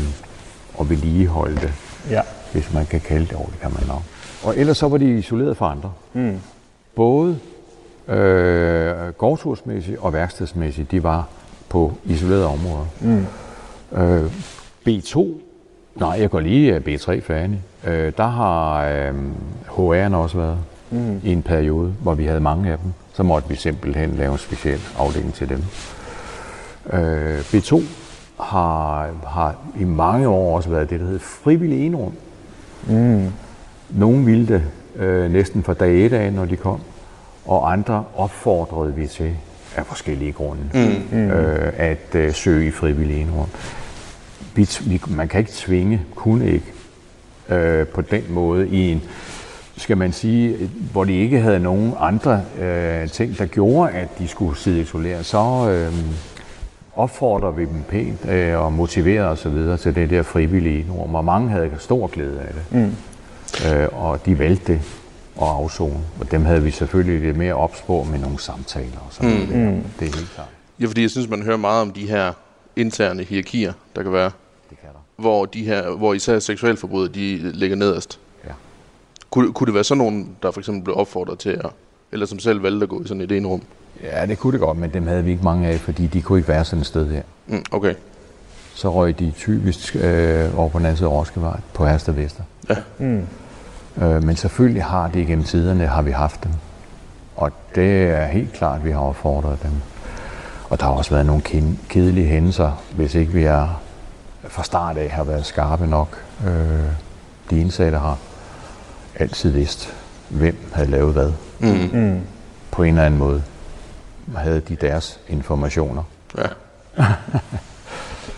at 0.81 0.91
vedligeholde 0.91 1.55
det, 1.57 1.73
Ja. 2.11 2.21
hvis 2.53 2.73
man 2.75 2.87
kan 2.87 3.01
kalde 3.01 3.27
det 3.27 3.33
over, 3.35 3.47
det 3.47 3.61
kan 3.61 3.71
man 3.79 3.87
nok. 3.89 4.03
Og 4.45 4.59
ellers 4.59 4.79
så 4.79 4.89
var 4.89 4.97
de 4.99 5.19
isoleret 5.19 5.57
fra 5.57 5.71
andre. 5.71 5.93
Mm. 6.13 6.39
Både 6.95 7.39
øh, 8.09 9.09
gårdtursmæssigt 9.19 9.99
og 9.99 10.13
værkstedsmæssigt, 10.13 10.91
de 10.91 11.03
var 11.03 11.29
på 11.69 11.93
isolerede 12.05 12.47
områder. 12.47 12.87
Mm. 13.01 13.27
Øh, 13.99 14.31
B2, 14.89 15.25
nej, 15.97 16.17
jeg 16.21 16.31
går 16.31 16.41
lige 16.41 16.75
øh, 16.75 16.81
B3 16.95 17.21
færdig. 17.21 17.63
Øh, 17.87 18.13
der 18.17 18.27
har 18.27 18.85
øh, 18.85 19.15
HR'erne 19.69 20.15
også 20.17 20.37
været 20.39 20.59
mm. 20.95 21.21
i 21.25 21.33
en 21.33 21.43
periode, 21.43 21.95
hvor 22.03 22.15
vi 22.15 22.25
havde 22.25 22.41
mange 22.41 22.73
af 22.73 22.79
dem. 22.79 22.93
Så 23.15 23.23
måtte 23.23 23.49
vi 23.49 23.57
simpelthen 23.57 24.11
lave 24.11 24.33
en 24.33 24.39
speciel 24.39 24.81
afdeling 24.99 25.35
til 25.35 25.49
dem. 25.49 25.65
Øh, 26.93 27.41
B2 27.41 27.83
har, 28.41 29.11
har 29.27 29.57
i 29.81 29.85
mange 29.85 30.29
år 30.29 30.57
også 30.57 30.71
været 30.71 30.90
det, 30.90 31.01
der 31.01 31.07
hedder 31.07 31.21
frivillig 31.21 31.87
enrum. 31.87 32.13
Mm. 32.87 33.31
Nogle 33.90 34.25
ville 34.25 34.47
det 34.47 34.63
øh, 34.97 35.33
næsten 35.33 35.63
fra 35.63 35.75
dag 35.75 36.07
et 36.07 36.13
af, 36.13 36.33
når 36.33 36.45
de 36.45 36.57
kom, 36.57 36.81
og 37.47 37.73
andre 37.73 38.05
opfordrede 38.17 38.95
vi 38.95 39.07
til 39.07 39.37
af 39.77 39.87
forskellige 39.87 40.33
grunde 40.33 40.63
mm. 41.13 41.19
Øh, 41.19 41.73
at 41.77 42.15
øh, 42.15 42.35
søge 42.35 42.69
i 42.69 42.71
frivillig 42.71 43.21
enrum. 43.21 43.49
Vi, 44.55 44.69
vi, 44.87 45.01
man 45.09 45.29
kan 45.29 45.40
ikke 45.40 45.53
tvinge, 45.55 46.03
kunne 46.15 46.51
ikke 46.51 46.73
øh, 47.49 47.87
på 47.87 48.01
den 48.01 48.23
måde 48.29 48.69
i 48.69 48.92
en, 48.92 49.03
skal 49.77 49.96
man 49.96 50.12
sige, 50.12 50.70
hvor 50.92 51.04
de 51.04 51.12
ikke 51.12 51.40
havde 51.40 51.60
nogen 51.60 51.94
andre 51.98 52.42
øh, 52.60 53.08
ting, 53.08 53.38
der 53.38 53.46
gjorde, 53.46 53.90
at 53.92 54.08
de 54.18 54.29
skulle 54.29 54.56
sidde 54.58 54.81
isoleret, 54.81 55.27
så 55.27 55.68
øh, 55.70 55.94
opfordrer 56.96 57.50
vi 57.50 57.62
dem 57.64 57.83
pænt 57.88 58.27
øh, 58.29 58.58
og 58.60 58.72
motiverer 58.72 59.25
os 59.25 59.46
videre 59.46 59.77
til 59.77 59.94
det 59.94 60.10
der 60.10 60.22
frivillige 60.22 60.85
norm, 60.88 61.14
og 61.14 61.25
mange 61.25 61.50
havde 61.50 61.70
stor 61.79 62.06
glæde 62.06 62.40
af 62.40 62.54
det. 62.54 62.62
Mm. 62.79 62.92
Øh, 63.72 63.88
og 63.92 64.27
de 64.27 64.38
valgte 64.38 64.72
det 64.72 64.81
at 65.42 65.48
afzone, 65.48 66.00
og 66.20 66.31
dem 66.31 66.44
havde 66.44 66.62
vi 66.62 66.70
selvfølgelig 66.70 67.20
lidt 67.20 67.37
mere 67.37 67.54
opspor 67.54 68.04
med 68.04 68.18
nogle 68.18 68.38
samtaler 68.38 68.98
og 69.06 69.12
sådan 69.12 69.31
mm. 69.31 69.37
noget. 69.37 69.52
der. 69.52 69.81
Det 70.00 70.08
er 70.08 70.16
helt 70.16 70.31
klart. 70.35 70.48
Ja, 70.81 70.87
fordi 70.87 71.02
jeg 71.02 71.10
synes, 71.10 71.29
man 71.29 71.42
hører 71.42 71.56
meget 71.56 71.83
om 71.83 71.90
de 71.90 72.06
her 72.08 72.33
interne 72.77 73.22
hierarkier, 73.22 73.72
der 73.96 74.02
kan 74.02 74.12
være, 74.12 74.31
Det 74.70 74.79
kan 74.81 74.88
der. 74.92 75.22
hvor, 75.22 75.44
de 75.44 75.64
her, 75.64 75.90
hvor 75.90 76.14
især 76.14 76.38
seksualforbrydere, 76.38 77.12
de 77.12 77.37
ligger 77.52 77.77
nederst. 77.77 78.20
Kunne, 79.35 79.53
kunne 79.53 79.67
det 79.67 79.75
være 79.75 79.85
sådan 79.85 79.99
nogen, 79.99 80.37
der 80.43 80.51
for 80.51 80.61
eksempel 80.61 80.85
blev 80.85 80.97
opfordret 80.97 81.39
til 81.39 81.51
at, 81.51 81.71
eller 82.13 82.27
som 82.27 82.39
selv 82.39 82.63
valgte 82.63 82.83
at 82.83 82.89
gå 82.89 83.03
i 83.03 83.07
sådan 83.07 83.21
et 83.21 83.33
enrum? 83.33 83.63
Ja, 84.03 84.27
det 84.27 84.39
kunne 84.39 84.53
det 84.53 84.61
godt, 84.61 84.79
men 84.79 84.91
dem 84.95 85.07
havde 85.07 85.25
vi 85.25 85.31
ikke 85.31 85.45
mange 85.45 85.69
af, 85.69 85.81
fordi 85.81 86.07
de 86.07 86.23
kunne 86.23 86.39
ikke 86.39 86.49
være 86.49 86.65
sådan 86.65 86.81
et 86.81 86.87
sted 86.87 87.11
her. 87.11 87.23
Mm, 87.47 87.65
okay. 87.71 87.95
Så 88.75 88.93
røg 88.93 89.19
de 89.19 89.31
typisk 89.31 89.97
øh, 89.97 90.59
over 90.59 90.69
på 90.69 90.79
den 90.79 90.87
anden 90.87 90.97
side 90.97 91.09
af 91.09 91.13
Roskevej, 91.13 91.61
på 91.73 91.87
Hersted 91.87 92.13
Vester. 92.13 92.43
Ja. 92.69 92.77
Mm. 92.99 93.27
Øh, 94.03 94.23
men 94.23 94.37
selvfølgelig 94.37 94.85
har 94.85 95.09
det 95.09 95.21
igennem 95.21 95.45
tiderne, 95.45 95.87
har 95.87 96.03
vi 96.03 96.11
haft 96.11 96.45
dem. 96.45 96.53
Og 97.37 97.53
det 97.75 98.03
er 98.03 98.27
helt 98.27 98.53
klart, 98.53 98.79
at 98.79 98.85
vi 98.85 98.91
har 98.91 99.01
opfordret 99.01 99.63
dem. 99.63 99.73
Og 100.69 100.81
der 100.81 100.87
har 100.87 100.93
også 100.93 101.11
været 101.11 101.27
nogle 101.27 101.43
kedelige 101.89 102.27
hændelser, 102.27 102.83
hvis 102.97 103.15
ikke 103.15 103.33
vi 103.33 103.45
er 103.45 103.81
fra 104.49 104.65
start 104.65 104.97
af 104.97 105.11
har 105.11 105.25
været 105.25 105.47
skarpe 105.47 105.87
nok. 105.87 106.23
Øh, 106.47 106.53
de 107.51 107.61
indsatte 107.61 107.99
har 107.99 108.19
altid 109.17 109.50
vidst, 109.50 109.94
hvem 110.29 110.56
havde 110.73 110.90
lavet 110.90 111.12
hvad. 111.12 111.33
Mm. 111.58 112.00
Mm. 112.00 112.21
På 112.71 112.83
en 112.83 112.88
eller 112.88 113.04
anden 113.04 113.19
måde 113.19 113.42
havde 114.37 114.60
de 114.60 114.77
deres 114.77 115.21
informationer. 115.29 116.02
Ja. 116.38 116.46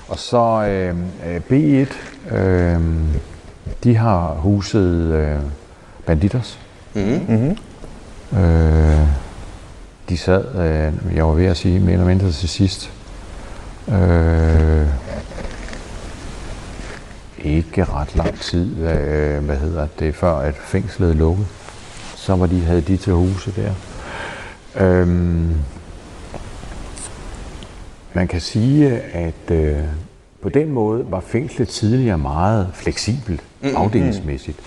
Og 0.09 0.18
så 0.18 0.66
øh, 0.68 0.97
øh, 1.27 1.41
B1, 1.51 2.35
øh, 2.35 2.81
de 3.85 3.97
har 3.97 4.35
huset 4.35 5.12
øh, 5.12 5.39
Banditers. 6.07 6.59
Mm. 6.95 7.20
Mm-hmm. 7.29 7.57
Øh, 8.39 9.09
de 10.09 10.16
sad, 10.18 10.45
øh, 10.55 11.16
jeg 11.16 11.27
var 11.27 11.33
ved 11.33 11.47
at 11.47 11.57
sige, 11.57 11.81
mere 11.81 11.93
eller 11.93 12.07
mindre 12.07 12.31
til 12.33 12.49
sidst. 12.49 12.93
Øh, 13.89 14.87
ikke 17.39 17.84
ret 17.84 18.16
lang 18.16 18.41
tid, 18.41 18.76
øh, 18.76 19.45
hvad 19.45 19.57
hedder 19.57 19.87
det, 19.99 20.14
før 20.14 20.32
at 20.32 20.55
fængslet 20.55 21.16
lukkede. 21.16 21.47
Så 22.16 22.37
var 22.37 22.47
de, 22.47 22.61
havde 22.61 22.80
de 22.80 22.97
til 22.97 23.12
huse 23.12 23.53
der. 23.57 23.72
Øhm, 24.87 25.55
man 28.14 28.28
kan 28.28 28.41
sige, 28.41 29.01
at 29.01 29.51
øh, 29.51 29.84
på 30.47 30.51
den 30.51 30.71
måde 30.71 31.05
var 31.09 31.21
fængslet 31.21 31.69
tidligere 31.69 32.19
meget 32.19 32.71
fleksibelt 32.75 33.41
afdelingsmæssigt. 33.63 34.59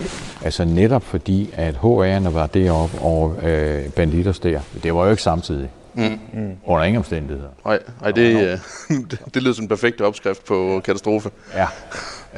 Altså 0.44 0.64
netop 0.64 1.02
fordi, 1.02 1.50
at 1.56 1.74
HR'erne 1.74 2.28
var 2.28 2.46
deroppe 2.46 2.98
og 2.98 3.36
øh, 3.42 3.88
banditers 3.88 4.38
der. 4.38 4.60
Det 4.82 4.94
var 4.94 5.04
jo 5.04 5.10
ikke 5.10 5.22
samtidig. 5.22 5.70
Mm. 5.94 6.18
Under 6.64 6.84
ingen 6.84 6.98
omstændigheder. 6.98 7.48
Nej, 7.64 7.78
ej, 8.02 8.10
det, 8.10 8.42
øh, 8.42 8.58
det, 9.10 9.20
det 9.34 9.42
lyder 9.42 9.54
som 9.54 9.64
en 9.64 9.68
perfekt 9.68 10.00
opskrift 10.00 10.44
på 10.44 10.80
katastrofe. 10.84 11.30
Ja. 11.54 11.66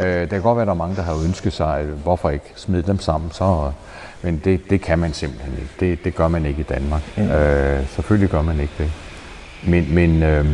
Øh, 0.00 0.20
det 0.20 0.30
kan 0.30 0.42
godt 0.42 0.56
være, 0.56 0.62
at 0.62 0.66
der 0.66 0.74
er 0.74 0.78
mange, 0.78 0.96
der 0.96 1.02
har 1.02 1.24
ønsket 1.24 1.52
sig, 1.52 1.84
hvorfor 1.84 2.30
ikke 2.30 2.52
smide 2.56 2.82
dem 2.82 2.98
sammen, 2.98 3.30
så, 3.30 3.72
men 4.22 4.40
det, 4.44 4.60
det 4.70 4.80
kan 4.80 4.98
man 4.98 5.12
simpelthen 5.12 5.52
ikke. 5.52 5.70
Det, 5.80 6.04
det 6.04 6.14
gør 6.14 6.28
man 6.28 6.46
ikke 6.46 6.60
i 6.60 6.66
Danmark. 6.68 7.02
Mm. 7.16 7.22
Øh, 7.22 7.88
selvfølgelig 7.88 8.30
gør 8.30 8.42
man 8.42 8.60
ikke 8.60 8.74
det. 8.78 8.92
Men, 9.66 9.94
men 9.94 10.22
øh, 10.22 10.46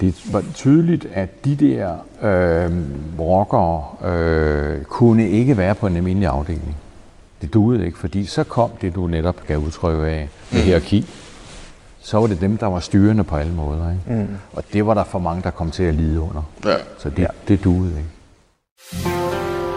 det 0.00 0.32
var 0.32 0.44
tydeligt, 0.54 1.06
at 1.12 1.44
de 1.44 1.56
der 1.56 1.92
øh, 2.22 2.70
rockere 3.18 3.84
øh, 4.12 4.84
kunne 4.84 5.28
ikke 5.28 5.56
være 5.56 5.74
på 5.74 5.86
en 5.86 5.96
almindelig 5.96 6.28
afdeling. 6.28 6.76
Det 7.42 7.54
duede 7.54 7.86
ikke, 7.86 7.98
fordi 7.98 8.26
så 8.26 8.44
kom 8.44 8.70
det, 8.80 8.94
du 8.94 9.06
netop 9.06 9.46
gav 9.46 9.58
udtryk 9.58 9.98
af, 9.98 10.28
med 10.52 10.60
hierarki. 10.60 11.06
Så 12.00 12.20
var 12.20 12.26
det 12.26 12.40
dem, 12.40 12.56
der 12.56 12.66
var 12.66 12.80
styrende 12.80 13.24
på 13.24 13.36
alle 13.36 13.52
måder. 13.52 13.90
Ikke? 13.90 14.22
Mm. 14.22 14.36
Og 14.52 14.64
det 14.72 14.86
var 14.86 14.94
der 14.94 15.04
for 15.04 15.18
mange, 15.18 15.42
der 15.42 15.50
kom 15.50 15.70
til 15.70 15.82
at 15.82 15.94
lide 15.94 16.20
under. 16.20 16.42
Ja. 16.64 16.76
Så 16.98 17.10
det, 17.10 17.18
ja. 17.18 17.26
det 17.48 17.64
duede 17.64 17.92
ikke. 17.96 18.10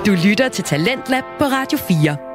Du 0.06 0.12
lytter 0.28 0.50
til 0.50 0.64
Talentlab 0.64 1.24
på 1.40 1.46
Radio 1.46 1.78
4. 1.78 2.29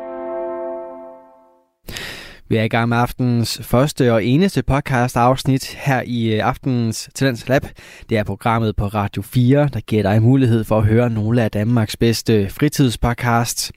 Vi 2.55 2.59
er 2.59 2.63
i 2.63 2.69
gang 2.69 2.89
med 2.89 2.97
aftenens 2.97 3.61
første 3.63 4.13
og 4.13 4.25
eneste 4.25 4.63
podcast 4.63 5.17
afsnit 5.17 5.65
her 5.65 6.03
i 6.07 6.35
øh, 6.35 6.47
aftenens 6.47 7.09
Talents 7.15 7.49
Lab. 7.49 7.63
Det 8.09 8.19
er 8.19 8.25
programmet 8.25 8.77
på 8.77 8.87
Radio 8.87 9.23
4, 9.23 9.69
der 9.73 9.81
giver 9.81 10.03
dig 10.03 10.23
mulighed 10.23 10.65
for 10.65 10.79
at 10.79 10.85
høre 10.85 11.11
nogle 11.11 11.43
af 11.43 11.51
Danmarks 11.51 11.97
bedste 11.97 12.51
fritidspodcasts. 12.51 13.73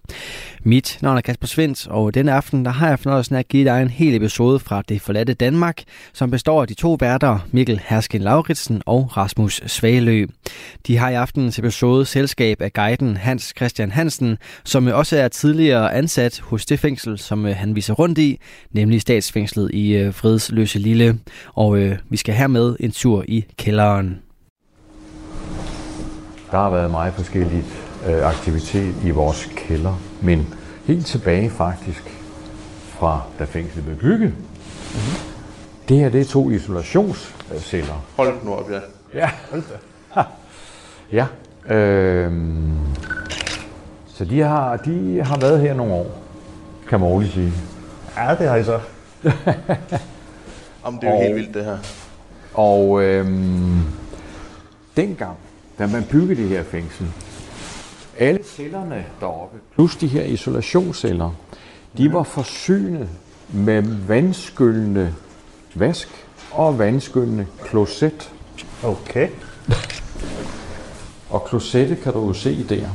Mit 0.67 0.99
navn 1.01 1.17
er 1.17 1.21
Kasper 1.21 1.47
Svendt, 1.47 1.87
og 1.87 2.13
denne 2.13 2.33
aften 2.33 2.65
der 2.65 2.71
har 2.71 2.89
jeg 2.89 2.99
fornøjelsen 2.99 3.35
af 3.35 3.39
at 3.39 3.47
give 3.47 3.65
dig 3.65 3.81
en 3.81 3.89
hel 3.89 4.15
episode 4.15 4.59
fra 4.59 4.81
Det 4.89 5.01
Forladte 5.01 5.33
Danmark, 5.33 5.83
som 6.13 6.31
består 6.31 6.61
af 6.61 6.67
de 6.67 6.73
to 6.73 6.97
værter, 6.99 7.39
Mikkel 7.51 7.81
Hersken 7.85 8.21
Lauritsen 8.21 8.81
og 8.85 9.17
Rasmus 9.17 9.61
Svalø. 9.65 10.25
De 10.87 10.97
har 10.97 11.09
i 11.09 11.13
aftenens 11.13 11.59
episode 11.59 12.05
selskab 12.05 12.61
af 12.61 12.73
guiden 12.73 13.17
Hans 13.17 13.53
Christian 13.57 13.91
Hansen, 13.91 14.37
som 14.63 14.87
også 14.87 15.17
er 15.17 15.27
tidligere 15.27 15.93
ansat 15.93 16.39
hos 16.39 16.65
det 16.65 16.79
fængsel, 16.79 17.17
som 17.17 17.45
øh, 17.45 17.55
han 17.55 17.75
viser 17.75 17.93
rundt 17.93 18.17
i, 18.17 18.39
nemlig 18.71 19.01
statsfængslet 19.01 19.71
i 19.73 19.91
øh, 19.93 20.13
Fredsløse 20.13 20.79
Lille. 20.79 21.19
Og 21.53 21.77
øh, 21.77 21.97
vi 22.09 22.17
skal 22.17 22.35
hermed 22.35 22.75
en 22.79 22.91
tur 22.91 23.25
i 23.27 23.45
kælderen. 23.57 24.19
Der 26.51 26.57
har 26.57 26.69
været 26.69 26.91
meget 26.91 27.13
forskelligt 27.13 27.87
øh, 28.07 28.27
aktivitet 28.27 28.95
i 29.05 29.09
vores 29.09 29.49
kælder, 29.55 30.01
men 30.21 30.47
helt 30.87 31.05
tilbage 31.05 31.49
faktisk 31.49 32.03
fra 32.89 33.21
da 33.39 33.43
fængslet 33.43 33.85
blev 33.85 33.97
bygget. 33.97 34.29
Mm-hmm. 34.33 35.33
Det 35.89 35.97
her, 35.97 36.09
det 36.09 36.21
er 36.21 36.25
to 36.25 36.49
isolationsceller. 36.49 38.05
Hold 38.15 38.43
nu 38.43 38.53
op, 38.53 38.69
ja. 38.71 38.79
Ja. 39.13 39.29
ja. 41.11 41.25
Øh, 41.75 42.31
så 44.07 44.25
de 44.25 44.39
har, 44.39 44.77
de 44.77 45.21
har 45.23 45.37
været 45.39 45.59
her 45.61 45.73
nogle 45.73 45.93
år, 45.93 46.21
kan 46.89 46.99
man 46.99 47.09
roligt 47.09 47.33
sige. 47.33 47.53
Ja, 48.17 48.35
det 48.39 48.47
har 48.49 48.55
I 48.55 48.63
så. 48.63 48.79
Jamen, 50.85 50.99
det 51.01 51.07
er 51.07 51.11
jo 51.11 51.15
Og- 51.17 51.23
helt 51.23 51.35
vildt, 51.35 51.53
det 51.53 51.65
her. 51.65 51.77
Og 52.53 53.03
øhm, 53.03 53.79
dengang, 54.95 55.37
da 55.79 55.87
man 55.87 56.03
byggede 56.11 56.41
det 56.41 56.49
her 56.49 56.63
fængsel, 56.63 57.07
alle 58.19 58.39
cellerne 58.43 59.05
deroppe, 59.19 59.57
plus 59.75 59.95
de 59.95 60.07
her 60.07 60.23
isolationsceller, 60.23 61.31
de 61.97 62.13
var 62.13 62.23
forsynet 62.23 63.09
med 63.49 63.81
vandskyllende 63.81 65.13
vask 65.75 66.09
og 66.51 66.79
vandskyllende 66.79 67.45
kloset. 67.63 68.31
Okay. 68.83 69.29
Og 71.29 71.45
klosettet 71.45 72.01
kan 72.01 72.13
du 72.13 72.27
jo 72.27 72.33
se 72.33 72.63
der. 72.69 72.89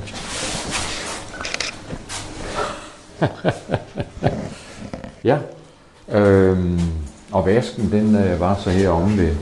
ja. 5.24 5.38
Øhm, 6.08 6.80
og 7.32 7.46
vasken, 7.46 7.92
den 7.92 8.16
øh, 8.16 8.40
var 8.40 8.56
så 8.56 8.70
heromme 8.70 9.16
ved. 9.16 9.36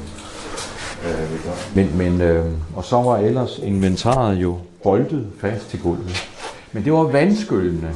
Øh, 1.06 1.30
men, 1.74 1.98
men, 1.98 2.20
øh, 2.20 2.46
og 2.76 2.84
så 2.84 2.96
var 2.96 3.16
ellers 3.16 3.58
inventaret 3.58 4.36
jo 4.36 4.58
boltet 4.82 5.26
fast 5.40 5.70
til 5.70 5.80
gulvet. 5.80 6.28
Men 6.72 6.84
det 6.84 6.92
var 6.92 7.02
vandskyllende. 7.02 7.90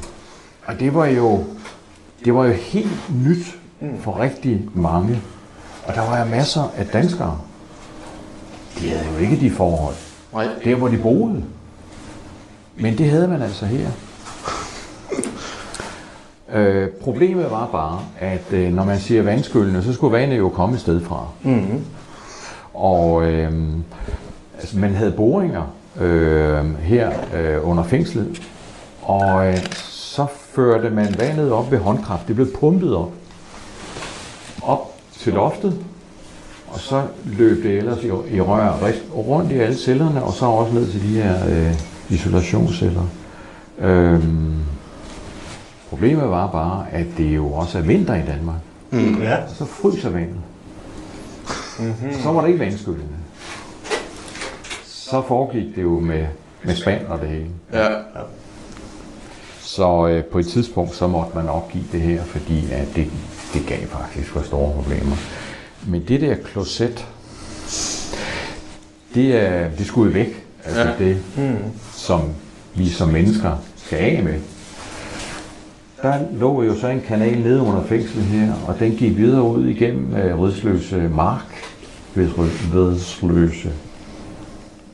Og 0.67 0.81
det 0.81 0.95
var 0.95 1.07
jo, 1.07 1.45
det 2.25 2.35
var 2.35 2.47
jo 2.47 2.53
helt 2.53 3.13
nyt 3.25 3.59
for 4.01 4.21
rigtig 4.21 4.69
mange. 4.75 5.23
Og 5.87 5.95
der 5.95 6.01
var 6.01 6.19
jo 6.19 6.25
masser 6.25 6.73
af 6.77 6.87
danskere. 6.87 7.39
De 8.79 8.89
havde 8.89 9.15
jo 9.15 9.19
ikke 9.19 9.41
de 9.41 9.51
forhold. 9.51 9.95
Nej. 10.33 10.49
Der, 10.65 10.75
hvor 10.75 10.89
de 10.89 10.99
boede. 10.99 11.45
Men 12.77 12.99
det 12.99 13.11
havde 13.11 13.29
man 13.29 13.43
altså 13.43 13.67
her. 13.67 13.89
Øh, 16.53 16.89
problemet 16.89 17.51
var 17.51 17.69
bare, 17.73 18.01
at 18.21 18.53
øh, 18.53 18.73
når 18.73 18.85
man 18.85 18.99
siger 18.99 19.23
vandskyldende, 19.23 19.83
så 19.83 19.93
skulle 19.93 20.19
vandet 20.19 20.39
jo 20.39 20.49
komme 20.49 20.75
et 20.75 20.81
sted 20.81 21.01
fra. 21.01 21.29
Mm-hmm. 21.43 21.85
Og 22.75 23.33
øh, 23.33 23.53
altså, 24.59 24.79
man 24.79 24.95
havde 24.95 25.13
boringer 25.13 25.74
øh, 26.01 26.79
her 26.79 27.11
øh, 27.37 27.69
under 27.69 27.83
fængslet, 27.83 28.43
og 29.03 29.49
øh, 29.49 29.57
så 29.83 30.27
førte 30.55 30.91
man 30.91 31.15
vandet 31.19 31.53
op 31.53 31.71
ved 31.71 31.79
håndkraft. 31.79 32.29
Det 32.29 32.35
blev 32.35 32.53
pumpet 32.61 32.97
op. 32.97 33.13
Op 34.63 34.95
til 35.13 35.33
loftet, 35.33 35.79
og 36.69 36.81
så 36.81 37.03
løb 37.25 37.63
det 37.63 37.79
ellers 37.79 38.03
i, 38.03 38.07
i 38.07 38.41
rør 38.41 38.93
rundt 39.15 39.53
i 39.53 39.59
alle 39.59 39.77
cellerne, 39.77 40.23
og 40.23 40.33
så 40.33 40.47
også 40.47 40.75
ned 40.75 40.91
til 40.91 41.03
de 41.03 41.23
her 41.23 41.47
øh, 41.49 41.75
isolationsceller. 42.09 43.03
Øhm, 43.79 44.55
problemet 45.89 46.31
var 46.31 46.51
bare, 46.51 46.87
at 46.93 47.07
det 47.17 47.37
jo 47.37 47.53
også 47.53 47.79
er 47.79 47.83
vinter 47.83 48.15
i 48.15 48.23
Danmark. 48.27 48.61
Ja. 49.23 49.37
Og 49.37 49.51
så 49.55 49.65
fryser 49.65 50.11
vandet. 50.11 50.41
Mm-hmm. 51.79 52.13
Så 52.23 52.33
var 52.33 52.41
det 52.41 52.49
ikke 52.49 52.61
vandskyldende. 52.61 53.14
Så 55.15 55.23
foregik 55.23 55.77
det 55.77 55.83
jo 55.83 56.01
med, 56.01 56.27
med 56.65 56.75
spand 56.75 57.07
og 57.07 57.21
det 57.21 57.29
hele. 57.29 57.47
Ja. 57.73 57.89
Så 59.61 60.09
øh, 60.09 60.25
på 60.25 60.39
et 60.39 60.47
tidspunkt, 60.47 60.95
så 60.95 61.07
måtte 61.07 61.31
man 61.35 61.49
opgive 61.49 61.85
det 61.93 62.01
her, 62.01 62.23
fordi 62.25 62.71
at 62.73 62.89
det, 62.97 63.07
det 63.55 63.67
gav 63.67 63.79
faktisk 63.87 64.29
for 64.29 64.43
store 64.43 64.73
problemer. 64.73 65.17
Men 65.87 66.05
det 66.09 66.21
der 66.21 66.35
kloset, 66.45 67.07
det, 69.15 69.37
er, 69.37 69.71
det 69.79 69.87
skulle 69.87 70.13
jo 70.13 70.19
væk. 70.25 70.45
Altså 70.65 70.81
Ja. 70.81 71.05
det, 71.05 71.19
mm. 71.37 71.57
som 71.93 72.21
vi 72.75 72.89
som 72.89 73.09
mennesker 73.09 73.63
skal 73.77 73.99
af 73.99 74.23
med. 74.23 74.41
Der 76.03 76.15
lå 76.33 76.63
jo 76.63 76.75
så 76.81 76.89
en 76.89 77.01
kanal 77.01 77.39
nede 77.39 77.61
under 77.61 77.85
fængslet 77.85 78.25
her, 78.25 78.53
og 78.67 78.79
den 78.79 78.97
gik 78.97 79.17
videre 79.17 79.43
ud 79.43 79.67
igennem 79.67 80.17
øh, 80.17 80.41
Rødsløse 80.41 80.97
Mark, 81.15 81.55
Ved- 82.15 82.73
Vedsløse 82.73 83.73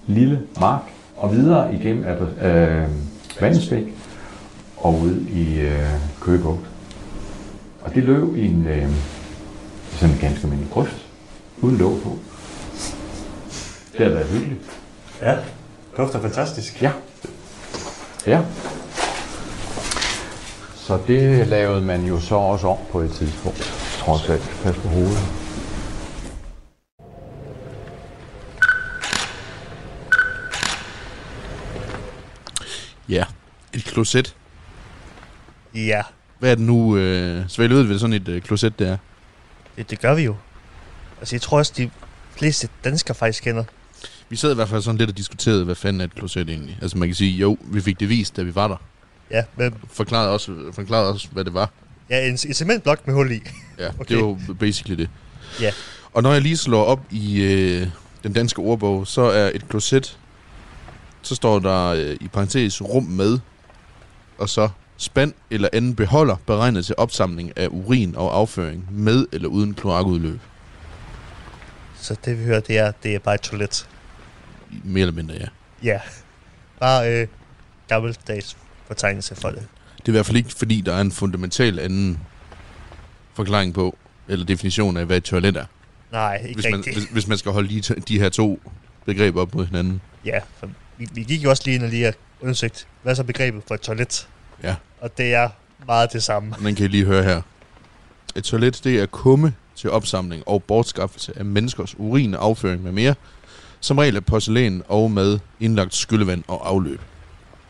Lille 0.07 0.41
Mark, 0.61 0.83
og 1.17 1.33
videre 1.33 1.75
igennem 1.75 2.05
øh, 2.43 2.89
Vandensbæk 3.41 3.85
og 4.77 5.01
ud 5.01 5.21
i 5.21 5.61
øh, 5.61 5.91
Køgebugt. 6.21 6.67
Og 7.83 7.95
det 7.95 8.05
løb 8.05 8.37
i 8.37 8.47
en 8.47 8.67
øh, 8.67 8.89
sådan 9.91 10.15
en 10.15 10.21
ganske 10.21 10.43
almindelig 10.43 10.73
grøft, 10.73 11.07
uden 11.61 11.77
låg 11.77 12.01
på. 12.05 12.19
Det 13.99 14.07
har 14.07 14.15
været 14.15 14.27
hyggeligt. 14.29 14.61
Ja, 15.23 15.37
dufter 15.97 16.21
fantastisk. 16.21 16.83
Ja. 16.83 16.93
Ja. 18.27 18.41
Så 20.75 20.99
det 21.07 21.47
lavede 21.47 21.81
man 21.81 22.05
jo 22.05 22.21
så 22.21 22.35
også 22.35 22.69
om 22.69 22.79
på 22.93 23.01
et 23.01 23.11
tidspunkt. 23.11 23.59
Trods 23.99 24.29
alt. 24.29 24.61
Pas 24.63 24.77
på 24.77 24.89
hovedet. 24.89 25.40
Ja, 33.11 33.25
et 33.75 33.85
kloset. 33.85 34.35
Ja, 35.75 36.03
Hvad 36.39 36.51
er 36.51 36.55
det 36.55 36.65
nu? 36.65 36.97
Øh, 36.97 37.45
Svale 37.49 37.75
ved, 37.75 37.85
hvad 37.85 37.99
sådan 37.99 38.13
et 38.13 38.29
øh, 38.29 38.43
kloset 38.43 38.79
det 38.79 38.89
er? 38.89 38.97
det, 39.77 39.91
det 39.91 40.01
gør 40.01 40.15
vi 40.15 40.23
jo. 40.23 40.37
Altså, 41.21 41.37
jeg 41.37 41.41
tror 41.43 41.59
også, 41.59 41.73
de 41.77 41.91
fleste 42.39 42.69
danskere 42.85 43.15
faktisk 43.15 43.43
kender. 43.45 43.65
Vi 44.29 44.37
sad 44.37 44.53
i 44.53 44.55
hvert 44.55 44.69
fald 44.69 44.83
sådan 44.83 44.99
lidt 44.99 45.11
og 45.11 45.17
diskuterede, 45.17 45.65
hvad 45.65 45.75
fanden 45.75 46.01
er 46.01 46.05
et 46.05 46.15
kloset 46.15 46.49
egentlig. 46.49 46.79
Altså 46.83 46.99
man 46.99 47.09
kan 47.09 47.15
sige, 47.15 47.31
jo, 47.31 47.57
vi 47.63 47.81
fik 47.81 48.01
det 48.01 48.09
vist, 48.09 48.37
da 48.37 48.43
vi 48.43 48.55
var 48.55 48.69
der. 48.69 48.77
Ja, 49.31 49.45
men 49.57 49.75
Forklarede 49.93 50.31
også, 50.31 50.57
forklarede 50.73 51.13
også 51.13 51.29
hvad 51.33 51.45
det 51.45 51.55
var. 51.55 51.71
ja, 52.11 52.27
en, 52.27 52.33
en 52.33 52.55
cementblok 52.55 53.07
med 53.07 53.15
hul 53.15 53.33
i. 53.33 53.41
Ja, 53.79 53.89
okay. 54.01 54.15
Det 54.15 54.17
var 54.17 54.29
jo 54.49 54.55
basically 54.61 54.97
det. 55.03 55.11
Ja. 55.61 55.71
Og 56.13 56.23
når 56.23 56.33
jeg 56.33 56.43
lige 56.43 56.57
slår 56.57 56.85
op 56.85 57.01
i 57.11 57.43
øh, 57.43 57.87
den 58.23 58.33
danske 58.33 58.59
ordbog, 58.59 59.07
så 59.07 59.21
er 59.23 59.51
et 59.55 59.69
kloset, 59.69 60.19
så 61.23 61.35
står 61.35 61.59
der 61.59 61.87
øh, 61.87 62.17
i 62.21 62.29
parentes 62.29 62.83
rum 62.83 63.05
med, 63.05 63.39
og 64.39 64.49
så 64.49 64.69
spand 64.97 65.33
eller 65.51 65.69
anden 65.73 65.95
beholder 65.95 66.37
beregnet 66.47 66.87
til 66.87 66.95
opsamling 66.99 67.53
af 67.59 67.69
urin 67.71 68.17
og 68.17 68.37
afføring 68.37 68.89
med 68.91 69.27
eller 69.33 69.49
uden 69.49 69.75
kloakudløb. 69.75 70.41
Så 71.97 72.17
det 72.25 72.39
vi 72.39 72.45
hører, 72.45 72.61
det 72.61 72.79
er, 72.79 72.93
det 73.03 73.15
er 73.15 73.19
bare 73.19 73.35
et 73.35 73.41
toilet. 73.41 73.89
Mere 74.85 75.01
eller 75.01 75.15
mindre, 75.15 75.35
ja. 75.35 75.47
Ja. 75.83 76.01
Bare 76.81 77.13
øh, 77.23 77.27
gammeldags 77.89 78.57
fortegnelse 78.87 79.35
for 79.35 79.49
det. 79.51 79.67
Det 79.97 80.05
er 80.09 80.13
i 80.13 80.13
hvert 80.13 80.27
fald 80.27 80.37
ikke, 80.37 80.51
fordi 80.51 80.81
der 80.81 80.95
er 80.95 81.01
en 81.01 81.13
fundamental 81.13 81.79
anden 81.79 82.19
forklaring 83.35 83.75
på, 83.75 83.97
eller 84.29 84.47
definition 84.47 84.97
af, 84.97 85.07
hvad 85.07 85.17
et 85.17 85.25
toilet 85.25 85.57
er. 85.57 85.65
Nej, 86.13 86.37
ikke 86.37 86.55
Hvis 86.55 86.65
man, 86.65 86.75
rigtigt. 86.75 86.97
hvis, 86.97 87.05
hvis 87.05 87.27
man 87.27 87.39
skal 87.39 87.53
holde 87.53 87.69
de, 87.69 87.81
to- 87.81 87.95
de 87.95 88.19
her 88.21 88.29
to 88.29 88.61
begreber 89.07 89.41
op 89.43 89.55
mod 89.55 89.67
hinanden. 89.67 90.01
Ja, 90.25 90.39
for 90.59 90.69
vi, 91.01 91.09
vi 91.13 91.23
gik 91.23 91.45
jo 91.45 91.51
også 91.51 91.63
lige 91.67 91.75
ind 91.75 91.85
og 91.85 91.89
lige 91.89 92.13
undersøgt, 92.41 92.87
hvad 93.03 93.13
er 93.13 93.15
så 93.15 93.25
begrebet 93.25 93.63
for 93.67 93.75
et 93.75 93.81
toilet? 93.81 94.29
Ja. 94.63 94.77
Og 95.01 95.19
det 95.19 95.35
er 95.35 95.49
meget 95.87 96.13
det 96.13 96.23
samme. 96.23 96.55
Den 96.65 96.75
kan 96.75 96.85
I 96.85 96.89
lige 96.89 97.05
høre 97.05 97.23
her. 97.23 97.43
Et 98.37 98.45
toilet, 98.45 98.81
det 98.85 99.01
er 99.01 99.07
kumme 99.07 99.55
til 99.77 99.91
opsamling 99.91 100.43
og 100.47 100.63
bortskaffelse 100.63 101.33
af 101.39 101.45
menneskers 101.45 101.95
urin, 101.99 102.35
afføring 102.35 102.83
med 102.83 102.93
mere. 102.93 103.15
Som 103.81 103.99
regel 103.99 104.17
af 104.17 104.25
porcelæn 104.25 104.83
og 104.89 105.11
med 105.11 105.39
indlagt 105.61 105.95
skyllevand 105.95 106.45
og 106.49 106.69
afløb. 106.69 107.01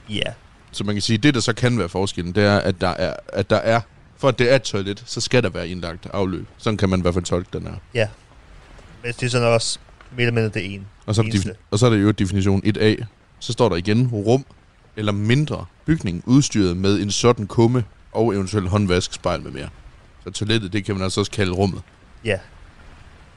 Ja. 0.09 0.33
Så 0.73 0.85
man 0.85 0.95
kan 0.95 1.03
sige, 1.03 1.17
at 1.17 1.23
det 1.23 1.35
der 1.35 1.41
så 1.41 1.53
kan 1.53 1.79
være 1.79 1.89
forskellen, 1.89 2.35
det 2.35 2.45
er, 2.45 2.59
at 2.59 2.81
der 2.81 2.89
er, 2.89 3.15
at 3.29 3.51
der 3.51 3.57
er 3.57 3.81
for 4.17 4.29
at 4.29 4.39
det 4.39 4.53
er 4.53 4.57
et 4.57 4.63
toilet, 4.63 5.03
så 5.07 5.21
skal 5.21 5.43
der 5.43 5.49
være 5.49 5.69
indlagt 5.69 6.07
afløb. 6.13 6.47
Sådan 6.59 6.77
kan 6.77 6.89
man 6.89 6.99
i 6.99 7.03
hvert 7.03 7.15
fald 7.15 7.25
tolke 7.25 7.49
den 7.53 7.63
her. 7.63 8.07
Men 9.03 9.13
det 9.13 9.23
er 9.23 9.31
sådan 9.31 9.49
også 9.49 9.79
mere 10.17 10.27
eller 10.27 10.35
mindre 10.35 10.61
det 10.61 10.75
ene. 10.75 10.85
Og 11.07 11.15
så, 11.15 11.21
er 11.21 11.25
det, 11.25 11.57
og 11.71 11.79
så 11.79 11.87
er 11.87 11.91
det 11.91 12.03
jo 12.03 12.11
definition 12.11 12.63
1a. 12.67 13.05
Så 13.41 13.53
står 13.53 13.69
der 13.69 13.77
igen 13.77 14.07
rum 14.13 14.45
eller 14.97 15.13
mindre 15.13 15.65
bygning 15.87 16.23
udstyret 16.27 16.77
med 16.77 17.01
en 17.01 17.11
sådan 17.11 17.47
kumme 17.47 17.85
og 18.13 18.35
eventuelt 18.35 18.69
håndvask, 18.69 19.13
spejl 19.13 19.43
med 19.43 19.51
mere. 19.51 19.69
Så 20.25 20.31
toilettet, 20.31 20.73
det 20.73 20.85
kan 20.85 20.95
man 20.95 21.05
altså 21.05 21.21
også 21.21 21.33
kalde 21.33 21.53
rummet. 21.53 21.83
Ja, 22.25 22.39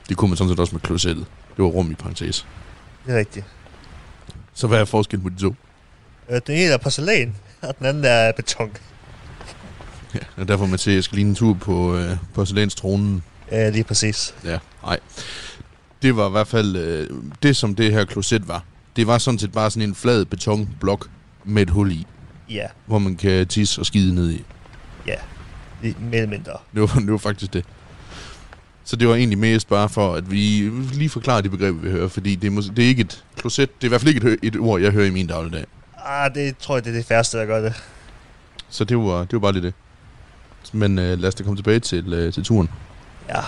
Det 0.09 0.17
kunne 0.17 0.29
man 0.29 0.37
sådan 0.37 0.49
set 0.51 0.59
også 0.59 0.75
med 0.75 0.81
klosettet. 0.81 1.25
Det 1.57 1.63
var 1.63 1.69
rum 1.69 1.91
i 1.91 1.95
parentes. 1.95 2.45
det 3.05 3.13
er 3.15 3.19
rigtigt. 3.19 3.45
Så 4.53 4.67
hvad 4.67 4.79
er 4.79 4.85
forskellen 4.85 5.23
på 5.23 5.29
de 5.29 5.35
to? 5.41 5.55
Øh, 6.29 6.41
Den 6.47 6.55
ene 6.55 6.65
er 6.71 6.77
porcelæn, 6.77 7.35
og 7.61 7.77
den 7.79 7.85
anden 7.85 8.05
er 8.05 8.31
beton. 8.31 8.71
Ja, 10.15 10.19
og 10.37 10.47
derfor 10.47 10.65
man 10.65 10.79
til, 10.79 10.89
at 10.91 10.95
jeg 10.95 11.03
skal 11.03 11.15
lige 11.15 11.27
en 11.27 11.35
tur 11.35 11.53
på 11.53 11.95
øh, 11.95 12.17
porcelænstronen. 12.33 13.23
Ja, 13.51 13.69
lige 13.69 13.83
præcis. 13.83 14.35
Ja, 14.43 14.57
nej. 14.83 14.99
Det 16.01 16.15
var 16.15 16.27
i 16.27 16.31
hvert 16.31 16.47
fald 16.47 16.75
øh, 16.75 17.09
det, 17.43 17.55
som 17.55 17.75
det 17.75 17.91
her 17.91 18.05
kloset 18.05 18.47
var. 18.47 18.63
Det 18.95 19.07
var 19.07 19.17
sådan 19.17 19.39
set 19.39 19.51
bare 19.51 19.71
sådan 19.71 19.89
en 19.89 19.95
flad 19.95 20.25
betonblok 20.25 21.09
med 21.45 21.61
et 21.61 21.69
hul 21.69 21.91
i, 21.91 22.07
Ja, 22.49 22.65
hvor 22.85 22.99
man 22.99 23.15
kan 23.15 23.47
tisse 23.47 23.81
og 23.81 23.85
skide 23.85 24.15
ned 24.15 24.31
i. 24.31 24.43
lige- 25.81 25.95
mere 25.99 26.15
eller 26.21 26.29
mindre. 26.29 26.51
Det 26.73 26.81
var, 26.81 26.87
det 26.99 27.11
var 27.11 27.17
faktisk 27.17 27.53
det. 27.53 27.65
Så 28.83 28.95
det 28.95 29.07
var 29.07 29.15
egentlig 29.15 29.37
mest 29.39 29.67
bare 29.69 29.89
for, 29.89 30.13
at 30.15 30.31
vi 30.31 30.69
lige 30.93 31.09
forklarer 31.09 31.41
de 31.41 31.49
begreber, 31.49 31.79
vi 31.79 31.89
hører, 31.89 32.07
fordi 32.07 32.35
det 32.35 32.47
er, 32.47 32.51
mås- 32.51 32.73
det 32.75 32.83
er 32.83 32.87
ikke 32.87 33.01
et 33.01 33.23
kloset, 33.35 33.69
det 33.81 33.83
er 33.83 33.87
i 33.87 33.89
hvert 33.89 34.01
fald 34.01 34.15
ikke 34.15 34.27
et, 34.31 34.39
et 34.41 34.55
ord, 34.59 34.81
jeg 34.81 34.91
hører 34.91 35.05
i 35.05 35.09
min 35.09 35.27
dagligdag. 35.27 35.65
Ah, 36.05 36.33
det 36.35 36.57
tror 36.57 36.75
jeg, 36.75 36.85
det 36.85 36.91
er 36.91 36.95
det 36.95 37.05
færreste, 37.05 37.37
der 37.37 37.45
gør 37.45 37.61
det. 37.61 37.73
Så 38.69 38.83
det 38.83 38.97
var, 38.97 39.19
det 39.19 39.33
var 39.33 39.39
bare 39.39 39.51
lige 39.51 39.63
det. 39.63 39.73
Men 40.73 40.99
øh, 40.99 41.19
lad 41.19 41.27
os 41.27 41.35
da 41.35 41.43
komme 41.43 41.57
tilbage 41.57 41.79
til, 41.79 42.13
øh, 42.13 42.33
til 42.33 42.43
turen. 42.43 42.69
Ja. 43.29 43.39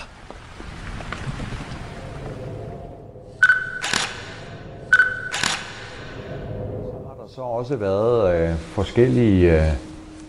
Så 7.36 7.42
også 7.42 7.76
været 7.76 8.36
øh, 8.36 8.56
forskellige 8.58 9.62
øh, 9.62 9.72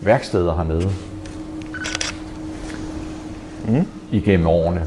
værksteder 0.00 0.56
hernede. 0.56 0.90
Mm. 3.68 3.86
Igennem 4.12 4.46
årene. 4.46 4.84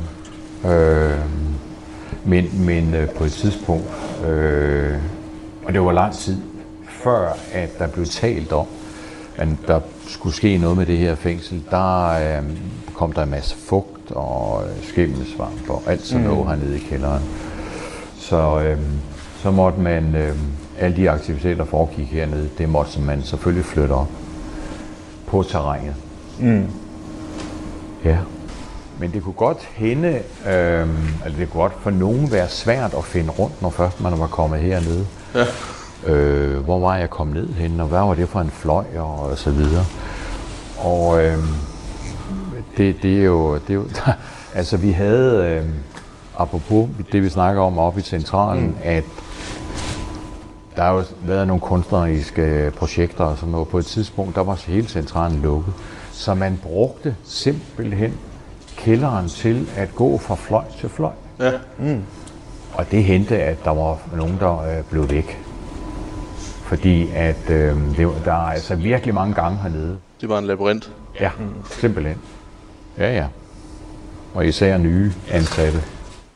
Øh, 0.65 1.19
men 2.25 2.65
men 2.65 2.93
øh, 2.93 3.09
på 3.09 3.23
et 3.23 3.31
tidspunkt, 3.31 3.85
øh, 4.27 4.97
og 5.65 5.73
det 5.73 5.81
var 5.81 5.91
lang 5.91 6.13
tid, 6.13 6.37
før 6.89 7.37
at 7.53 7.79
der 7.79 7.87
blev 7.87 8.05
talt 8.05 8.51
om, 8.51 8.67
at 9.37 9.47
der 9.67 9.79
skulle 10.07 10.35
ske 10.35 10.57
noget 10.57 10.77
med 10.77 10.85
det 10.85 10.97
her 10.97 11.15
fængsel, 11.15 11.63
der 11.69 12.09
øh, 12.09 12.43
kom 12.93 13.11
der 13.11 13.23
en 13.23 13.29
masse 13.29 13.55
fugt 13.55 14.11
og 14.11 14.63
øh, 14.63 14.83
skimmelsvamp 14.83 15.69
og 15.69 15.83
alt 15.87 16.05
sådan 16.05 16.23
noget 16.23 16.47
hernede 16.47 16.75
i 16.75 16.79
kælderen. 16.89 17.23
Så, 18.15 18.61
øh, 18.61 18.79
så 19.37 19.51
måtte 19.51 19.79
man, 19.79 20.15
øh, 20.15 20.35
alle 20.79 20.97
de 20.97 21.09
aktiviteter, 21.09 21.55
der 21.55 21.65
foregik 21.65 22.07
hernede, 22.07 22.49
det 22.57 22.69
måtte 22.69 23.01
man 23.01 23.23
selvfølgelig 23.23 23.65
flytte 23.65 23.91
op 23.91 24.07
på 25.27 25.43
terrænet. 25.43 25.95
Mm. 26.39 26.67
Ja. 28.05 28.17
Men 28.99 29.11
det 29.11 29.23
kunne 29.23 29.33
godt 29.33 29.69
hende, 29.73 30.07
øh, 30.47 30.87
altså 31.25 31.39
det 31.39 31.49
kunne 31.49 31.61
godt 31.61 31.73
for 31.81 31.89
nogen 31.89 32.31
være 32.31 32.49
svært 32.49 32.93
at 32.93 33.03
finde 33.03 33.29
rundt, 33.29 33.61
når 33.61 33.69
først 33.69 34.01
man 34.01 34.19
var 34.19 34.27
kommet 34.27 34.59
hernede. 34.59 35.07
Ja. 35.35 35.45
Øh, 36.05 36.63
hvor 36.63 36.79
var 36.79 36.97
jeg 36.97 37.09
kommet 37.09 37.35
ned 37.35 37.53
hen, 37.53 37.79
og 37.79 37.87
hvad 37.87 37.99
var 37.99 38.13
det 38.13 38.29
for 38.29 38.39
en 38.39 38.49
fløj, 38.49 38.85
og, 38.97 39.19
og 39.19 39.37
så 39.37 39.51
videre. 39.51 39.85
Og 40.77 41.23
øh, 41.23 41.37
det, 42.77 42.95
det 43.03 43.19
er 43.19 43.23
jo, 43.23 43.53
det 43.53 43.69
er 43.69 43.73
jo 43.73 43.85
altså 44.59 44.77
vi 44.77 44.91
havde, 44.91 45.45
øh, 45.45 45.65
apropos 46.37 46.89
det 47.11 47.23
vi 47.23 47.29
snakker 47.29 47.61
om 47.61 47.79
oppe 47.79 47.99
i 47.99 48.03
centralen, 48.03 48.65
mm. 48.65 48.75
at 48.83 49.03
der 50.75 50.83
har 50.83 50.91
jo 50.93 51.03
været 51.25 51.47
nogle 51.47 51.61
kunstneriske 51.61 52.71
projekter 52.77 53.23
og 53.23 53.37
sådan 53.37 53.51
noget. 53.51 53.67
På 53.67 53.77
et 53.77 53.85
tidspunkt, 53.85 54.35
der 54.35 54.41
var 54.43 54.55
hele 54.67 54.87
centralen 54.87 55.41
lukket. 55.41 55.73
Så 56.11 56.33
man 56.33 56.59
brugte 56.63 57.15
simpelthen 57.23 58.13
kælderen 58.77 59.27
til 59.29 59.67
at 59.75 59.95
gå 59.95 60.17
fra 60.17 60.35
fløj 60.35 60.63
til 60.79 60.89
fløj. 60.89 61.11
Ja. 61.39 61.51
Mm. 61.79 62.01
Og 62.73 62.91
det 62.91 63.03
hentede, 63.03 63.39
at 63.39 63.57
der 63.65 63.71
var 63.71 63.99
nogen, 64.15 64.37
der 64.39 64.59
øh, 64.61 64.83
blev 64.89 65.09
væk. 65.09 65.37
Fordi 66.63 67.09
at 67.15 67.49
øh, 67.49 67.77
det, 67.97 68.07
var- 68.07 68.21
der 68.25 68.31
er 68.31 68.35
altså 68.51 68.75
virkelig 68.75 69.13
mange 69.13 69.33
gange 69.33 69.57
hernede. 69.57 69.97
Det 70.21 70.29
var 70.29 70.37
en 70.39 70.45
labyrint. 70.45 70.91
Ja, 71.19 71.31
simpelthen. 71.71 72.17
Ja, 72.97 73.13
ja. 73.15 73.25
Og 74.33 74.47
især 74.47 74.77
nye 74.77 75.11
ansatte. 75.31 75.77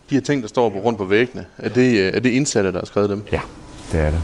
De 0.09 0.15
her 0.15 0.21
ting, 0.21 0.41
der 0.41 0.47
står 0.47 0.69
på 0.69 0.75
rundt 0.77 0.97
på 0.97 1.05
væggene, 1.05 1.45
er 1.57 1.69
det, 1.69 1.99
øh, 1.99 2.13
er 2.13 2.19
det 2.19 2.29
indsatte, 2.29 2.71
der 2.71 2.79
har 2.79 2.85
skrevet 2.85 3.09
dem? 3.09 3.23
Ja, 3.31 3.39
det 3.91 3.99
er 3.99 4.11
det. 4.11 4.21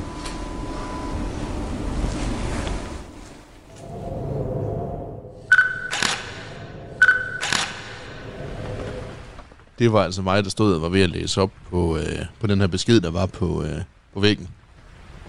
det 9.81 9.93
var 9.93 10.03
altså 10.03 10.21
mig, 10.21 10.43
der 10.43 10.49
stod 10.49 10.73
og 10.73 10.81
var 10.81 10.89
ved 10.89 11.01
at 11.01 11.09
læse 11.09 11.41
op 11.41 11.51
på, 11.69 11.97
øh, 11.97 12.25
på 12.39 12.47
den 12.47 12.59
her 12.59 12.67
besked, 12.67 13.01
der 13.01 13.11
var 13.11 13.25
på, 13.25 13.63
øh, 13.63 13.81
på 14.13 14.19
væggen. 14.19 14.47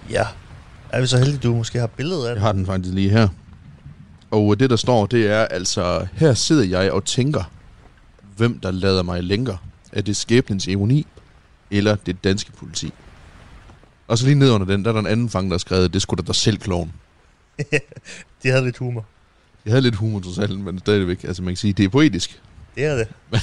Ja. 0.09 0.27
Er 0.89 1.01
vi 1.01 1.07
så 1.07 1.17
heldige, 1.17 1.37
at 1.37 1.43
du 1.43 1.55
måske 1.55 1.79
har 1.79 1.87
billedet 1.87 2.23
af 2.23 2.27
Jeg 2.27 2.35
det? 2.35 2.41
har 2.41 2.51
den 2.51 2.65
faktisk 2.65 2.93
lige 2.93 3.09
her. 3.09 3.27
Og 4.31 4.59
det, 4.59 4.69
der 4.69 4.75
står, 4.75 5.05
det 5.05 5.27
er 5.27 5.45
altså, 5.45 6.07
her 6.13 6.33
sidder 6.33 6.63
jeg 6.63 6.91
og 6.91 7.05
tænker, 7.05 7.43
hvem 8.37 8.59
der 8.59 8.71
lader 8.71 9.03
mig 9.03 9.23
længere. 9.23 9.57
Er 9.91 10.01
det 10.01 10.15
skæbnens 10.17 10.67
ironi, 10.67 11.07
eller 11.71 11.95
det 11.95 12.23
danske 12.23 12.51
politi? 12.51 12.93
Og 14.07 14.17
så 14.17 14.25
lige 14.25 14.35
ned 14.35 14.51
under 14.51 14.67
den, 14.67 14.83
der 14.83 14.89
er 14.89 14.93
der 14.93 14.99
en 14.99 15.07
anden 15.07 15.29
fange, 15.29 15.49
der 15.49 15.53
har 15.53 15.59
skrevet, 15.59 15.93
det 15.93 16.01
skulle 16.01 16.23
da 16.23 16.27
dig 16.27 16.35
selv, 16.35 16.57
kloven. 16.57 16.93
De 18.43 18.49
havde 18.49 18.63
lidt 18.63 18.77
humor. 18.77 19.05
Jeg 19.65 19.71
havde 19.71 19.81
lidt 19.81 19.95
humor 19.95 20.19
trods 20.19 20.39
alt, 20.39 20.59
men 20.59 20.79
stadigvæk, 20.79 21.23
altså 21.23 21.43
man 21.43 21.51
kan 21.51 21.57
sige, 21.57 21.73
det 21.73 21.85
er 21.85 21.89
poetisk. 21.89 22.41
Det 22.75 22.85
er 22.85 22.95
det. 22.95 23.07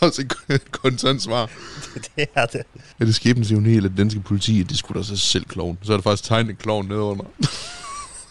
Også 0.00 0.22
et 0.48 0.72
kontant 0.72 1.22
svar. 1.22 1.50
det 2.16 2.26
er 2.34 2.46
det. 2.46 2.62
Er 3.00 3.04
det 3.04 3.14
skæbnens 3.14 3.50
ironi, 3.50 3.76
eller 3.76 3.88
det 3.88 3.98
danske 3.98 4.20
politi, 4.20 4.62
det 4.62 4.78
skulle 4.78 4.98
da 4.98 5.06
sig 5.06 5.18
selv, 5.18 5.44
kloven. 5.44 5.78
Så 5.82 5.92
er 5.92 5.96
der 5.96 6.02
faktisk 6.02 6.28
tegnet 6.28 6.50
en 6.50 6.56
klovn 6.56 6.88
nedenunder. 6.88 7.24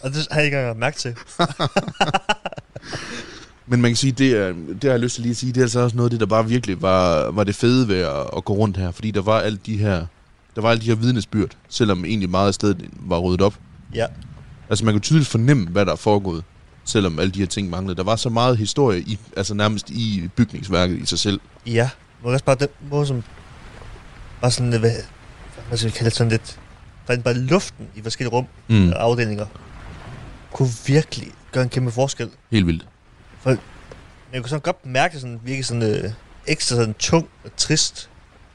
Og 0.00 0.10
det 0.10 0.28
har 0.30 0.36
jeg 0.36 0.44
ikke 0.44 0.58
engang 0.58 0.78
mærke 0.78 0.98
til. 0.98 1.14
Men 3.66 3.80
man 3.80 3.90
kan 3.90 3.96
sige, 3.96 4.12
det, 4.12 4.32
er, 4.32 4.52
det 4.52 4.84
har 4.84 4.90
jeg 4.90 5.00
lyst 5.00 5.14
til 5.14 5.22
lige 5.22 5.30
at 5.30 5.36
sige, 5.36 5.52
det 5.52 5.60
er 5.60 5.64
altså 5.64 5.80
også 5.80 5.96
noget 5.96 6.06
af 6.06 6.10
det, 6.10 6.20
der 6.20 6.26
bare 6.26 6.48
virkelig 6.48 6.82
var, 6.82 7.30
var 7.30 7.44
det 7.44 7.54
fede 7.54 7.88
ved 7.88 7.98
at, 7.98 8.26
at 8.36 8.44
gå 8.44 8.52
rundt 8.52 8.76
her. 8.76 8.90
Fordi 8.90 9.10
der 9.10 9.22
var 9.22 9.40
alle 9.40 9.58
de 9.66 9.76
her, 9.76 10.06
der 10.56 10.62
var 10.62 10.70
alle 10.70 10.80
de 10.80 10.86
her 10.86 10.94
vidnesbyrd, 10.94 11.50
selvom 11.68 12.04
egentlig 12.04 12.30
meget 12.30 12.48
af 12.48 12.54
stedet 12.54 12.88
var 12.92 13.18
ryddet 13.18 13.40
op. 13.40 13.54
Ja. 13.94 14.06
Altså 14.70 14.84
man 14.84 14.94
kunne 14.94 15.00
tydeligt 15.00 15.28
fornemme, 15.28 15.66
hvad 15.68 15.86
der 15.86 15.92
er 15.92 15.96
foregået, 15.96 16.44
selvom 16.84 17.18
alle 17.18 17.32
de 17.32 17.38
her 17.38 17.46
ting 17.46 17.70
manglede. 17.70 17.96
Der 17.96 18.02
var 18.04 18.16
så 18.16 18.28
meget 18.28 18.56
historie, 18.58 19.00
i, 19.00 19.18
altså 19.36 19.54
nærmest 19.54 19.90
i 19.90 20.30
bygningsværket 20.36 20.98
i 20.98 21.06
sig 21.06 21.18
selv. 21.18 21.40
Ja. 21.66 21.90
Må 22.24 22.32
også 22.32 22.44
bare 22.44 22.56
den 22.60 22.68
måde, 22.90 23.06
som 23.06 23.22
var 24.40 24.48
sådan, 24.48 24.80
hvad, 24.80 24.92
hvad 25.68 25.78
skal 25.78 25.90
vi 25.90 25.94
kalde 25.96 26.10
det, 26.10 26.16
sådan 26.16 26.30
lidt, 26.30 26.60
rent 27.10 27.24
bare 27.24 27.34
luften 27.34 27.86
i 27.96 28.02
forskellige 28.02 28.32
rum 28.32 28.46
Mm. 28.68 28.88
og 28.88 29.02
afdelinger, 29.02 29.46
kunne 30.52 30.68
virkelig 30.86 31.28
gøre 31.52 31.62
en 31.64 31.70
kæmpe 31.70 31.90
forskel. 31.90 32.30
Helt 32.50 32.66
vildt. 32.66 32.86
Men 33.44 33.58
jeg 34.32 34.42
kunne 34.42 34.48
sådan 34.48 34.60
godt 34.60 34.86
mærke, 34.86 35.12
det 35.12 35.20
sådan, 35.20 35.40
virkelig 35.44 35.64
sådan 35.66 35.82
øh, 35.82 36.10
ekstra 36.46 36.76
sådan 36.76 36.94
tung 36.98 37.28
og 37.44 37.50
trist 37.56 38.10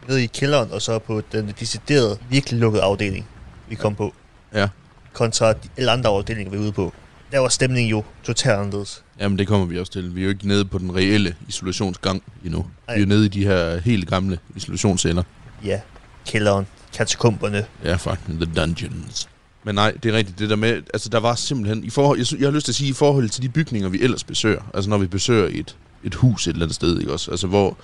nede 0.08 0.24
i 0.24 0.26
kælderen, 0.26 0.72
og 0.72 0.82
så 0.82 1.00
på 1.00 1.22
den 1.32 1.54
deciderede, 1.60 2.18
virkelig 2.30 2.60
lukkede 2.60 2.84
afdeling, 2.84 3.28
vi 3.70 3.76
kom 3.76 3.96
på. 3.96 4.14
Ja. 4.54 4.68
Kontra 5.14 5.54
alle 5.78 5.92
andre 5.92 6.10
afdelinger, 6.10 6.52
vi 6.52 6.58
er 6.58 6.62
ude 6.62 6.72
på. 6.72 6.94
Der 7.32 7.40
var 7.40 7.50
stemningen 7.50 7.92
jo 7.92 8.04
totalt 8.24 8.60
anderledes. 8.60 9.04
Jamen 9.20 9.40
det 9.40 9.48
kommer 9.48 9.66
vi 9.66 9.80
også 9.80 9.92
til. 9.92 10.16
Vi 10.16 10.22
er 10.22 10.24
jo 10.24 10.30
ikke 10.30 10.48
nede 10.48 10.66
på 10.66 10.78
den 10.78 10.96
reelle 10.96 11.36
isolationsgang 11.48 12.24
endnu. 12.46 12.66
Ej. 12.88 12.96
Vi 12.96 13.02
er 13.02 13.06
nede 13.06 13.26
i 13.26 13.30
de 13.30 13.44
her 13.44 13.78
helt 13.78 14.10
gamle 14.10 14.40
isolationsceller. 14.56 15.24
Ja, 15.64 15.82
kælderen, 16.28 16.68
katakomberne. 16.94 17.66
Ja, 17.84 17.96
faktisk. 17.96 18.40
The 18.40 18.54
Dungeons. 18.56 19.30
Men 19.64 19.76
nej, 19.76 19.92
det 19.92 20.14
er 20.14 20.18
rigtigt. 20.18 20.40
Det 20.40 20.50
der 20.50 20.56
med, 20.56 20.82
altså 20.94 21.10
der 21.10 21.20
var 21.20 21.36
simpelthen, 21.36 21.84
i 21.84 21.90
forhold, 21.90 22.18
jeg, 22.20 22.40
jeg 22.40 22.48
har 22.48 22.52
lyst 22.52 22.66
til 22.66 22.72
at 22.72 22.76
sige, 22.76 22.90
i 22.90 22.94
forhold 22.94 23.30
til 23.30 23.44
de 23.44 23.50
bygninger, 23.50 23.90
vi 23.90 24.02
ellers 24.02 24.24
besøger, 24.24 24.62
altså 24.74 24.90
når 24.90 24.98
vi 24.98 25.08
besøger 25.08 25.48
et, 25.52 25.76
et 26.04 26.16
hus 26.16 26.48
et 26.48 26.52
eller 26.52 26.66
andet 26.66 26.76
sted, 26.76 27.00
ikke 27.00 27.14
også? 27.14 27.32
Altså 27.32 27.48
hvor, 27.48 27.78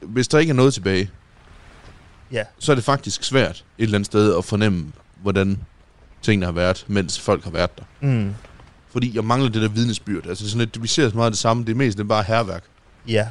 hvis 0.00 0.28
der 0.28 0.38
ikke 0.38 0.50
er 0.50 0.54
noget 0.54 0.74
tilbage, 0.74 1.10
Ja. 2.32 2.42
så 2.58 2.72
er 2.72 2.74
det 2.76 2.84
faktisk 2.84 3.24
svært 3.24 3.64
et 3.78 3.82
eller 3.82 3.94
andet 3.94 4.06
sted 4.06 4.36
at 4.38 4.44
fornemme, 4.44 4.92
hvordan 5.22 5.58
tingene 6.22 6.46
har 6.46 6.52
været, 6.52 6.84
mens 6.88 7.20
folk 7.20 7.44
har 7.44 7.50
været 7.50 7.78
der. 7.78 7.84
Mm. 8.00 8.34
Fordi 8.92 9.16
jeg 9.16 9.24
mangler 9.24 9.48
det 9.50 9.62
der 9.62 9.68
vidnesbyrd. 9.68 10.26
Altså 10.26 10.50
sådan 10.50 10.58
lidt, 10.58 10.82
vi 10.82 10.88
ser 10.88 11.08
så 11.08 11.16
meget 11.16 11.26
af 11.26 11.32
det 11.32 11.38
samme. 11.38 11.64
Det 11.64 11.70
er 11.72 11.76
mest 11.76 11.98
det 11.98 12.04
er 12.04 12.08
bare 12.08 12.22
herværk. 12.22 12.64
Ja, 13.08 13.28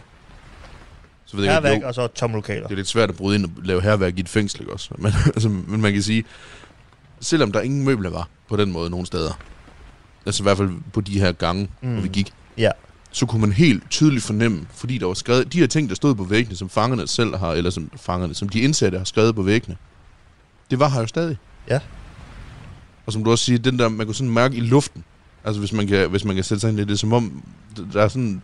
Så 1.26 1.38
ved 1.38 1.44
jeg 1.46 1.54
herværk 1.54 1.74
ikke, 1.74 1.84
jo, 1.84 1.88
og 1.88 1.96
så 1.96 2.08
tomme 2.08 2.36
lokaler. 2.36 2.64
det 2.64 2.72
er 2.72 2.76
lidt 2.76 2.88
svært 2.88 3.10
at 3.10 3.16
bryde 3.16 3.36
ind 3.36 3.46
og 3.46 3.52
lave 3.64 3.82
herværk 3.82 4.18
i 4.18 4.20
et 4.20 4.30
fængsel, 4.30 4.62
ikke 4.62 4.74
også? 4.74 4.90
Men, 4.98 5.12
altså, 5.36 5.50
men 5.50 5.82
man 5.82 5.94
kan 5.94 6.02
sige, 6.04 6.24
selvom 7.22 7.52
der 7.52 7.62
ingen 7.62 7.86
møbler 7.86 8.10
var 8.10 8.28
på 8.50 8.56
den 8.56 8.72
måde 8.72 8.90
nogen 8.90 9.06
steder, 9.06 9.40
altså 10.26 10.44
i 10.44 10.46
hvert 10.46 10.58
fald 10.58 10.70
på 10.94 11.02
de 11.02 11.20
her 11.20 11.32
gange, 11.32 11.70
mm. 11.82 11.94
hvor 11.94 12.02
vi 12.02 12.08
gik, 12.08 12.34
Ja. 12.58 12.72
Så 13.12 13.26
kunne 13.26 13.42
man 13.42 13.52
helt 13.52 13.84
tydeligt 13.90 14.24
fornemme, 14.24 14.66
fordi 14.76 14.98
der 14.98 15.06
var 15.06 15.14
skrevet, 15.14 15.54
de 15.54 15.60
her 15.60 15.68
ting, 15.68 15.90
der 15.90 15.96
stod 15.96 16.16
på 16.16 16.24
væggene, 16.24 16.56
som 16.56 16.70
fangerne 16.70 17.08
selv 17.08 17.36
har, 17.36 17.52
eller 17.52 17.70
som 17.70 17.92
fangerne, 17.96 18.34
som 18.34 18.50
de 18.50 18.60
indsatte 18.60 18.98
har 18.98 19.06
skrevet 19.06 19.36
på 19.36 19.42
væggene, 19.42 19.78
det 20.72 20.80
var 20.80 20.90
her 20.90 21.02
jo 21.02 21.08
stadig. 21.08 21.38
Ja. 21.70 21.80
Og 23.06 23.14
som 23.14 23.24
du 23.24 23.32
også 23.32 23.46
siger, 23.46 23.60
den 23.60 23.80
der, 23.80 23.90
man 23.90 24.06
kunne 24.06 24.16
sådan 24.16 24.34
mærke 24.34 24.56
i 24.56 24.60
luften, 24.60 25.04
altså 25.44 25.60
hvis 25.60 25.74
man 25.74 25.88
kan, 25.88 26.10
hvis 26.10 26.26
man 26.26 26.36
kan 26.36 26.44
sætte 26.44 26.62
sig 26.62 26.70
ind 26.70 26.80
i 26.80 26.84
det, 26.84 26.92
er 26.92 26.96
som 26.98 27.14
om, 27.14 27.44
der 27.94 28.02
er 28.02 28.08
sådan, 28.08 28.42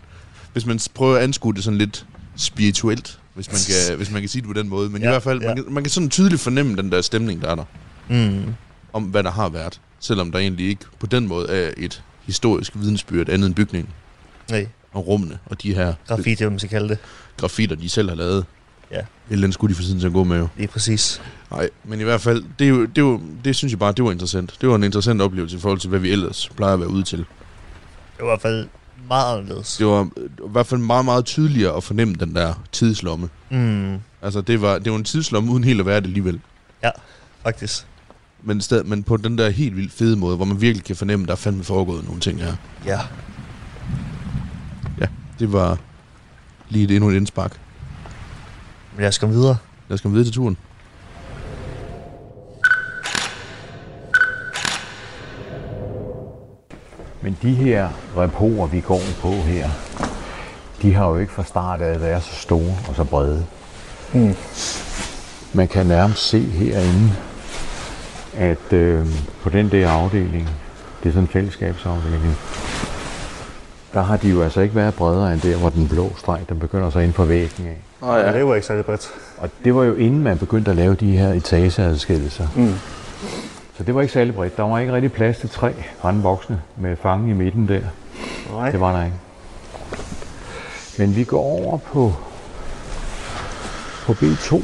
hvis 0.53 0.65
man 0.65 0.79
prøver 0.93 1.17
at 1.17 1.23
anskue 1.23 1.53
det 1.53 1.63
sådan 1.63 1.77
lidt 1.77 2.05
spirituelt, 2.35 3.19
hvis 3.33 3.47
man 3.51 3.57
kan, 3.67 3.97
hvis 3.97 4.11
man 4.11 4.21
kan 4.21 4.29
sige 4.29 4.41
det 4.41 4.47
på 4.47 4.53
den 4.53 4.69
måde, 4.69 4.89
men 4.89 5.01
Ja, 5.01 5.07
i 5.07 5.11
hvert 5.11 5.23
fald, 5.23 5.41
ja. 5.41 5.47
man, 5.47 5.55
kan, 5.63 5.73
man 5.73 5.83
kan 5.83 5.91
sådan 5.91 6.09
tydeligt 6.09 6.41
fornemme 6.41 6.75
den 6.75 6.91
der 6.91 7.01
stemning, 7.01 7.41
der 7.41 7.49
er 7.49 7.55
der, 7.55 7.63
Mm. 8.09 8.53
om 8.93 9.03
hvad 9.03 9.23
der 9.23 9.31
har 9.31 9.49
været, 9.49 9.81
selvom 9.99 10.31
der 10.31 10.39
egentlig 10.39 10.67
ikke 10.67 10.85
på 10.99 11.05
den 11.05 11.27
måde 11.27 11.49
er 11.49 11.71
et 11.77 12.03
historisk 12.25 12.71
vidensbyrd 12.75 13.29
andet 13.29 13.47
end 13.47 13.55
bygningen 13.55 13.93
Nej, 14.49 14.67
og 14.91 15.07
rummene 15.07 15.37
og 15.45 15.61
de 15.61 15.73
her 15.73 15.93
graffiti, 16.07 16.43
hvad 16.43 16.49
man 16.49 16.59
skal 16.59 16.69
kalde 16.69 16.89
det. 16.89 16.97
grafitter, 17.37 17.75
de 17.75 17.89
selv 17.89 18.09
har 18.09 18.15
lavet. 18.15 18.45
Ja. 18.91 18.99
Et 18.99 19.05
eller 19.29 19.43
andet 19.43 19.53
skulle 19.53 19.71
de 19.71 19.75
for 19.75 19.83
tiden 19.83 19.99
til 19.99 20.07
at 20.07 20.13
gå 20.13 20.23
med 20.23 20.37
jo. 20.37 20.47
Det 20.57 20.63
er 20.63 20.67
præcis. 20.67 21.21
Nej, 21.51 21.69
men 21.83 21.99
i 21.99 22.03
hvert 22.03 22.21
fald, 22.21 22.43
det, 22.59 22.65
er 22.65 22.69
jo, 22.69 22.81
det, 22.85 22.97
er 22.97 23.01
jo, 23.01 23.21
det 23.43 23.55
synes 23.55 23.71
jeg 23.71 23.79
bare, 23.79 23.91
det 23.91 24.03
var 24.05 24.11
interessant. 24.11 24.57
Det 24.61 24.69
var 24.69 24.75
en 24.75 24.83
interessant 24.83 25.21
oplevelse 25.21 25.57
i 25.57 25.59
forhold 25.59 25.79
til, 25.79 25.89
hvad 25.89 25.99
vi 25.99 26.11
ellers 26.11 26.49
plejer 26.55 26.73
at 26.73 26.79
være 26.79 26.89
ude 26.89 27.03
til. 27.03 27.17
Det 27.17 27.25
var 28.19 28.25
i 28.25 28.29
hvert 28.29 28.41
fald 28.41 28.67
meget 29.07 29.37
anderledes. 29.37 29.77
Det 29.77 29.85
var 29.87 30.09
øh, 30.17 30.25
i 30.25 30.49
hvert 30.51 30.67
fald 30.67 30.81
meget, 30.81 31.05
meget 31.05 31.25
tydeligere 31.25 31.77
at 31.77 31.83
fornemme 31.83 32.15
den 32.19 32.35
der 32.35 32.63
tidslomme. 32.71 33.29
Mm. 33.49 33.97
Altså, 34.21 34.41
det 34.41 34.61
var, 34.61 34.79
det 34.79 34.91
var 34.91 34.97
en 34.97 35.03
tidslomme 35.03 35.51
uden 35.51 35.63
helt 35.63 35.79
at 35.79 35.85
være 35.85 35.99
det 35.99 36.05
alligevel. 36.07 36.39
Faktisk. 37.43 37.85
Men, 38.43 38.61
sted, 38.61 38.83
men 38.83 39.03
på 39.03 39.17
den 39.17 39.37
der 39.37 39.49
helt 39.49 39.75
vildt 39.75 39.93
fede 39.93 40.15
måde, 40.17 40.35
hvor 40.35 40.45
man 40.45 40.61
virkelig 40.61 40.83
kan 40.85 40.95
fornemme, 40.95 41.23
at 41.23 41.27
der 41.27 41.33
er 41.33 41.37
fandme 41.37 41.63
foregået 41.63 42.05
nogle 42.05 42.21
ting 42.21 42.41
her. 42.43 42.55
Ja. 42.85 42.99
Det 45.39 45.53
var 45.53 45.77
lige 46.69 46.85
et 46.85 46.91
endnu 46.91 47.09
et 47.09 47.15
indspark. 47.15 47.59
Men 48.93 49.01
lad 49.01 49.07
os 49.07 49.17
komme 49.17 49.35
videre. 49.35 49.57
Lad 49.87 49.93
os 49.93 50.01
komme 50.01 50.13
videre 50.13 50.27
til 50.27 50.33
turen. 50.33 50.57
Men 57.21 57.37
de 57.41 57.53
her 57.53 57.89
reporer, 58.17 58.67
vi 58.67 58.79
går 58.79 59.01
på 59.21 59.31
her, 59.31 59.69
de 60.81 60.93
har 60.93 61.07
jo 61.07 61.17
ikke 61.17 61.33
fra 61.33 61.43
start 61.43 61.81
af 61.81 62.01
været 62.01 62.23
så 62.23 62.35
store 62.35 62.77
og 62.89 62.95
så 62.95 63.03
brede. 63.03 63.45
Mm. 64.13 64.35
Man 65.53 65.67
kan 65.67 65.85
nærmest 65.85 66.29
se 66.29 66.39
herinde, 66.39 67.13
at 68.33 68.73
øh, 68.73 69.05
på 69.41 69.49
den 69.49 69.71
der 69.71 69.89
afdeling, 69.89 70.49
det 71.03 71.09
er 71.09 71.13
sådan 71.13 71.23
en 71.23 71.27
fællesskabsafdeling, 71.27 72.37
der 73.97 74.03
har 74.03 74.17
de 74.17 74.29
jo 74.29 74.43
altså 74.43 74.61
ikke 74.61 74.75
været 74.75 74.93
bredere 74.93 75.33
end 75.33 75.41
der, 75.41 75.57
hvor 75.57 75.69
den 75.69 75.87
blå 75.87 76.11
streg, 76.17 76.39
den 76.49 76.59
begynder 76.59 76.89
så 76.89 76.99
ind 76.99 77.13
på 77.13 77.25
væggen 77.25 77.67
af. 77.67 77.77
Oh, 78.01 78.19
ja. 78.19 78.33
Det 78.33 78.47
var 78.47 78.55
ikke 78.55 78.67
særlig 78.67 78.85
bredt. 78.85 79.09
Og 79.37 79.49
det 79.63 79.75
var 79.75 79.83
jo 79.83 79.95
inden 79.95 80.23
man 80.23 80.37
begyndte 80.37 80.71
at 80.71 80.77
lave 80.77 80.95
de 80.95 81.17
her 81.17 81.33
etageadskillelser. 81.33 82.47
Mm. 82.55 82.73
Så 83.77 83.83
det 83.83 83.95
var 83.95 84.01
ikke 84.01 84.13
særlig 84.13 84.35
bredt. 84.35 84.57
Der 84.57 84.63
var 84.63 84.79
ikke 84.79 84.93
rigtig 84.93 85.11
plads 85.11 85.37
til 85.37 85.49
tre 85.49 85.73
voksne 86.01 86.61
med 86.77 86.95
fange 86.95 87.29
i 87.29 87.33
midten 87.33 87.67
der. 87.67 87.81
Nej. 88.51 88.71
Det 88.71 88.79
var 88.79 88.97
der 88.97 89.03
ikke. 89.05 89.17
Men 90.97 91.15
vi 91.15 91.23
går 91.23 91.41
over 91.41 91.77
på, 91.77 92.13
på 94.05 94.13
B2. 94.13 94.63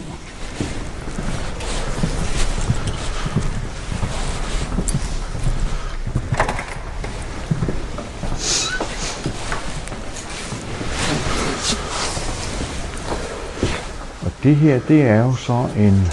Det 14.44 14.56
her, 14.56 14.80
det 14.88 15.02
er 15.02 15.24
jo 15.24 15.36
så 15.36 15.68
en 15.78 16.08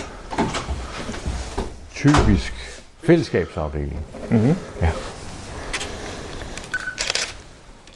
typisk 1.94 2.52
fællesskabsafdeling. 3.04 4.00
Mm-hmm. 4.30 4.56
Ja. 4.80 4.90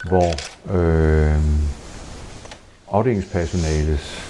Hvor 0.07 0.33
øh, 0.73 1.39
afdelingspersonalets 2.91 4.21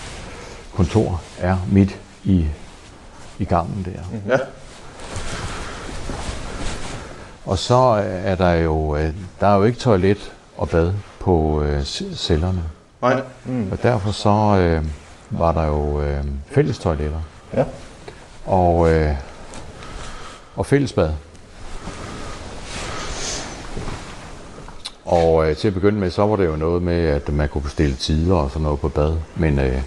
kontor 0.76 1.22
er 1.40 1.58
midt 1.72 2.00
i, 2.24 2.46
i 3.40 3.46
gangen 3.46 3.86
der. 3.86 4.02
Mhm. 4.12 4.32
Ja. 4.32 4.38
Og 7.46 7.58
så 7.58 8.04
er 8.26 8.36
der 8.36 8.52
jo, 8.52 8.96
øh, 8.96 9.14
der 9.40 9.48
er 9.48 9.56
jo 9.56 9.64
ikke 9.64 9.80
toilet 9.80 10.32
og 10.58 10.70
bad 10.70 10.94
på 11.20 11.62
øh, 11.64 11.84
cellerne. 12.16 12.64
Nej. 13.02 13.22
Mm. 13.46 13.72
Og 13.72 13.84
derfor 13.84 14.12
så 14.12 14.58
øh, 14.60 14.86
var 15.40 15.52
der 15.52 15.66
jo 15.68 16.02
øh, 16.02 16.24
fælles 16.52 16.80
toiletter. 16.80 17.20
Ja. 17.54 17.64
Og, 18.46 18.94
øh, 18.94 19.16
og 20.56 20.66
fællesbad. 20.66 21.10
Og 25.06 25.50
øh, 25.50 25.56
til 25.56 25.68
at 25.68 25.74
begynde 25.74 26.00
med, 26.00 26.10
så 26.10 26.26
var 26.26 26.36
det 26.36 26.46
jo 26.46 26.56
noget 26.56 26.84
med, 26.84 27.08
at 27.08 27.34
man 27.34 27.50
kunne 27.50 27.62
bestille 27.62 27.96
tider 27.96 28.36
og 28.36 28.50
sådan 28.50 28.64
noget 28.64 28.80
på 28.80 28.90
bad. 28.90 29.14
Men 29.36 29.60
øh, 29.60 29.82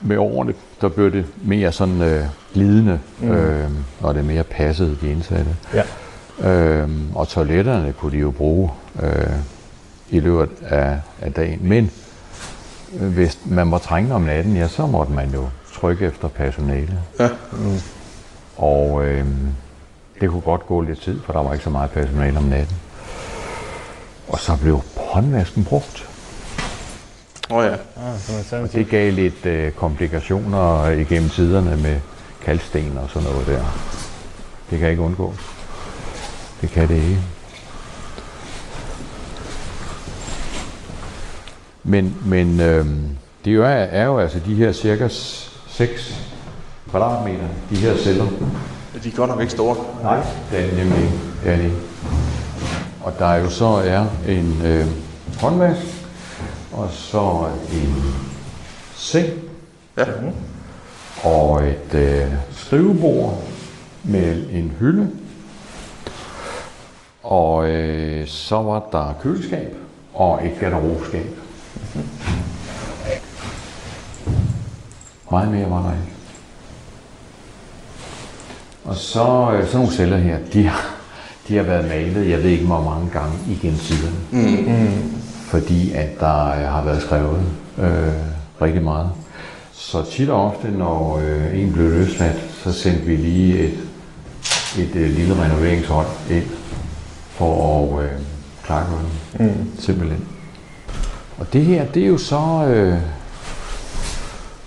med 0.00 0.16
årene, 0.16 0.54
der 0.80 0.88
blev 0.88 1.12
det 1.12 1.26
mere 1.44 1.72
sådan 1.72 2.02
øh, 2.02 2.24
glidende, 2.54 3.00
mm. 3.20 3.30
øh, 3.30 3.70
og 4.00 4.14
det 4.14 4.24
mere 4.24 4.44
passede 4.44 4.98
de 5.00 5.10
indsatte. 5.10 5.56
Ja. 5.74 5.82
Øh, 6.50 6.90
og 7.14 7.28
toiletterne 7.28 7.92
kunne 7.92 8.12
de 8.12 8.18
jo 8.18 8.30
bruge 8.30 8.70
øh, 9.02 9.36
i 10.10 10.20
løbet 10.20 10.48
af, 10.62 11.00
af 11.20 11.32
dagen. 11.32 11.58
Men 11.62 11.90
hvis 13.00 13.38
man 13.44 13.70
var 13.70 13.78
trængende 13.78 14.14
om 14.14 14.22
natten, 14.22 14.56
ja, 14.56 14.68
så 14.68 14.86
måtte 14.86 15.12
man 15.12 15.30
jo 15.30 15.48
trykke 15.74 16.06
efter 16.06 16.28
personale. 16.28 16.98
Ja. 17.20 17.28
Mm. 17.52 17.78
Og 18.56 19.04
øh, 19.04 19.26
det 20.20 20.30
kunne 20.30 20.40
godt 20.40 20.66
gå 20.66 20.80
lidt 20.80 21.00
tid, 21.00 21.20
for 21.22 21.32
der 21.32 21.42
var 21.42 21.52
ikke 21.52 21.64
så 21.64 21.70
meget 21.70 21.90
personale 21.90 22.38
om 22.38 22.44
natten. 22.44 22.76
Og 24.28 24.38
så 24.38 24.56
blev 24.62 24.80
håndvasken 24.96 25.64
brugt. 25.64 26.08
Oh, 27.50 27.64
ja. 27.64 27.72
Ah, 27.72 28.62
Og 28.62 28.72
det 28.72 28.88
gav 28.88 29.12
lidt 29.12 29.46
øh, 29.46 29.72
komplikationer 29.72 30.88
igennem 30.88 31.30
tiderne 31.30 31.76
med 31.76 32.00
kalksten 32.44 32.98
og 32.98 33.10
sådan 33.10 33.28
noget 33.28 33.46
der. 33.46 33.64
Det 34.70 34.78
kan 34.78 34.90
ikke 34.90 35.02
undgås. 35.02 35.36
Det 36.60 36.70
kan 36.70 36.88
det 36.88 36.94
ikke. 36.94 37.22
Men, 41.88 42.14
men 42.24 42.60
øh, 42.60 42.86
det 43.44 43.54
jo 43.54 43.62
er, 43.62 43.68
er 43.68 44.04
jo 44.04 44.18
altså 44.18 44.38
de 44.46 44.54
her 44.54 44.72
cirka 44.72 45.08
6 45.68 46.20
kvadratmeter, 46.90 47.46
de 47.70 47.76
her 47.76 47.96
celler. 47.96 48.26
De 49.04 49.08
er 49.08 49.16
godt 49.16 49.30
nok 49.30 49.40
ikke 49.40 49.52
store. 49.52 49.76
Nej, 50.02 50.20
det 50.50 50.58
er 50.58 50.76
nemlig 50.76 50.98
ikke. 50.98 51.12
Det 51.44 51.52
er 51.52 51.56
det 51.56 51.64
ikke. 51.64 51.76
Og 53.02 53.12
der 53.18 53.34
jo 53.34 53.50
så 53.50 53.66
er 53.66 54.06
en 54.28 54.62
øh, 54.64 54.86
håndvask, 55.40 55.80
og 56.72 56.88
så 56.90 57.46
en 57.72 57.94
seng, 58.94 59.26
Ja. 59.96 60.04
og 61.24 61.62
et 61.64 61.94
øh, 61.94 62.32
skrivebord 62.52 63.42
med 64.04 64.44
en 64.52 64.72
hylde. 64.80 65.10
Og 67.22 67.68
øh, 67.70 68.26
så 68.26 68.56
var 68.56 68.88
der 68.92 69.14
køleskab 69.22 69.76
og 70.14 70.46
et 70.46 70.52
garderobeskab. 70.60 71.26
Meget 75.30 75.50
mere 75.50 75.70
var 75.70 75.82
der 75.82 75.92
ikke. 75.92 76.12
Og 78.84 78.96
så 78.96 79.52
øh, 79.52 79.66
sådan 79.66 79.76
nogle 79.80 79.92
celler 79.92 80.16
her, 80.16 80.38
de 80.52 80.66
har, 80.66 80.94
de 81.48 81.56
har 81.56 81.62
været 81.62 81.88
malet, 81.88 82.30
jeg 82.30 82.42
ved 82.42 82.50
ikke 82.50 82.66
hvor 82.66 82.82
mange 82.82 83.10
gange 83.10 83.38
igennem 83.50 83.78
tiderne. 83.78 84.16
Mm. 84.30 85.12
Fordi 85.46 85.92
at 85.92 86.20
der 86.20 86.46
øh, 86.46 86.72
har 86.72 86.84
været 86.84 87.02
skrevet 87.02 87.44
øh, 87.78 88.12
rigtig 88.62 88.82
meget. 88.82 89.10
Så 89.72 90.04
tit 90.10 90.28
og 90.30 90.44
ofte, 90.44 90.70
når 90.70 91.18
øh, 91.18 91.60
en 91.60 91.72
blev 91.72 91.90
løsladt, 91.90 92.36
så 92.64 92.72
sendte 92.72 93.04
vi 93.04 93.16
lige 93.16 93.58
et, 93.58 93.78
et 94.78 94.96
øh, 94.96 95.10
lille 95.10 95.44
renoveringshold 95.44 96.06
ind 96.30 96.46
for 97.30 97.94
at 97.96 98.04
øh, 98.04 98.10
klare 98.64 98.86
det. 99.38 99.40
Mm. 99.40 99.70
Simpelthen. 99.78 100.35
Og 101.38 101.52
det 101.52 101.64
her, 101.64 101.86
det 101.86 102.02
er 102.02 102.06
jo 102.06 102.18
så... 102.18 102.66
Øh, 102.68 102.98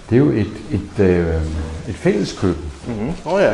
det 0.09 0.15
er 0.15 0.19
jo 0.19 0.29
et, 0.29 0.51
et, 0.71 0.99
øh, 0.99 1.41
et 1.87 1.95
fælleskøkken. 1.95 2.71
Åh 3.25 3.33
oh, 3.33 3.41
ja. 3.41 3.53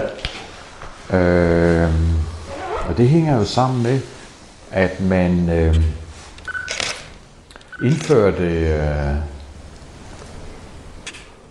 Øh, 1.17 1.89
og 2.89 2.97
det 2.97 3.09
hænger 3.09 3.37
jo 3.37 3.45
sammen 3.45 3.83
med, 3.83 3.99
at 4.71 5.01
man 5.01 5.49
øh, 5.49 5.75
indførte 7.83 8.43
øh, 8.43 9.15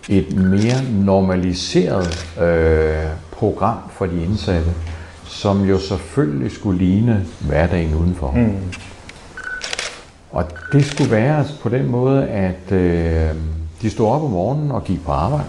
et 0.09 0.37
mere 0.37 0.83
normaliseret 0.93 2.27
øh, 2.41 3.11
program 3.33 3.79
for 3.91 4.07
de 4.07 4.23
indsatte, 4.23 4.71
som 5.25 5.65
jo 5.65 5.79
selvfølgelig 5.79 6.53
skulle 6.53 6.79
ligne 6.79 7.27
hverdagen 7.41 7.95
udenfor. 7.95 8.31
Mm. 8.31 8.57
Og 10.35 10.45
det 10.73 10.85
skulle 10.85 11.11
være 11.11 11.45
på 11.63 11.69
den 11.69 11.91
måde, 11.91 12.29
at 12.29 12.73
øh, 12.73 13.31
de 13.83 13.91
stod 13.91 14.09
op 14.09 14.23
om 14.23 14.31
morgenen 14.31 14.71
og 14.71 14.85
gik 14.85 15.05
på 15.05 15.13
arbejde. 15.13 15.45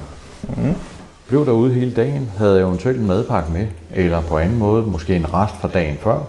Blev 1.28 1.46
derude 1.46 1.74
hele 1.74 1.92
dagen, 1.92 2.32
havde 2.38 2.60
eventuelt 2.60 3.00
en 3.00 3.08
madpakke 3.08 3.52
med, 3.52 3.68
eller 3.94 4.22
på 4.22 4.38
anden 4.38 4.58
måde 4.58 4.84
måske 4.84 5.16
en 5.16 5.34
rest 5.34 5.56
fra 5.56 5.68
dagen 5.68 5.98
før, 6.02 6.20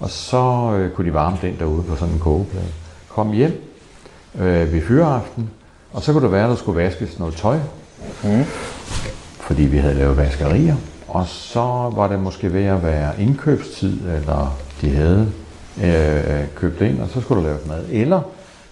og 0.00 0.10
så 0.10 0.72
øh, 0.78 0.90
kunne 0.92 1.08
de 1.08 1.14
varme 1.14 1.36
den 1.42 1.56
derude 1.58 1.82
på 1.82 1.96
sådan 1.96 2.14
en 2.14 2.20
kogeplade. 2.20 2.66
Kom 3.08 3.32
hjem 3.32 3.74
øh, 4.38 4.72
ved 4.72 4.82
fyreaften, 4.82 5.50
og 5.92 6.02
så 6.02 6.12
kunne 6.12 6.24
det 6.24 6.32
være, 6.32 6.44
at 6.44 6.50
der 6.50 6.56
skulle 6.56 6.82
vaskes 6.82 7.18
noget 7.18 7.34
tøj, 7.34 7.58
mm. 8.24 8.44
fordi 9.40 9.62
vi 9.62 9.76
havde 9.76 9.94
lavet 9.94 10.16
vaskerier, 10.16 10.76
og 11.08 11.26
så 11.26 11.92
var 11.96 12.08
det 12.08 12.20
måske 12.20 12.52
ved 12.52 12.64
at 12.64 12.82
være 12.82 13.20
indkøbstid, 13.20 14.00
eller 14.00 14.56
de 14.80 14.90
havde 14.90 15.32
øh, 15.84 16.44
købt 16.54 16.80
ind, 16.80 17.00
og 17.00 17.08
så 17.08 17.20
skulle 17.20 17.42
der 17.42 17.48
laves 17.48 17.66
mad. 17.66 17.84
Eller 17.90 18.20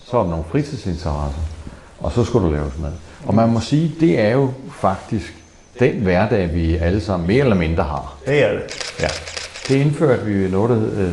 så 0.05 0.23
der 0.23 0.29
nogle 0.29 0.45
fritidsinteresser, 0.51 1.41
og 2.01 2.13
så 2.13 2.25
skulle 2.25 2.47
der 2.47 2.53
laves 2.53 2.79
mad. 2.79 2.93
Og 3.27 3.35
man 3.35 3.49
må 3.49 3.61
sige, 3.61 3.95
det 4.01 4.21
er 4.21 4.31
jo 4.31 4.53
faktisk 4.71 5.35
den 5.79 5.95
hverdag, 5.95 6.55
vi 6.55 6.77
alle 6.77 7.01
sammen 7.01 7.27
mere 7.27 7.41
eller 7.41 7.57
mindre 7.57 7.83
har. 7.83 8.17
Det 8.27 8.45
er 8.45 8.53
det. 8.53 8.63
Ja. 9.01 9.09
Det 9.69 9.75
indførte 9.77 10.25
vi 10.25 10.45
i 10.45 10.51
noget, 10.51 10.71
der 10.71 10.77
hed 10.77 11.13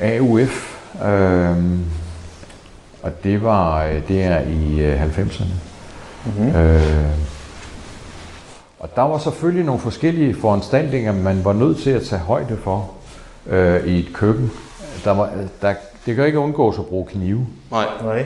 øh, 0.00 0.18
AUF, 0.18 0.76
øhm, 1.04 1.84
og 3.02 3.24
det 3.24 3.42
var 3.42 3.84
øh, 3.84 4.08
det 4.08 4.22
er 4.22 4.40
i 4.40 4.80
øh, 4.80 5.02
90'erne. 5.02 5.44
Mm-hmm. 6.24 6.56
Øh, 6.56 7.10
og 8.78 8.96
der 8.96 9.02
var 9.02 9.18
selvfølgelig 9.18 9.64
nogle 9.64 9.80
forskellige 9.80 10.34
foranstaltninger, 10.34 11.12
man 11.12 11.44
var 11.44 11.52
nødt 11.52 11.78
til 11.78 11.90
at 11.90 12.02
tage 12.02 12.20
højde 12.20 12.56
for 12.64 12.90
øh, 13.46 13.86
i 13.86 13.98
et 13.98 14.12
køkken. 14.12 14.50
Der 15.04 15.10
var, 15.10 15.30
der, 15.62 15.74
det 16.06 16.16
kan 16.16 16.26
ikke 16.26 16.38
undgås 16.38 16.78
at 16.78 16.86
bruge 16.86 17.06
knive, 17.06 17.46
Nej. 17.70 17.86
Nej. 18.02 18.24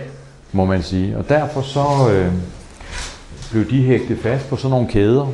må 0.53 0.65
man 0.65 0.83
sige. 0.83 1.19
Og 1.19 1.29
derfor 1.29 1.63
så 1.63 2.11
øh, 2.11 2.33
blev 3.51 3.71
de 3.71 3.83
hægtet 3.83 4.19
fast 4.19 4.49
på 4.49 4.57
sådan 4.57 4.71
nogle 4.71 4.89
kæder. 4.89 5.33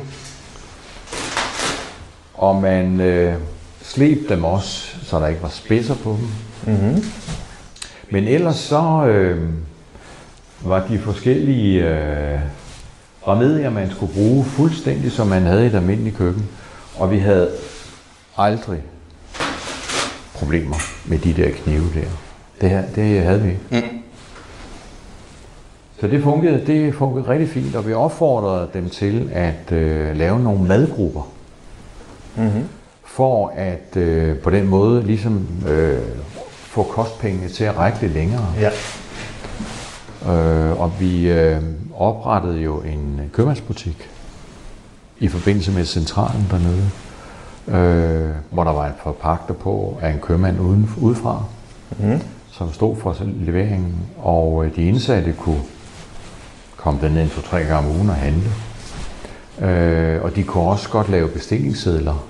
Og 2.33 2.55
man 2.55 2.99
øh, 2.99 3.35
sleb 3.81 4.29
dem 4.29 4.43
også, 4.43 4.95
så 5.03 5.19
der 5.19 5.27
ikke 5.27 5.43
var 5.43 5.49
spidser 5.49 5.95
på 5.95 6.09
dem. 6.09 6.29
Mm-hmm. 6.75 7.03
Men 8.09 8.27
ellers 8.27 8.55
så 8.55 9.05
øh, 9.07 9.49
var 10.61 10.87
de 10.87 10.99
forskellige 10.99 11.89
øh, 11.89 12.39
remedier, 13.27 13.69
man 13.69 13.91
skulle 13.91 14.13
bruge, 14.13 14.45
fuldstændig 14.45 15.11
som 15.11 15.27
man 15.27 15.43
havde 15.43 15.63
i 15.63 15.67
et 15.67 15.75
almindeligt 15.75 16.17
køkken. 16.17 16.49
Og 16.97 17.11
vi 17.11 17.17
havde 17.17 17.51
aldrig 18.37 18.81
problemer 20.39 20.75
med 21.05 21.19
de 21.19 21.33
der 21.33 21.49
knive 21.51 21.85
der. 21.93 22.07
Det, 22.61 22.69
her, 22.69 22.83
det 22.95 23.21
havde 23.21 23.41
vi. 23.41 23.51
Mm. 23.71 23.97
Så 25.99 26.07
det 26.07 26.23
fungerede, 26.23 26.63
det 26.67 26.95
fungerede 26.95 27.29
rigtig 27.29 27.49
fint, 27.49 27.75
og 27.75 27.87
vi 27.87 27.93
opfordrede 27.93 28.69
dem 28.73 28.89
til 28.89 29.29
at 29.33 29.71
øh, 29.71 30.17
lave 30.17 30.39
nogle 30.39 30.63
madgrupper. 30.63 31.27
Mm-hmm. 32.35 32.63
For 33.05 33.53
at 33.55 33.97
øh, 33.97 34.37
på 34.37 34.49
den 34.49 34.67
måde 34.67 35.03
ligesom 35.03 35.47
øh, 35.67 35.99
få 36.45 36.83
kostpengene 36.83 37.49
til 37.49 37.63
at 37.63 37.77
række 37.77 38.01
lidt 38.01 38.13
længere. 38.13 38.45
Ja. 38.59 38.69
Øh, 40.33 40.81
og 40.81 40.93
vi 40.99 41.29
øh, 41.29 41.61
oprettede 41.95 42.59
jo 42.59 42.79
en 42.79 43.21
købmandsbutik 43.33 44.09
i 45.19 45.27
forbindelse 45.27 45.71
med 45.71 45.85
centralen 45.85 46.47
dernede, 46.51 46.89
øh, 47.67 48.29
hvor 48.51 48.63
der 48.63 48.71
var 48.71 48.87
en 48.87 48.93
forpagter 49.03 49.53
på 49.53 49.97
af 50.01 50.11
en 50.11 50.19
købmand 50.19 50.59
uden, 50.59 50.89
udefra, 51.01 51.43
Mm-hmm. 51.99 52.19
som 52.51 52.73
stod 52.73 52.95
for 52.95 53.15
leveringen, 53.45 53.93
og 54.17 54.65
øh, 54.65 54.75
de 54.75 54.83
indsatte 54.87 55.33
kunne 55.33 55.61
komme 56.77 56.99
derned 57.01 57.23
en 57.23 57.29
to-tre 57.29 57.59
gange 57.59 57.75
om 57.89 57.95
ugen 57.95 58.09
og 58.09 58.15
handle. 58.15 58.49
Øh, 59.61 60.23
og 60.23 60.35
de 60.35 60.43
kunne 60.43 60.63
også 60.63 60.89
godt 60.89 61.09
lave 61.09 61.27
bestillingssedler 61.27 62.25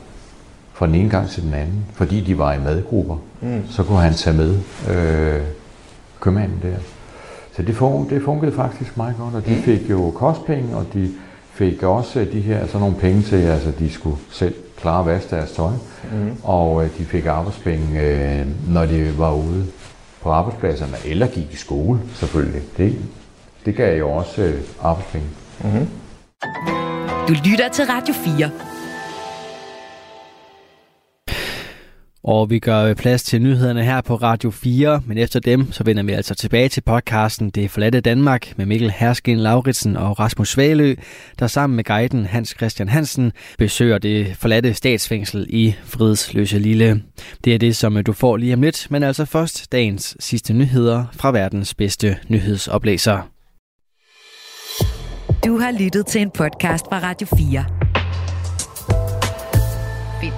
fra 0.74 0.88
den 0.88 0.96
ene 0.96 1.10
gang 1.10 1.30
til 1.30 1.44
den 1.44 1.54
anden, 1.54 1.86
fordi 1.94 2.22
de 2.22 2.38
var 2.38 2.54
i 2.54 2.60
madgrupper. 2.60 3.16
Mm. 3.42 3.62
Så 3.70 3.84
kunne 3.84 4.00
han 4.00 4.14
tage 4.14 4.38
med 4.38 4.58
øh, 4.90 5.42
købmanden 6.20 6.60
der. 6.64 6.78
Så 7.56 7.62
det, 7.62 7.76
fun- 7.76 8.10
det 8.10 8.22
fungerede 8.26 8.56
faktisk 8.56 8.98
meget 8.98 9.16
godt, 9.20 9.36
og 9.36 9.46
de 9.46 9.56
fik 9.56 9.90
jo 9.90 10.12
kostpenge, 10.16 10.76
og 10.76 10.86
de 10.94 11.10
fik 11.54 11.84
også 11.84 12.28
de 12.34 12.42
her 12.42 12.66
sådan 12.68 12.80
nogle 12.80 12.96
penge 12.96 13.22
til, 13.22 13.36
altså 13.36 13.72
de 13.80 13.90
skulle 13.92 14.18
selv 14.32 14.56
klare 14.82 15.00
at 15.00 15.06
vaske 15.06 15.36
deres 15.36 15.52
tøj, 15.52 15.72
Mm. 16.12 16.32
og 16.44 16.84
øh, 16.84 16.90
de 16.98 17.06
fik 17.06 17.26
arbejdspenge, 17.26 18.02
øh, 18.02 18.46
når 18.74 18.86
de 18.86 19.18
var 19.18 19.34
ude 19.34 19.66
på 20.22 20.32
arbejdspladserne, 20.32 20.98
eller 21.06 21.28
gik 21.28 21.54
i 21.54 21.56
skole 21.56 22.00
selvfølgelig. 22.14 22.62
Det, 22.78 22.96
det 23.66 23.76
gav 23.76 23.98
jo 23.98 24.10
også 24.12 24.42
øh, 24.42 24.62
arbejdspenge. 24.82 25.28
Mm-hmm. 25.64 25.88
Du 27.28 27.34
lytter 27.46 27.70
til 27.74 27.86
Radio 27.86 28.14
4. 28.14 28.50
Og 32.28 32.50
vi 32.50 32.60
gør 32.60 32.94
plads 32.94 33.24
til 33.24 33.42
nyhederne 33.42 33.84
her 33.84 34.02
på 34.02 34.16
Radio 34.16 34.52
4, 34.52 35.02
men 35.06 35.18
efter 35.18 35.40
dem, 35.40 35.72
så 35.72 35.84
vender 35.84 36.04
vi 36.04 36.12
altså 36.12 36.36
tilbage 36.36 36.70
til 36.70 36.82
podcasten 36.82 37.50
Det 37.50 37.72
forladte 37.72 38.02
Danmark 38.02 38.54
med 38.58 38.66
Mikkel 38.66 38.92
Herskin 38.92 39.40
Lauritsen 39.40 39.98
og 39.98 40.20
Rasmus 40.20 40.50
Svalø, 40.50 40.96
der 41.40 41.48
sammen 41.48 41.76
med 41.76 41.84
guiden 41.84 42.26
Hans 42.26 42.56
Christian 42.58 42.90
Hansen 42.90 43.32
besøger 43.58 43.98
det 43.98 44.36
forladte 44.36 44.74
statsfængsel 44.74 45.46
i 45.50 45.76
Fridsløse 45.84 46.60
Lille. 46.60 47.04
Det 47.44 47.56
er 47.56 47.58
det, 47.60 47.76
som 47.76 48.04
du 48.04 48.14
får 48.14 48.38
lige 48.38 48.54
om 48.54 48.62
lidt, 48.62 48.88
men 48.90 49.04
altså 49.04 49.26
først 49.26 49.72
dagens 49.72 50.18
sidste 50.20 50.54
nyheder 50.54 51.06
fra 51.14 51.32
verdens 51.32 51.74
bedste 51.74 52.18
nyhedsoplæser. 52.28 53.30
Du 55.46 55.58
har 55.58 55.72
lyttet 55.80 56.06
til 56.06 56.22
en 56.22 56.32
podcast 56.32 56.86
fra 56.86 57.00
Radio 57.00 57.28
4. 57.38 57.87